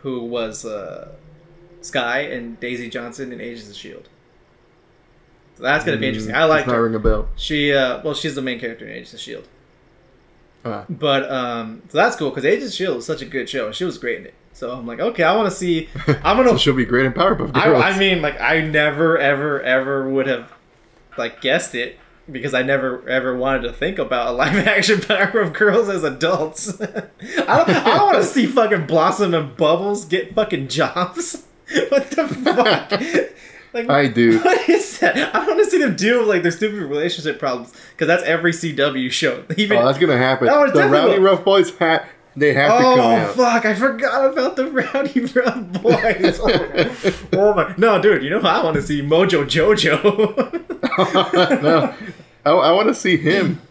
[0.03, 1.13] who was uh,
[1.87, 4.09] Skye and Daisy Johnson in Agents of Shield.
[5.57, 6.35] So that's gonna be interesting.
[6.35, 6.83] I like her.
[6.83, 7.29] ring a bell.
[7.37, 9.49] She uh, well, she's the main character in Agents of Shield.
[10.65, 10.85] Ah.
[10.89, 13.75] But um, so that's cool because Agents of Shield is such a good show, and
[13.75, 14.35] she was great in it.
[14.57, 15.89] So I'm like, okay, I want to see.
[16.07, 17.85] I'm gonna so she'll be great in Powerpuff I, Girls.
[17.85, 20.51] I mean, like, I never, ever, ever would have,
[21.19, 21.99] like, guessed it
[22.31, 26.81] because I never, ever wanted to think about a live action Powerpuff Girls as adults.
[26.81, 31.46] I don't, I don't want to see fucking Blossom and Bubbles get fucking jobs.
[31.89, 32.91] what the fuck?
[33.73, 34.39] like, I do.
[34.45, 35.35] what is that?
[35.35, 38.53] I want to see them deal with, like, their stupid relationship problems because that's every
[38.53, 39.45] CW show.
[39.57, 40.49] Even, Oh, that's gonna happen.
[40.49, 41.19] Oh, the Rowdy.
[41.19, 42.09] Rough Boys hat.
[42.39, 43.05] They have to come out.
[43.05, 43.35] Oh out.
[43.35, 43.65] fuck!
[43.65, 46.39] I forgot about the Rowdyruff Boys.
[46.39, 47.75] oh, oh my!
[47.79, 48.23] No, dude.
[48.23, 50.03] You know who I want to see Mojo Jojo.
[51.63, 51.95] no,
[52.45, 53.63] I, I want to see him.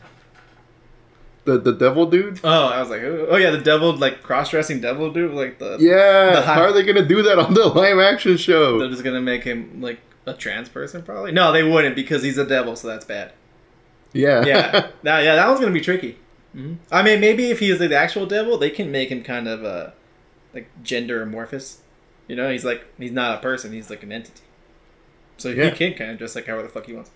[1.46, 2.40] The the devil dude.
[2.44, 6.32] oh, I was like, oh yeah, the devil like cross-dressing devil dude, like the Yeah.
[6.36, 8.80] The high- How are they gonna do that on the live action show?
[8.80, 11.32] They're just gonna make him like a trans person, probably.
[11.32, 13.32] No, they wouldn't because he's a devil, so that's bad.
[14.12, 14.44] yeah.
[14.46, 16.18] Yeah, now yeah, that one's gonna be tricky.
[16.56, 16.78] Mhm.
[16.92, 19.48] I mean, maybe if he is like the actual devil, they can make him kind
[19.48, 19.92] of uh
[20.54, 21.82] like gender amorphous.
[22.28, 24.42] You know, he's like he's not a person; he's like an entity.
[25.38, 25.66] So Yeah.
[25.70, 27.12] he can kind of dress like however the fuck he wants.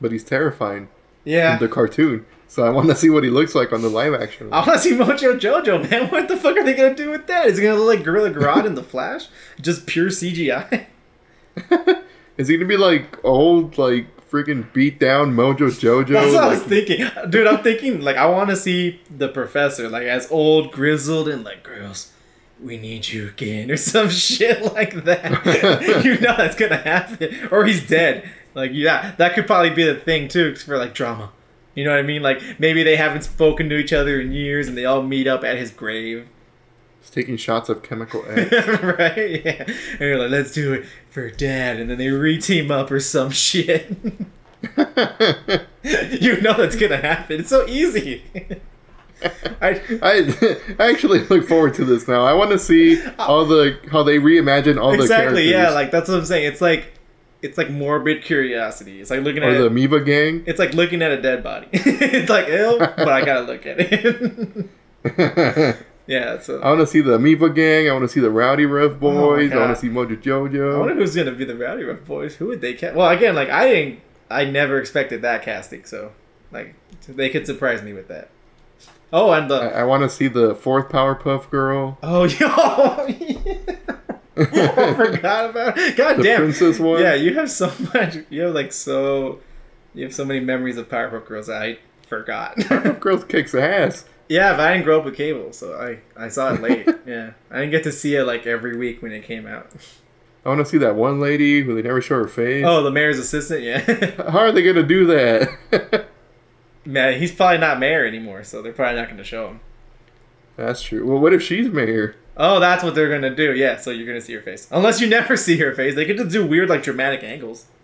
[0.00, 0.88] but he's terrifying
[1.24, 2.24] Yeah, the cartoon.
[2.50, 4.50] So I want to see what he looks like on the live action.
[4.52, 6.08] I want to see Mojo Jojo, man.
[6.10, 7.46] What the fuck are they gonna do with that?
[7.46, 9.26] Is he gonna look like Gorilla Grodd in the Flash?
[9.60, 10.86] Just pure CGI?
[12.38, 16.08] Is he gonna be like old, like freaking beat down Mojo Jojo?
[16.08, 17.46] That's what I was Like- thinking, dude.
[17.46, 21.62] I'm thinking like I want to see the professor like as old, grizzled, and like
[21.62, 22.12] girls.
[22.62, 26.02] We need you again, or some shit like that.
[26.04, 28.28] you know that's gonna happen, or he's dead.
[28.54, 31.30] Like yeah, that could probably be the thing too for like drama.
[31.74, 32.22] You know what I mean?
[32.22, 35.44] Like maybe they haven't spoken to each other in years, and they all meet up
[35.44, 36.26] at his grave.
[37.00, 38.50] He's taking shots of chemical X.
[38.82, 39.44] right?
[39.44, 39.64] Yeah.
[39.92, 43.30] And you're like, let's do it for dad, and then they re-team up or some
[43.46, 43.96] shit.
[45.84, 47.40] you know that's gonna happen.
[47.40, 48.24] It's so easy.
[49.60, 52.24] I I I actually look forward to this now.
[52.24, 56.08] I want to see all the how they reimagine all the exactly yeah, like that's
[56.08, 56.46] what I'm saying.
[56.46, 56.97] It's like
[57.42, 59.00] it's like morbid curiosity.
[59.00, 60.44] It's like looking or at the Amoeba Gang.
[60.46, 61.68] it's like looking at a dead body.
[61.72, 65.78] it's like ill, but I gotta look at it.
[66.08, 67.86] Yeah, so I want to see the Amoeba Gang.
[67.86, 69.52] I want to see the Rowdyruff Boys.
[69.52, 70.76] I want to see Mojo Jojo.
[70.76, 72.34] I wonder who's gonna be the Rowdyruff Boys.
[72.36, 72.96] Who would they cast?
[72.96, 74.00] Well, again, like I didn't,
[74.30, 75.84] I never expected that casting.
[75.84, 76.12] So,
[76.50, 76.74] like,
[77.06, 78.30] they could surprise me with that.
[79.12, 81.98] Oh, and the I, I want to see the fourth Powerpuff Girl.
[82.02, 83.94] oh yo,
[84.52, 85.78] I forgot about.
[85.78, 85.96] It.
[85.96, 86.40] God The damn.
[86.40, 87.00] princess one.
[87.00, 88.18] Yeah, you have so much.
[88.30, 89.40] You have like so.
[89.94, 91.46] You have so many memories of Powerpuff Girls.
[91.48, 92.56] that I forgot.
[92.58, 94.04] Powerpuff Girls kicks ass.
[94.28, 96.86] yeah, but I didn't grow up with cable, so I I saw it late.
[97.06, 99.70] yeah, I didn't get to see it like every week when it came out.
[100.44, 102.64] I want to see that one lady who they never show her face.
[102.66, 103.62] Oh, the mayor's assistant.
[103.62, 103.80] Yeah.
[104.30, 106.06] How are they gonna do that?
[106.84, 109.60] Man, he's probably not mayor anymore, so they're probably not going to show him.
[110.56, 111.06] That's true.
[111.06, 112.16] Well, what if she's mayor?
[112.38, 113.52] Oh, that's what they're gonna do.
[113.54, 114.68] Yeah, so you're gonna see her face.
[114.70, 117.66] Unless you never see her face, they could just do weird, like dramatic angles.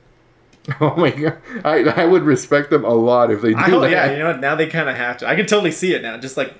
[0.81, 3.83] Oh my god, I I would respect them a lot if they do I hope,
[3.83, 3.91] that.
[3.91, 4.41] yeah, you know what?
[4.41, 5.29] Now they kind of have to.
[5.29, 6.55] I can totally see it now, just like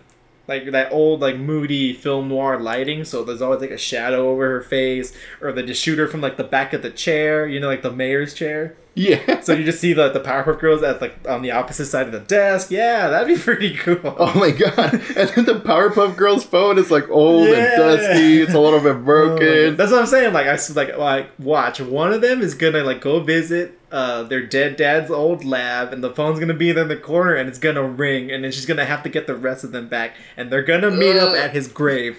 [0.47, 3.05] like that old like moody film noir lighting.
[3.05, 6.21] So there's always like a shadow over her face, or they just shoot her from
[6.21, 7.47] like the back of the chair.
[7.47, 8.77] You know, like the mayor's chair.
[8.97, 9.41] Yeah.
[9.41, 12.13] So you just see the the Powerpuff Girls at like on the opposite side of
[12.13, 12.71] the desk.
[12.71, 13.99] Yeah, that'd be pretty cool.
[14.05, 14.95] Oh my god!
[15.17, 17.55] And then the Powerpuff Girls phone is like old Yeah.
[17.57, 18.43] and dusty.
[18.43, 19.77] It's a little bit Oh, broken.
[19.77, 20.33] That's what I'm saying.
[20.33, 24.47] Like I like like watch one of them is gonna like go visit uh their
[24.47, 27.59] dead dad's old lab, and the phone's gonna be there in the corner, and it's
[27.59, 30.51] gonna ring, and then she's gonna have to get the rest of them back, and
[30.53, 32.17] they're gonna meet up at his grave.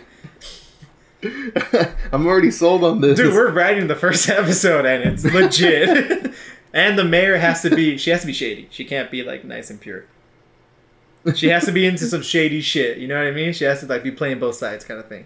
[2.12, 3.18] I'm already sold on this.
[3.18, 6.34] Dude, we're writing the first episode, and it's legit.
[6.76, 8.68] and the mayor has to be she has to be shady.
[8.70, 10.06] She can't be like nice and pure.
[11.34, 13.00] She has to be into some shady shit.
[13.00, 13.52] You know what I mean?
[13.54, 15.26] She has to like be playing both sides, kind of thing.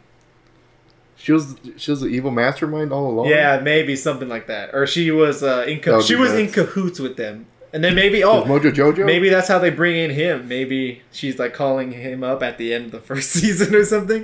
[1.17, 3.27] she was she was the evil mastermind all along.
[3.27, 4.73] Yeah, maybe something like that.
[4.73, 7.47] Or she was uh, in ca- she was in cahoots with them.
[7.73, 9.05] And then maybe oh Mojo Jojo.
[9.05, 10.47] maybe that's how they bring in him.
[10.47, 14.23] Maybe she's like calling him up at the end of the first season or something.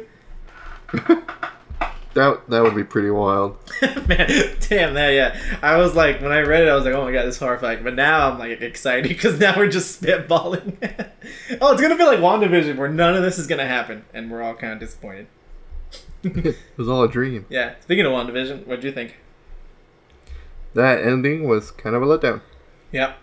[2.15, 3.57] that that would be pretty wild.
[4.07, 4.27] Man,
[4.69, 5.39] damn that yeah.
[5.61, 7.39] I was like when I read it, I was like, oh my god, this is
[7.39, 7.83] horrifying.
[7.83, 10.77] But now I'm like excited because now we're just spitballing.
[11.61, 14.41] oh, it's gonna be like WandaVision where none of this is gonna happen, and we're
[14.41, 15.27] all kind of disappointed.
[16.23, 17.45] it was all a dream.
[17.49, 17.75] Yeah.
[17.81, 19.17] Speaking of WandaVision, what do you think?
[20.73, 22.41] That ending was kind of a letdown.
[22.91, 23.17] Yep.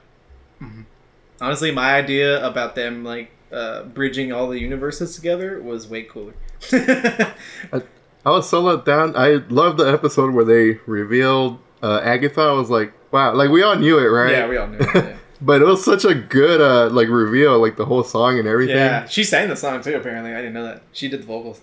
[1.40, 6.35] Honestly, my idea about them like uh, bridging all the universes together was way cooler.
[6.70, 7.82] I
[8.31, 9.15] was so let down.
[9.16, 12.40] I loved the episode where they revealed uh, Agatha.
[12.40, 14.31] I was like, wow, like we all knew it, right?
[14.32, 14.78] Yeah, we all knew.
[14.78, 15.16] It, yeah.
[15.44, 18.77] But it was such a good uh, like reveal, like the whole song and everything.
[18.77, 19.97] yeah, she sang the song too.
[19.97, 21.61] Apparently, I didn't know that she did the vocals.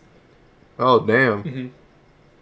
[0.78, 1.44] Oh damn.
[1.44, 1.70] Mhm.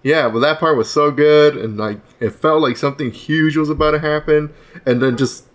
[0.02, 3.70] Yeah, but that part was so good, and like it felt like something huge was
[3.70, 4.52] about to happen,
[4.84, 5.46] and then just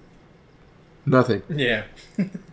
[1.04, 1.42] nothing.
[1.48, 1.82] Yeah,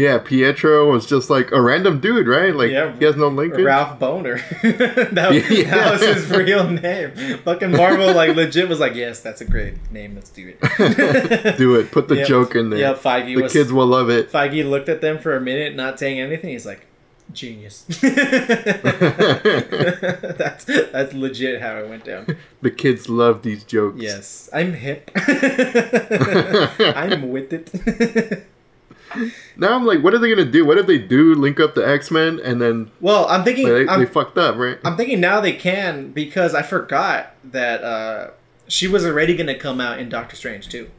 [0.00, 2.56] Yeah, Pietro was just like a random dude, right?
[2.56, 2.96] Like Yeah.
[2.98, 3.60] he has no linkage.
[3.62, 4.40] Ralph Bohner.
[5.12, 5.74] that, Yeah.
[5.74, 7.10] that was his real name.
[7.44, 10.14] Fucking Marvel, like legit, was like, yes, that's a great name.
[10.14, 11.56] Let's do it.
[11.58, 11.90] Do it.
[11.92, 12.26] Put the Yep.
[12.28, 12.78] joke in there.
[12.78, 13.52] Yeah, Feige the was.
[13.52, 14.32] kids will love it.
[14.32, 16.48] Feige looked at them for a minute, not saying anything.
[16.50, 16.86] He's like,
[17.32, 17.84] genius.
[17.90, 18.00] that's
[20.64, 22.38] that's legit how it went down.
[22.62, 24.00] The kids love these jokes.
[24.00, 25.10] Yes, I'm hip.
[26.80, 28.46] I'm with it.
[29.56, 30.64] Now I'm like, what are they gonna do?
[30.64, 33.68] What if they do link up the X Men and then well, I'm thinking.
[33.68, 34.78] they, I'm, they fucked up, right?
[34.84, 38.30] I'm thinking now they can because I forgot that uh,
[38.68, 40.90] she was already to come out in Doctor Strange too.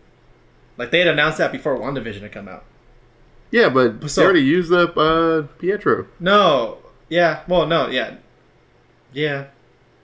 [0.78, 2.66] Like they had announced that before WandaVision had come out.
[3.52, 6.08] Yeah, but So- they already used up uh, Pietro.
[6.20, 6.80] No,
[7.10, 8.16] yeah, well, no, yeah,
[9.14, 9.48] yeah.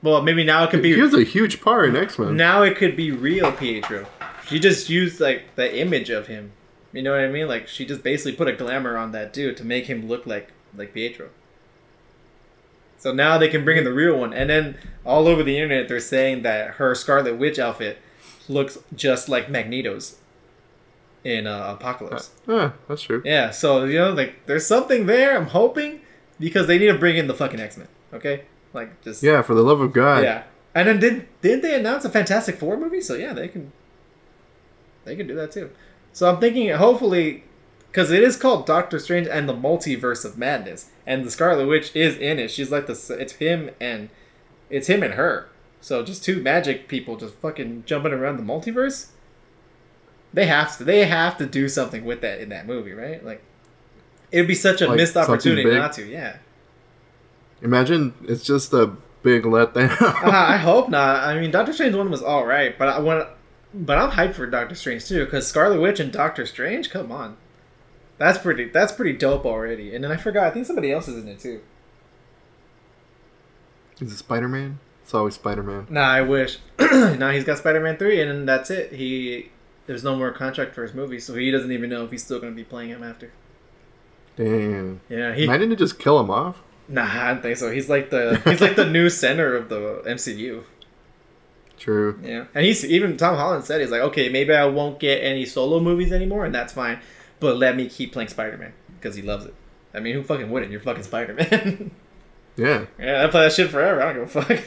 [0.04, 2.38] Well, maybe now it could he be was a huge part in X Men.
[2.38, 4.06] now it could be real Pietro.
[4.48, 6.52] She just used like the image of him.
[6.98, 7.48] You know what I mean?
[7.48, 10.52] Like she just basically put a glamour on that dude to make him look like
[10.76, 11.30] like Pietro.
[12.98, 15.88] So now they can bring in the real one, and then all over the internet
[15.88, 18.00] they're saying that her Scarlet Witch outfit
[18.50, 20.18] looks just like Magneto's
[21.24, 22.32] in uh, Apocalypse.
[22.48, 23.22] Ah, that's true.
[23.24, 25.38] Yeah, so you know, like there's something there.
[25.38, 26.02] I'm hoping
[26.40, 27.88] because they need to bring in the fucking X Men.
[28.12, 30.24] Okay, like just Yeah, for the love of God.
[30.24, 30.44] yeah.
[30.74, 33.02] And then did did they announce a Fantastic Four movie?
[33.02, 33.72] So yeah, they can
[35.06, 35.70] they can do that too.
[36.14, 37.44] So I'm thinking hopefully
[37.92, 41.96] because it is called Doctor Strange and the Multiverse of Madness, and the Scarlet Witch
[41.96, 42.52] is in it.
[42.52, 44.10] She's like the it's him and
[44.70, 45.50] it's him and her.
[45.82, 49.08] So just two magic people just fucking jumping around the multiverse.
[50.34, 50.84] They have to.
[50.84, 53.24] They have to do something with that in that movie, right?
[53.24, 53.42] Like,
[54.32, 56.06] it'd be such a Like missed opportunity not to.
[56.06, 56.38] Yeah.
[57.62, 58.92] Imagine it's just a
[59.24, 60.00] big letdown.
[60.02, 61.24] uh, I hope not.
[61.24, 63.28] I mean, Doctor Strange one was all right, but I want,
[63.74, 66.90] but I'm hyped for Doctor Strange too because Scarlet Witch and Doctor Strange.
[66.90, 67.38] Come on,
[68.18, 68.66] that's pretty.
[68.66, 69.94] That's pretty dope already.
[69.94, 70.48] And then I forgot.
[70.48, 71.62] I think somebody else is in it too.
[74.00, 74.80] Is it Spider Man?
[75.04, 75.88] It's always Spider Man.
[75.90, 76.60] Nah, I wish.
[76.80, 78.94] now he's got Spider Man three, and then that's it.
[78.94, 79.52] He
[79.88, 82.40] there's no more contract for his movie, so he doesn't even know if he's still
[82.40, 83.32] going to be playing him after.
[84.36, 85.02] Damn.
[85.10, 85.48] Yeah, he.
[85.48, 86.62] Why didn't it just kill him off?
[86.90, 87.72] Nah, I don't think so.
[87.72, 90.64] He's like the he's like the new center of the MCU.
[91.78, 92.20] True.
[92.24, 95.46] Yeah, and he's even Tom Holland said he's like, okay, maybe I won't get any
[95.46, 97.00] solo movies anymore, and that's fine,
[97.40, 99.54] but let me keep playing Spider Man because he loves it.
[99.94, 100.72] I mean, who fucking wouldn't?
[100.72, 101.92] You're fucking Spider Man.
[102.58, 102.86] Yeah.
[102.98, 104.02] yeah, I play that shit forever.
[104.02, 104.64] I don't give a fuck.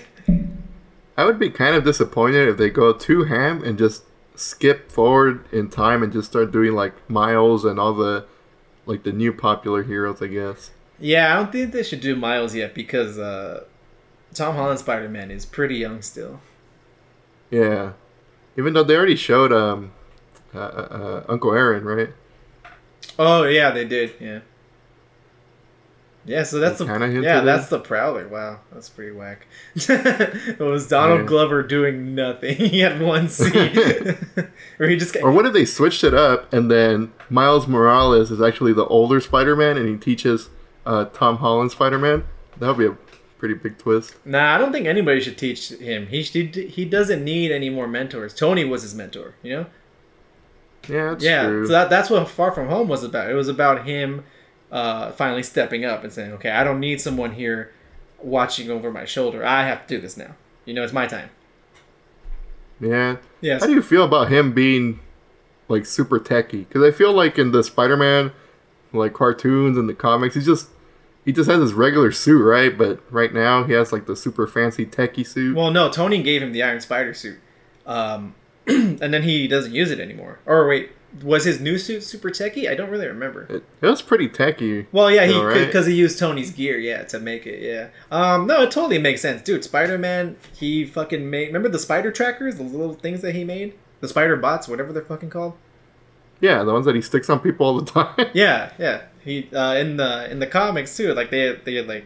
[1.17, 4.05] I would be kind of disappointed if they go too ham and just
[4.37, 8.27] skip forward in time and just start doing like Miles and all the
[8.87, 10.71] like the new popular heroes, I guess.
[11.01, 13.65] Yeah, I don't think they should do Miles yet because uh,
[14.35, 16.41] Tom Holland Spider Man is pretty young still.
[17.51, 17.93] Yeah,
[18.57, 19.93] even though they already showed um,
[20.55, 22.11] uh, uh, uh, Uncle Aaron, right?
[23.19, 24.13] Oh yeah, they did.
[24.21, 24.41] Yeah.
[26.27, 28.29] Yeah, so that's the yeah, at that's the Prowler.
[28.29, 29.47] Wow, that's pretty whack.
[29.75, 31.27] it was Donald Yeah.
[31.27, 32.57] Glover doing nothing.
[32.59, 33.75] he had one scene
[34.77, 38.31] where he just got, Or what if they switched it up and then Miles Morales
[38.31, 40.51] is actually the older Spider-Man and he teaches
[40.85, 42.25] uh, Tom Holland Spider-Man?
[42.59, 42.97] That would be a
[43.41, 44.15] pretty big twist.
[44.25, 46.07] Nah, I don't think anybody should teach him.
[46.07, 48.35] He he, he doesn't need any more mentors.
[48.35, 49.67] Tony was his mentor, you know.
[50.89, 51.67] Yeah, that's yeah, true.
[51.67, 53.31] so that, that's what Far From Home was about.
[53.31, 54.25] It was about him
[54.71, 57.73] uh, finally stepping up and saying, "Okay, I don't need someone here
[58.19, 59.45] watching over my shoulder.
[59.45, 60.35] I have to do this now.
[60.65, 61.31] You know, it's my time."
[62.81, 63.17] yeah.
[63.41, 63.63] Yes.
[63.63, 65.01] How do you feel about him being
[65.69, 66.65] like super techy?
[66.65, 68.33] Because I feel like in the Spider-Man
[68.93, 70.69] like cartoons and the comics, he's just
[71.31, 72.77] he just has his regular suit, right?
[72.77, 75.55] But right now he has like the super fancy techie suit.
[75.55, 77.39] Well, no, Tony gave him the Iron Spider suit,
[77.87, 78.35] um,
[78.67, 80.41] and then he doesn't use it anymore.
[80.45, 80.91] Or wait,
[81.23, 82.69] was his new suit super techie?
[82.69, 83.43] I don't really remember.
[83.49, 84.87] it, it was pretty techie.
[84.91, 85.67] Well, yeah, he All right.
[85.67, 87.63] because he used Tony's gear, yeah, to make it.
[87.63, 87.91] Yeah.
[88.11, 89.63] Um, no, it totally makes sense, dude.
[89.63, 91.47] Spider Man, he fucking made.
[91.47, 95.05] Remember the spider trackers, the little things that he made, the spider bots, whatever they're
[95.05, 95.53] fucking called.
[96.41, 98.31] Yeah, the ones that he sticks on people all the time.
[98.35, 99.03] Yeah, yeah.
[99.25, 101.13] He uh, in the in the comics too.
[101.15, 102.05] Like they they like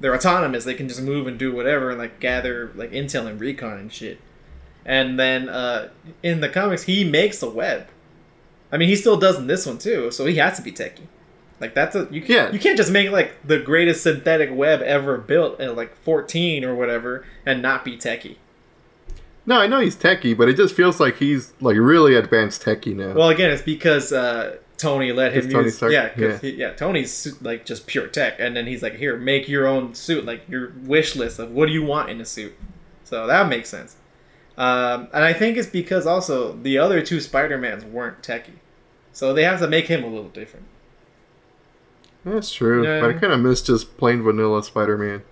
[0.00, 0.64] they're autonomous.
[0.64, 3.92] They can just move and do whatever and like gather like intel and recon and
[3.92, 4.20] shit.
[4.84, 5.90] And then uh,
[6.22, 7.86] in the comics, he makes a web.
[8.72, 10.10] I mean, he still does in this one too.
[10.10, 11.06] So he has to be techie.
[11.60, 12.50] Like that's a you can't Yeah.
[12.52, 16.74] you can't just make like the greatest synthetic web ever built at like 14 or
[16.74, 18.36] whatever and not be techie.
[19.46, 22.94] No, I know he's techie, but it just feels like he's like really advanced techie
[22.96, 23.12] now.
[23.14, 25.76] Well, again, it's because uh, Tony let him Tony use.
[25.76, 26.38] Stark, yeah, yeah.
[26.38, 26.72] He, yeah.
[26.72, 30.48] Tony's like just pure tech, and then he's like, "Here, make your own suit, like
[30.48, 32.54] your wish list of what do you want in a suit."
[33.04, 33.96] So that makes sense.
[34.58, 38.58] Um, and I think it's because also the other two Spider Mans weren't techie,
[39.12, 40.66] so they have to make him a little different.
[42.24, 45.22] That's true, but I kind of miss just plain vanilla Spider-Man.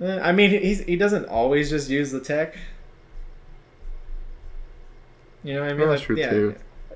[0.00, 2.56] Eh, I mean, he's he doesn't always just use the tech.
[5.42, 5.88] You know what I mean?
[5.88, 6.54] That's like, true, yeah, too.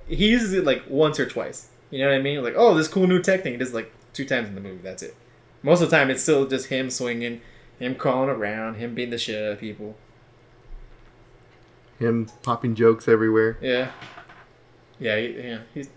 [0.09, 1.69] He uses it like once or twice.
[1.91, 2.43] You know what I mean?
[2.43, 3.53] Like, oh, this cool new tech thing.
[3.53, 4.81] He does like two times in the movie.
[4.83, 5.15] That's it.
[5.63, 7.41] Most of the time, it's still just him swinging,
[7.79, 9.97] him crawling around, him beating the shit out of people.
[11.99, 13.59] Him popping jokes everywhere.
[13.61, 13.91] Yeah,
[15.01, 15.59] yeah, he, yeah.
[15.75, 15.89] He's.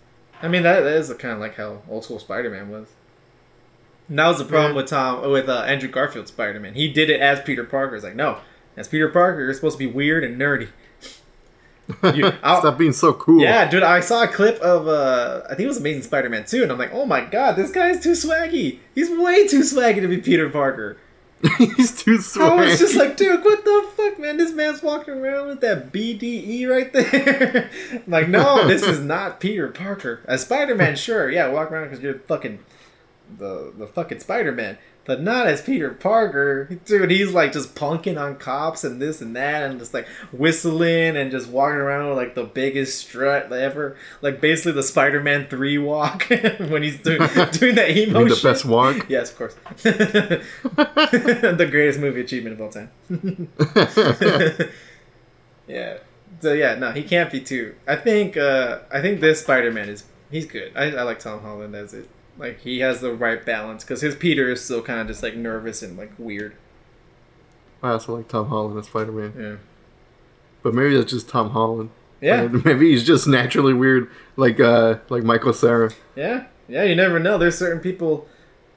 [0.42, 2.88] I mean, that, that is kind of like how old school Spider-Man was.
[4.08, 4.78] And that was the problem Yeah.
[4.78, 6.74] with Tom with uh, Andrew Garfield Spider-Man.
[6.74, 7.96] He did it as Peter Parker.
[7.96, 8.40] It's like, no,
[8.76, 10.70] as Peter Parker, you're supposed to be weird and nerdy.
[12.16, 13.42] You- Stop being so cool.
[13.42, 16.64] Yeah, dude, I saw a clip of uh I think it was Amazing Spider-Man 2
[16.64, 18.80] and I'm like, "Oh my god, this guy's too swaggy.
[18.96, 20.98] He's way too swaggy to be Peter Parker."
[21.58, 22.42] he's too swaggy.
[22.52, 24.38] I was just like, "Dude, what the fuck, man?
[24.38, 29.40] This man's walking around with that BDE right there." I'm like, "No, this is not
[29.40, 30.22] Peter Parker.
[30.28, 31.32] As Spider-Man, sure.
[31.32, 32.60] Yeah, walk around cuz you're fucking
[33.38, 37.10] the the fucking Spider-Man." But not as Peter Parker, dude.
[37.10, 41.32] He's like just punking on cops and this and that, and just like whistling and
[41.32, 46.26] just walking around with like the biggest strut ever, like basically the Spider-Man three walk
[46.60, 47.18] when he's doing
[47.52, 48.44] doing that emo mean, the shit.
[48.44, 49.06] best walk.
[49.10, 49.56] Yes, of course.
[49.82, 52.92] the greatest movie achievement of all time.
[55.68, 55.98] yeah.
[56.42, 57.76] So yeah, no, he can't be too.
[57.88, 60.72] I think uh I think this Spider-Man is he's good.
[60.76, 62.08] I, I like Tom Holland as it.
[62.42, 65.36] Like he has the right balance because his Peter is still kind of just like
[65.36, 66.56] nervous and like weird.
[67.84, 69.56] I also like Tom Holland as Spider-Man, Yeah.
[70.64, 71.90] but maybe that's just Tom Holland.
[72.20, 72.44] Yeah.
[72.44, 75.92] Like, maybe he's just naturally weird, like uh, like Michael Cera.
[76.16, 76.46] Yeah.
[76.68, 76.84] Yeah.
[76.84, 77.38] You never know.
[77.38, 78.28] There's certain people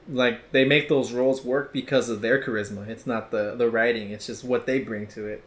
[0.07, 2.87] like they make those roles work because of their charisma.
[2.87, 4.11] It's not the the writing.
[4.11, 5.43] It's just what they bring to it.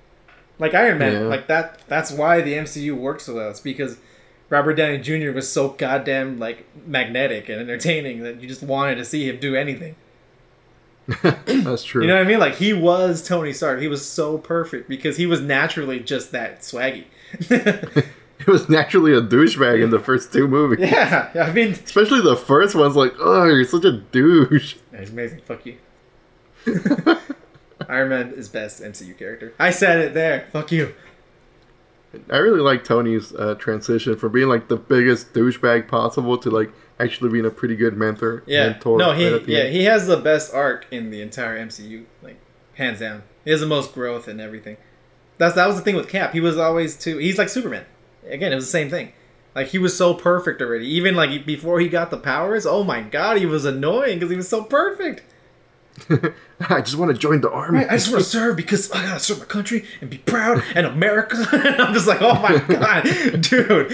[0.58, 1.18] Like Iron Man, Yeah.
[1.28, 1.80] like that.
[1.86, 3.50] That's why the MCU works so well.
[3.50, 3.98] It's because
[4.50, 5.32] Robert Downey Jr.
[5.32, 9.54] was so goddamn like magnetic and entertaining that you just wanted to see him do
[9.54, 9.96] anything.
[11.46, 12.02] that's true.
[12.02, 12.38] You know what I mean?
[12.38, 13.80] Like he was Tony Stark.
[13.80, 17.04] He was so perfect because he was naturally just that swaggy.
[18.44, 20.78] he was naturally a douchebag in the first two movies.
[20.80, 24.76] yeah, I mean, Especially the first one's like, oh, you're such a douche.
[24.98, 25.40] He's amazing.
[25.46, 25.78] Fuck you.
[27.88, 29.54] Iron Man is best MCU character.
[29.58, 30.46] I said it there.
[30.52, 30.94] Fuck you.
[32.30, 36.70] I really like Tony's uh, transition from being like the biggest douchebag possible to like
[36.98, 38.42] actually being a pretty good mentor.
[38.46, 38.70] Yeah.
[38.70, 39.74] mentor no, he right yeah end.
[39.74, 42.38] he has the best arc in the entire MCU, like
[42.74, 43.24] hands down.
[43.44, 44.78] He has the most growth and everything.
[45.36, 46.32] That's that was the thing with Cap.
[46.32, 47.18] He was always too.
[47.18, 47.84] He's like Superman.
[48.26, 49.12] Again, it was the same thing.
[49.54, 50.86] Like he was so perfect already.
[50.86, 54.36] Even like before he got the powers, oh my god, he was annoying because he
[54.36, 55.22] was so perfect.
[56.68, 57.84] I just want to join the army.
[57.84, 60.86] I just want to serve because I gotta serve my country and be proud and
[60.86, 61.36] America.
[61.52, 63.04] and I'm just like, oh my god,
[63.42, 63.92] dude.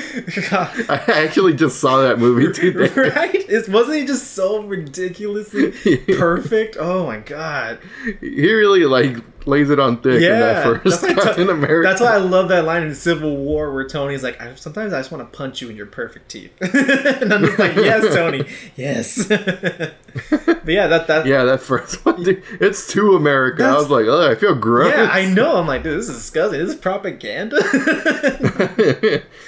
[0.89, 3.11] I actually just saw that movie today.
[3.11, 3.35] right?
[3.35, 5.73] It, wasn't he just so ridiculously
[6.17, 6.77] perfect?
[6.79, 7.81] Oh my god.
[8.21, 9.17] He really like
[9.47, 11.87] lays it on thick in that first that's why, Captain America.
[11.87, 15.01] that's why I love that line in Civil War where Tony's like, I, sometimes I
[15.01, 16.53] just want to punch you in your perfect teeth.
[16.61, 18.45] and I'm just like, yes, Tony,
[18.77, 19.27] yes.
[19.27, 23.65] but yeah, that that yeah, that first one, dude, it's too America.
[23.65, 24.93] I was like, oh, I feel gross.
[24.93, 25.57] yeah, I know.
[25.57, 26.61] I'm like, dude, this is disgusting.
[26.61, 27.57] This is propaganda.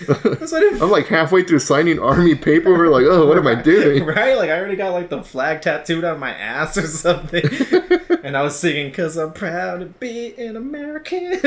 [0.06, 2.90] That's what it I'm like halfway through signing army paperwork.
[2.90, 4.04] Like, oh, what am I doing?
[4.04, 4.36] Right?
[4.36, 7.44] Like I already got like the flag tattooed on my ass or something.
[8.22, 11.40] and I was singing cuz I'm proud to be an American.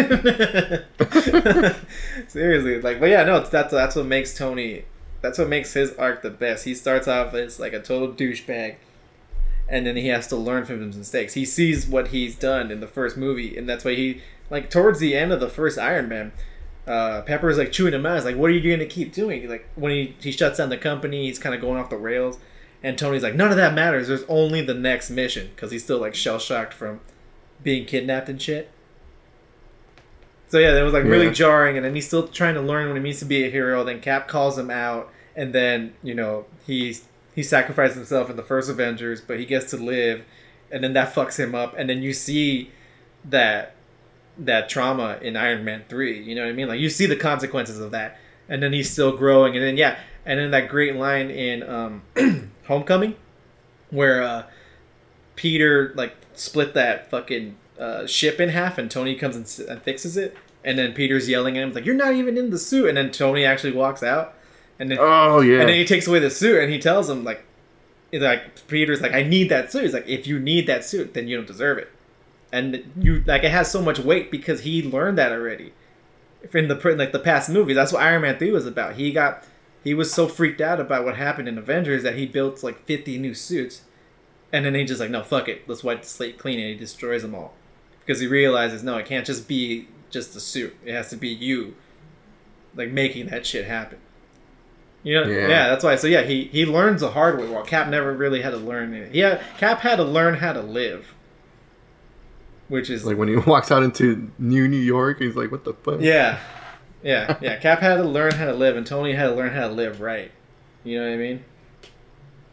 [2.28, 4.86] Seriously, like but yeah, no, that's that's what makes Tony
[5.22, 6.66] that's what makes his arc the best.
[6.66, 8.76] He starts off as like a total douchebag
[9.70, 11.34] and then he has to learn from his mistakes.
[11.34, 15.00] He sees what he's done in the first movie and that's why he like towards
[15.00, 16.32] the end of the first Iron Man
[16.88, 18.16] uh, Pepper's like chewing him out.
[18.16, 20.70] He's like, "What are you going to keep doing?" Like when he he shuts down
[20.70, 22.40] the company, he's kind of going off the rails,
[22.82, 24.08] and Tony's like, "None of that matters.
[24.08, 27.00] There's only the next mission," because he's still like shell shocked from
[27.62, 28.72] being kidnapped and shit.
[30.48, 31.34] So yeah, that was like really Yeah.
[31.34, 33.84] jarring, and then he's still trying to learn what it means to be a hero.
[33.84, 37.04] Then Cap calls him out, and then you know he's
[37.40, 40.26] he sacrificed himself in the first Avengers, but he gets to live,
[40.70, 42.70] and then that fucks him up, and then you see
[43.24, 43.76] that
[44.38, 46.22] that trauma in Iron Man 3.
[46.22, 46.68] You know what I mean?
[46.68, 48.18] Like you see the consequences of that.
[48.50, 52.02] And then he's still growing and then yeah, and then that great line in um
[52.68, 53.16] Homecoming
[53.90, 54.44] where uh
[55.36, 60.16] Peter like split that fucking uh, ship in half and Tony comes and, and fixes
[60.18, 62.98] it and then Peter's yelling at him like you're not even in the suit and
[62.98, 64.36] then Tony actually walks out
[64.80, 65.60] and then Oh yeah.
[65.60, 67.44] and then he takes away the suit and he tells him like
[68.14, 69.84] like Peter's like I need that suit.
[69.84, 71.92] He's like if you need that suit then you don't deserve it.
[72.52, 75.74] And you like it has so much weight because he learned that already.
[76.54, 78.96] In the in, like the past movies, that's what Iron Man 3 was about.
[78.96, 79.46] He got
[79.84, 83.18] he was so freaked out about what happened in Avengers that he built like 50
[83.18, 83.82] new suits.
[84.52, 85.68] And then he just like no fuck it.
[85.68, 87.54] Let's wipe the slate clean and he destroys them all.
[88.00, 90.76] Because he realizes no, it can't just be just the suit.
[90.84, 91.76] It has to be you
[92.76, 94.00] like making that shit happen.
[95.04, 95.48] You know, yeah.
[95.48, 95.70] Yeah.
[95.70, 95.96] that's why.
[95.96, 97.48] So yeah, he he learns the hard way.
[97.48, 99.14] While Cap never really had to learn it.
[99.16, 101.14] Yeah, Cap had to learn how to live,
[102.68, 105.74] which is like when he walks out into New New York, he's like, "What the
[105.74, 106.40] fuck?" yeah,
[107.02, 107.56] yeah, yeah.
[107.58, 110.02] Cap had to learn how to live, and Tony had to learn how to live
[110.02, 110.32] right.
[110.84, 111.44] You know what I mean?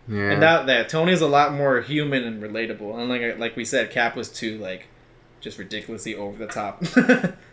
[0.09, 0.31] Yeah.
[0.31, 2.97] And that that Tony's a lot more human and relatable.
[2.98, 4.86] And like like we said, Cap was too like
[5.40, 6.85] just ridiculously over the top.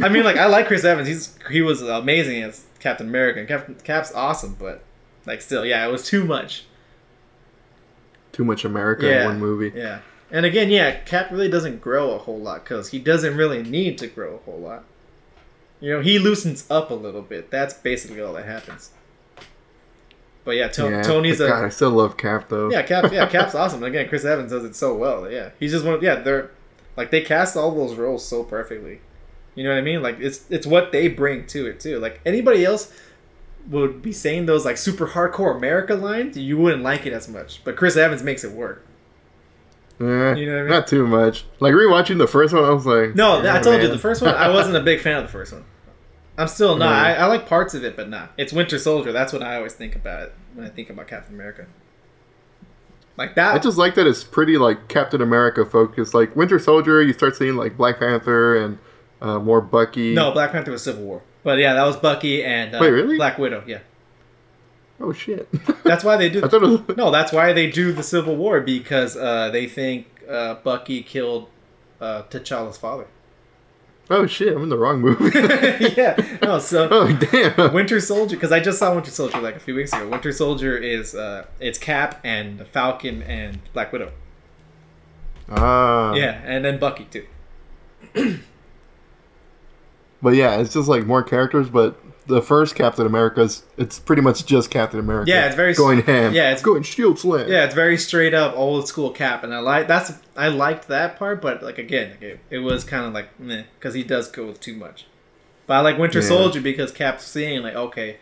[0.00, 1.08] I mean, like I like Chris Evans.
[1.08, 3.40] He's he was amazing as Captain America.
[3.40, 4.82] And Cap, Cap's awesome, but
[5.26, 6.64] like still, yeah, it was too much.
[8.32, 9.22] Too much America Yeah.
[9.22, 9.72] in one movie.
[9.74, 9.98] Yeah.
[10.30, 13.98] And again, yeah, Cap really doesn't grow a whole lot because he doesn't really need
[13.98, 14.84] to grow a whole lot.
[15.80, 17.50] You know, he loosens up a little bit.
[17.50, 18.92] That's basically all that happens.
[20.44, 22.70] But yeah, to- Yeah, Tony's but a God, I still love Cap though.
[22.70, 23.12] yeah, Cap.
[23.12, 23.82] Yeah, Cap's awesome.
[23.82, 25.30] And again, Chris Evans does it so well.
[25.30, 25.94] Yeah, he's just one.
[25.94, 26.50] Of, yeah, they're
[26.96, 29.00] like they cast all those roles so perfectly.
[29.54, 30.02] You know what I mean?
[30.02, 31.98] Like it's it's what they bring to it too.
[31.98, 32.92] Like anybody else
[33.68, 37.62] would be saying those like super hardcore America lines, you wouldn't like it as much.
[37.64, 38.84] But Chris Evans makes it work.
[40.00, 40.06] Eh, You
[40.46, 40.68] know what I mean?
[40.70, 41.44] Not too much.
[41.60, 44.22] Like rewatching the first one, I was like, No, "Yeah, I told you the first
[44.22, 44.34] one.
[44.34, 45.64] I wasn't a big fan of the first one.
[46.38, 46.90] I'm still not.
[46.90, 47.02] Yeah.
[47.02, 48.32] I, I like parts of it, but not.
[48.38, 49.12] It's Winter Soldier.
[49.12, 51.66] That's what I always think about it when I think about Captain America.
[53.18, 53.54] Like that.
[53.54, 56.14] I just like that it's pretty like Captain America focused.
[56.14, 58.78] Like Winter Soldier, you start seeing like Black Panther and
[59.22, 60.12] uh, more Bucky.
[60.12, 61.22] No, Black Panther was Civil War.
[61.42, 63.16] But yeah, that was Bucky and uh, Wait, really?
[63.16, 63.64] Black Widow.
[63.66, 63.78] Yeah,
[65.02, 65.48] Oh shit.
[65.84, 66.40] that's why they do.
[66.40, 66.96] Was.
[66.96, 71.48] no, that's why they do the Civil War because uh, they think uh, Bucky killed
[72.00, 73.06] uh, T'Challa's father.
[74.10, 74.54] Oh shit!
[74.54, 75.30] I'm in the wrong movie.
[75.96, 76.16] yeah.
[76.42, 76.58] No.
[76.58, 77.72] So oh damn.
[77.72, 80.08] Winter Soldier, because I just saw Winter Soldier like a few weeks ago.
[80.08, 84.12] Winter Soldier is uh, it's Cap and Falcon and Black Widow.
[85.48, 86.14] Ah.
[86.14, 87.26] Yeah, and then Bucky too.
[90.22, 91.68] But yeah, it's just like more characters.
[91.68, 95.28] But the first Captain America's, it's pretty much just Captain America.
[95.30, 96.32] Yeah, it's very- going ham.
[96.32, 97.48] yeah, it's- going shield slam.
[97.48, 101.18] Yeah, it's very straight up old school Cap, and I like that's I liked that
[101.18, 104.46] part, but like again, it, it was kind of like meh because he does go
[104.46, 105.06] with too much.
[105.66, 106.26] But I like Winter Yeah.
[106.28, 108.18] Soldier because Cap's seeing like okay,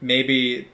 [0.00, 0.68] maybe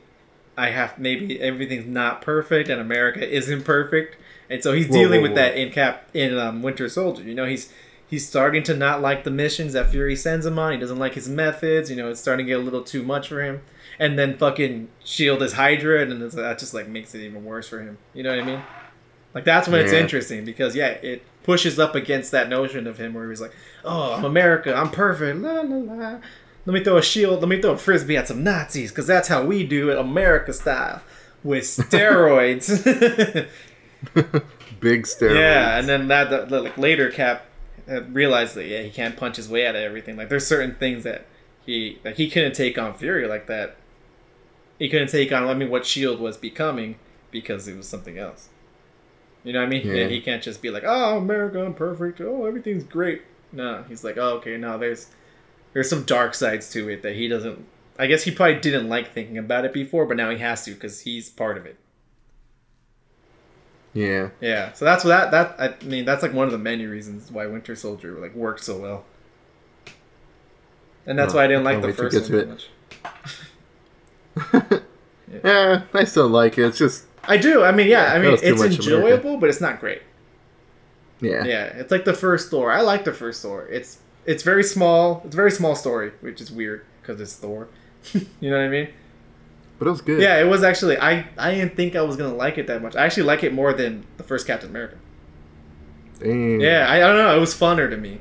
[0.57, 4.17] I have maybe everything's not perfect and America isn't perfect,
[4.51, 5.37] and so he's Whoa, dealing whoa, with whoa.
[5.37, 7.23] that in Cap in um, Winter Soldier.
[7.23, 7.73] You know, he's
[8.13, 10.73] he's starting to not like the missions that Fury sends him on.
[10.73, 11.89] He doesn't like his methods.
[11.89, 13.63] You know, it's starting to get a little too much for him.
[13.99, 17.67] And then fucking Shield is Hydra, and it's- that just like makes it even worse
[17.71, 17.97] for him.
[18.13, 18.63] You know what I mean?
[19.35, 23.15] Like that's when it's interesting because yeah, it pushes up against that notion of him
[23.15, 26.19] where he's like, "Oh, I'm America, I'm perfect." La la la.
[26.67, 27.41] Let me throw a shield.
[27.41, 30.53] Let me throw a frisbee at some Nazis because that's how we do it, America
[30.53, 31.01] style,
[31.43, 32.69] with steroids.
[34.81, 35.35] Big steroids.
[35.39, 37.47] Yeah, and then that, that like later Cap
[37.89, 40.17] uh, realized that yeah he can't punch his way out of everything.
[40.17, 41.27] Like there's certain things that
[41.65, 43.77] he like he couldn't take on Fury like that.
[44.79, 46.97] He couldn't take on I mean what Shield was becoming
[47.31, 48.49] because it was something else.
[49.45, 49.87] You know what I mean?
[49.87, 50.07] Yeah.
[50.07, 52.21] He can't just be like, oh America, I'm perfect.
[52.21, 53.23] Oh everything's great.
[53.53, 55.09] No, he's like, oh okay, no, there's
[55.73, 57.67] there's some dark sides to it that he doesn't.
[57.99, 60.75] I guess he probably didn't like thinking about it before, but now he has to
[60.75, 61.79] because he's part of it.
[63.95, 64.31] Yeah.
[64.41, 67.31] Yeah, so that's what that that I mean that's like one of the many reasons
[67.31, 69.05] why Winter Soldier like worked so well,
[71.07, 72.49] and that's Oh, why I didn't like the first get one to it.
[72.49, 72.69] much.
[75.45, 76.67] Yeah, I still like it.
[76.67, 77.63] It's just I do.
[77.63, 78.09] I mean, yeah.
[78.09, 79.37] Yeah, I mean, it's enjoyable, America.
[79.41, 80.03] but it's not great.
[81.21, 81.43] yeah.
[81.45, 82.71] Yeah, it's like the first Thor.
[82.71, 83.67] I like the first Thor.
[83.69, 85.23] It's it's very small.
[85.25, 87.69] It's a very small story, which is weird because it's Thor.
[88.13, 88.89] you know what I mean?
[89.83, 90.23] But it was good.
[90.23, 90.97] Yeah, it was actually.
[90.97, 92.95] I I didn't think I was gonna like it that much.
[92.95, 94.97] I actually like it more than the first Captain America.
[96.21, 96.61] Damn.
[96.61, 97.37] Yeah, I, I don't know.
[97.37, 98.21] It was funner to me.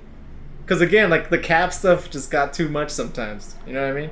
[0.63, 3.57] Because again, like the Cap stuff just got too much sometimes.
[3.67, 4.09] You know what I mean?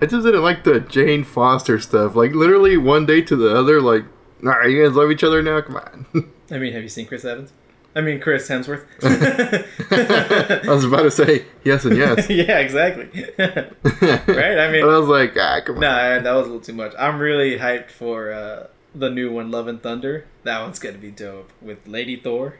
[0.00, 2.14] I just didn't like the Jane Foster stuff.
[2.14, 4.04] Like literally one day to the other, like,
[4.40, 5.60] nah, you guys love each other now?
[5.62, 6.06] Come on.
[6.52, 7.52] I mean, have you seen Chris Evans?
[7.94, 8.84] I mean, Chris Hemsworth.
[10.68, 12.30] I was about to say yes and yes.
[12.30, 13.08] yeah, exactly.
[13.38, 14.58] right?
[14.58, 15.80] I mean- I was like, ah, come on.
[15.80, 16.94] nah, that was a little too much.
[16.98, 20.26] I'm really hyped for uh, the new one, Love and Thunder.
[20.44, 22.58] That one's gonna be dope with Lady Thor.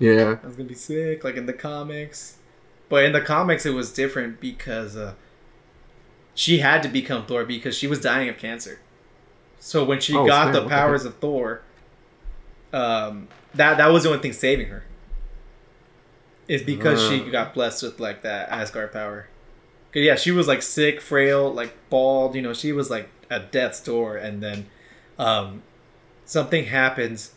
[0.00, 0.36] Yeah.
[0.42, 2.38] That's gonna be sick, like in the comics.
[2.88, 5.14] But in the comics, it was different because uh,
[6.34, 8.80] she had to become Thor because she was dying of cancer.
[9.60, 11.62] So when she Oh, got snap, the powers of Thor,
[12.72, 14.84] um, that that was the only thing saving her.
[16.46, 17.30] Is because she Ah.
[17.30, 19.26] got blessed with like that Asgard power.
[19.92, 22.34] 'Cause, yeah, she was like sick, frail, like bald.
[22.34, 24.66] You know, she was like at death's door, and then
[25.18, 25.62] um,
[26.24, 27.32] something happens.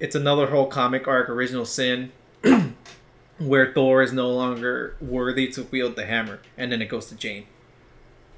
[0.00, 2.12] It's another whole comic arc, original sin,
[3.38, 7.14] where Thor is no longer worthy to wield the hammer, and then it goes to
[7.14, 7.46] Jane.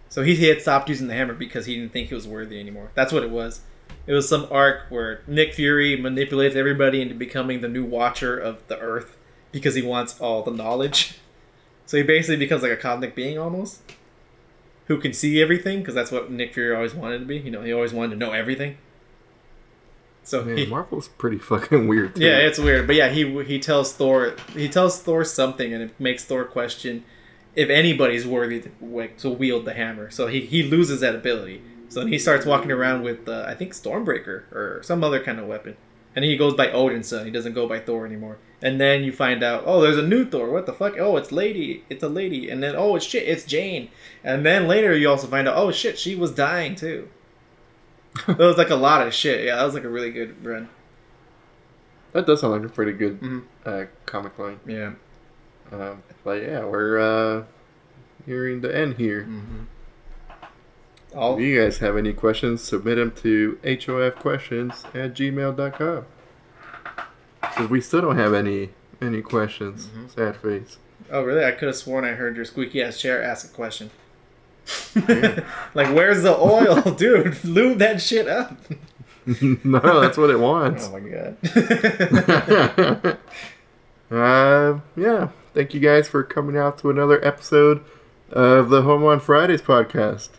[0.09, 2.59] So he, he had stopped using the hammer because he didn't think he was worthy
[2.61, 2.91] anymore.
[2.95, 3.61] That's what it was.
[4.07, 8.67] It was some arc where Nick Fury manipulates everybody into becoming the new Watcher of
[8.69, 9.17] the Earth
[9.51, 11.19] because he wants all the knowledge.
[11.87, 13.83] So he basically becomes like a cosmic being almost,
[14.87, 17.39] who can see everything because that's what Nick Fury always wanted to be.
[17.39, 18.79] You know, he always wanted to know everything.
[20.23, 22.17] So Man, he, Marvel's pretty fucking weird.
[22.17, 22.25] Too.
[22.25, 26.01] yeah, it's weird, but yeah, he he tells Thor he tells Thor something, and it
[26.01, 27.05] makes Thor question
[27.55, 30.11] if anybody's worthy to, to wield the hammer.
[30.11, 31.63] So he he loses that ability.
[31.95, 35.39] So then he starts walking around with uh, I think Stormbreaker or some other kind
[35.39, 35.77] of weapon,
[36.17, 37.25] and he goes by Odinson.
[37.25, 38.39] He doesn't go by Thor anymore.
[38.61, 40.51] And then you find out, oh, there's a new Thor.
[40.51, 40.95] What the fuck?
[40.99, 41.85] Oh, it's lady.
[41.89, 42.51] It's a lady.
[42.51, 43.29] And then oh, it's shit.
[43.29, 43.91] It's Jane.
[44.25, 47.09] And then later you also find out, oh shit, she was dying too.
[48.29, 49.45] it was like a lot of shit.
[49.45, 50.69] Yeah, that was like a really good run.
[52.13, 53.43] that does sound like a pretty good Mhm.
[53.67, 54.59] uh, comic line.
[54.67, 54.93] Yeah.
[55.73, 57.45] Um, but yeah, we're uh,
[58.27, 59.23] nearing the end here.
[59.23, 59.65] Mm-hmm.
[61.15, 66.07] All If you guys have any questions, submit them to hofquestions at gmail.com.
[67.41, 68.71] Because we still don't have any
[69.01, 69.87] any questions.
[69.87, 70.15] Mhm.
[70.15, 70.79] Sad face.
[71.11, 71.45] Oh, really?
[71.45, 73.91] I could have sworn I heard your squeaky ass chair ask a question.
[74.95, 75.41] Yeah.
[75.75, 77.45] like, where's the oil, dude?
[77.45, 78.57] Lube that shit up.
[79.65, 80.89] no, that's what it wants.
[80.89, 81.37] Oh my god.
[84.11, 85.29] uh, yeah.
[85.53, 87.85] Thank you guys for coming out to another episode
[88.31, 90.31] of the Home on Fridays podcast.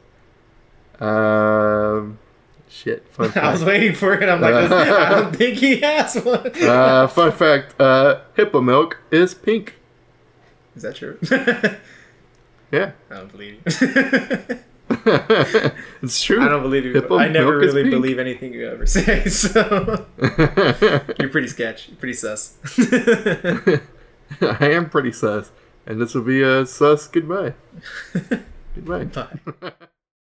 [1.00, 2.20] Um,
[2.70, 3.08] shit.
[3.10, 4.28] Fun I was waiting for it.
[4.30, 6.52] I'm like, I don't think he has one.
[6.64, 7.80] uh, fun fact.
[7.80, 9.76] Uh, hippo milk is pink.
[10.76, 11.20] Is that true?
[12.72, 12.92] Yeah.
[13.10, 13.62] I don't believe you.
[16.02, 16.42] it's true.
[16.42, 16.94] I don't believe you.
[16.94, 19.30] Hippo I never really believe anything you ever say.
[19.30, 20.06] So
[21.20, 21.88] you're pretty sketch.
[21.88, 22.58] You're pretty sus.
[24.42, 25.52] I am pretty sus.
[25.86, 27.54] And this will be a sus goodbye.
[28.74, 29.06] goodbye.
[29.62, 29.72] Bye.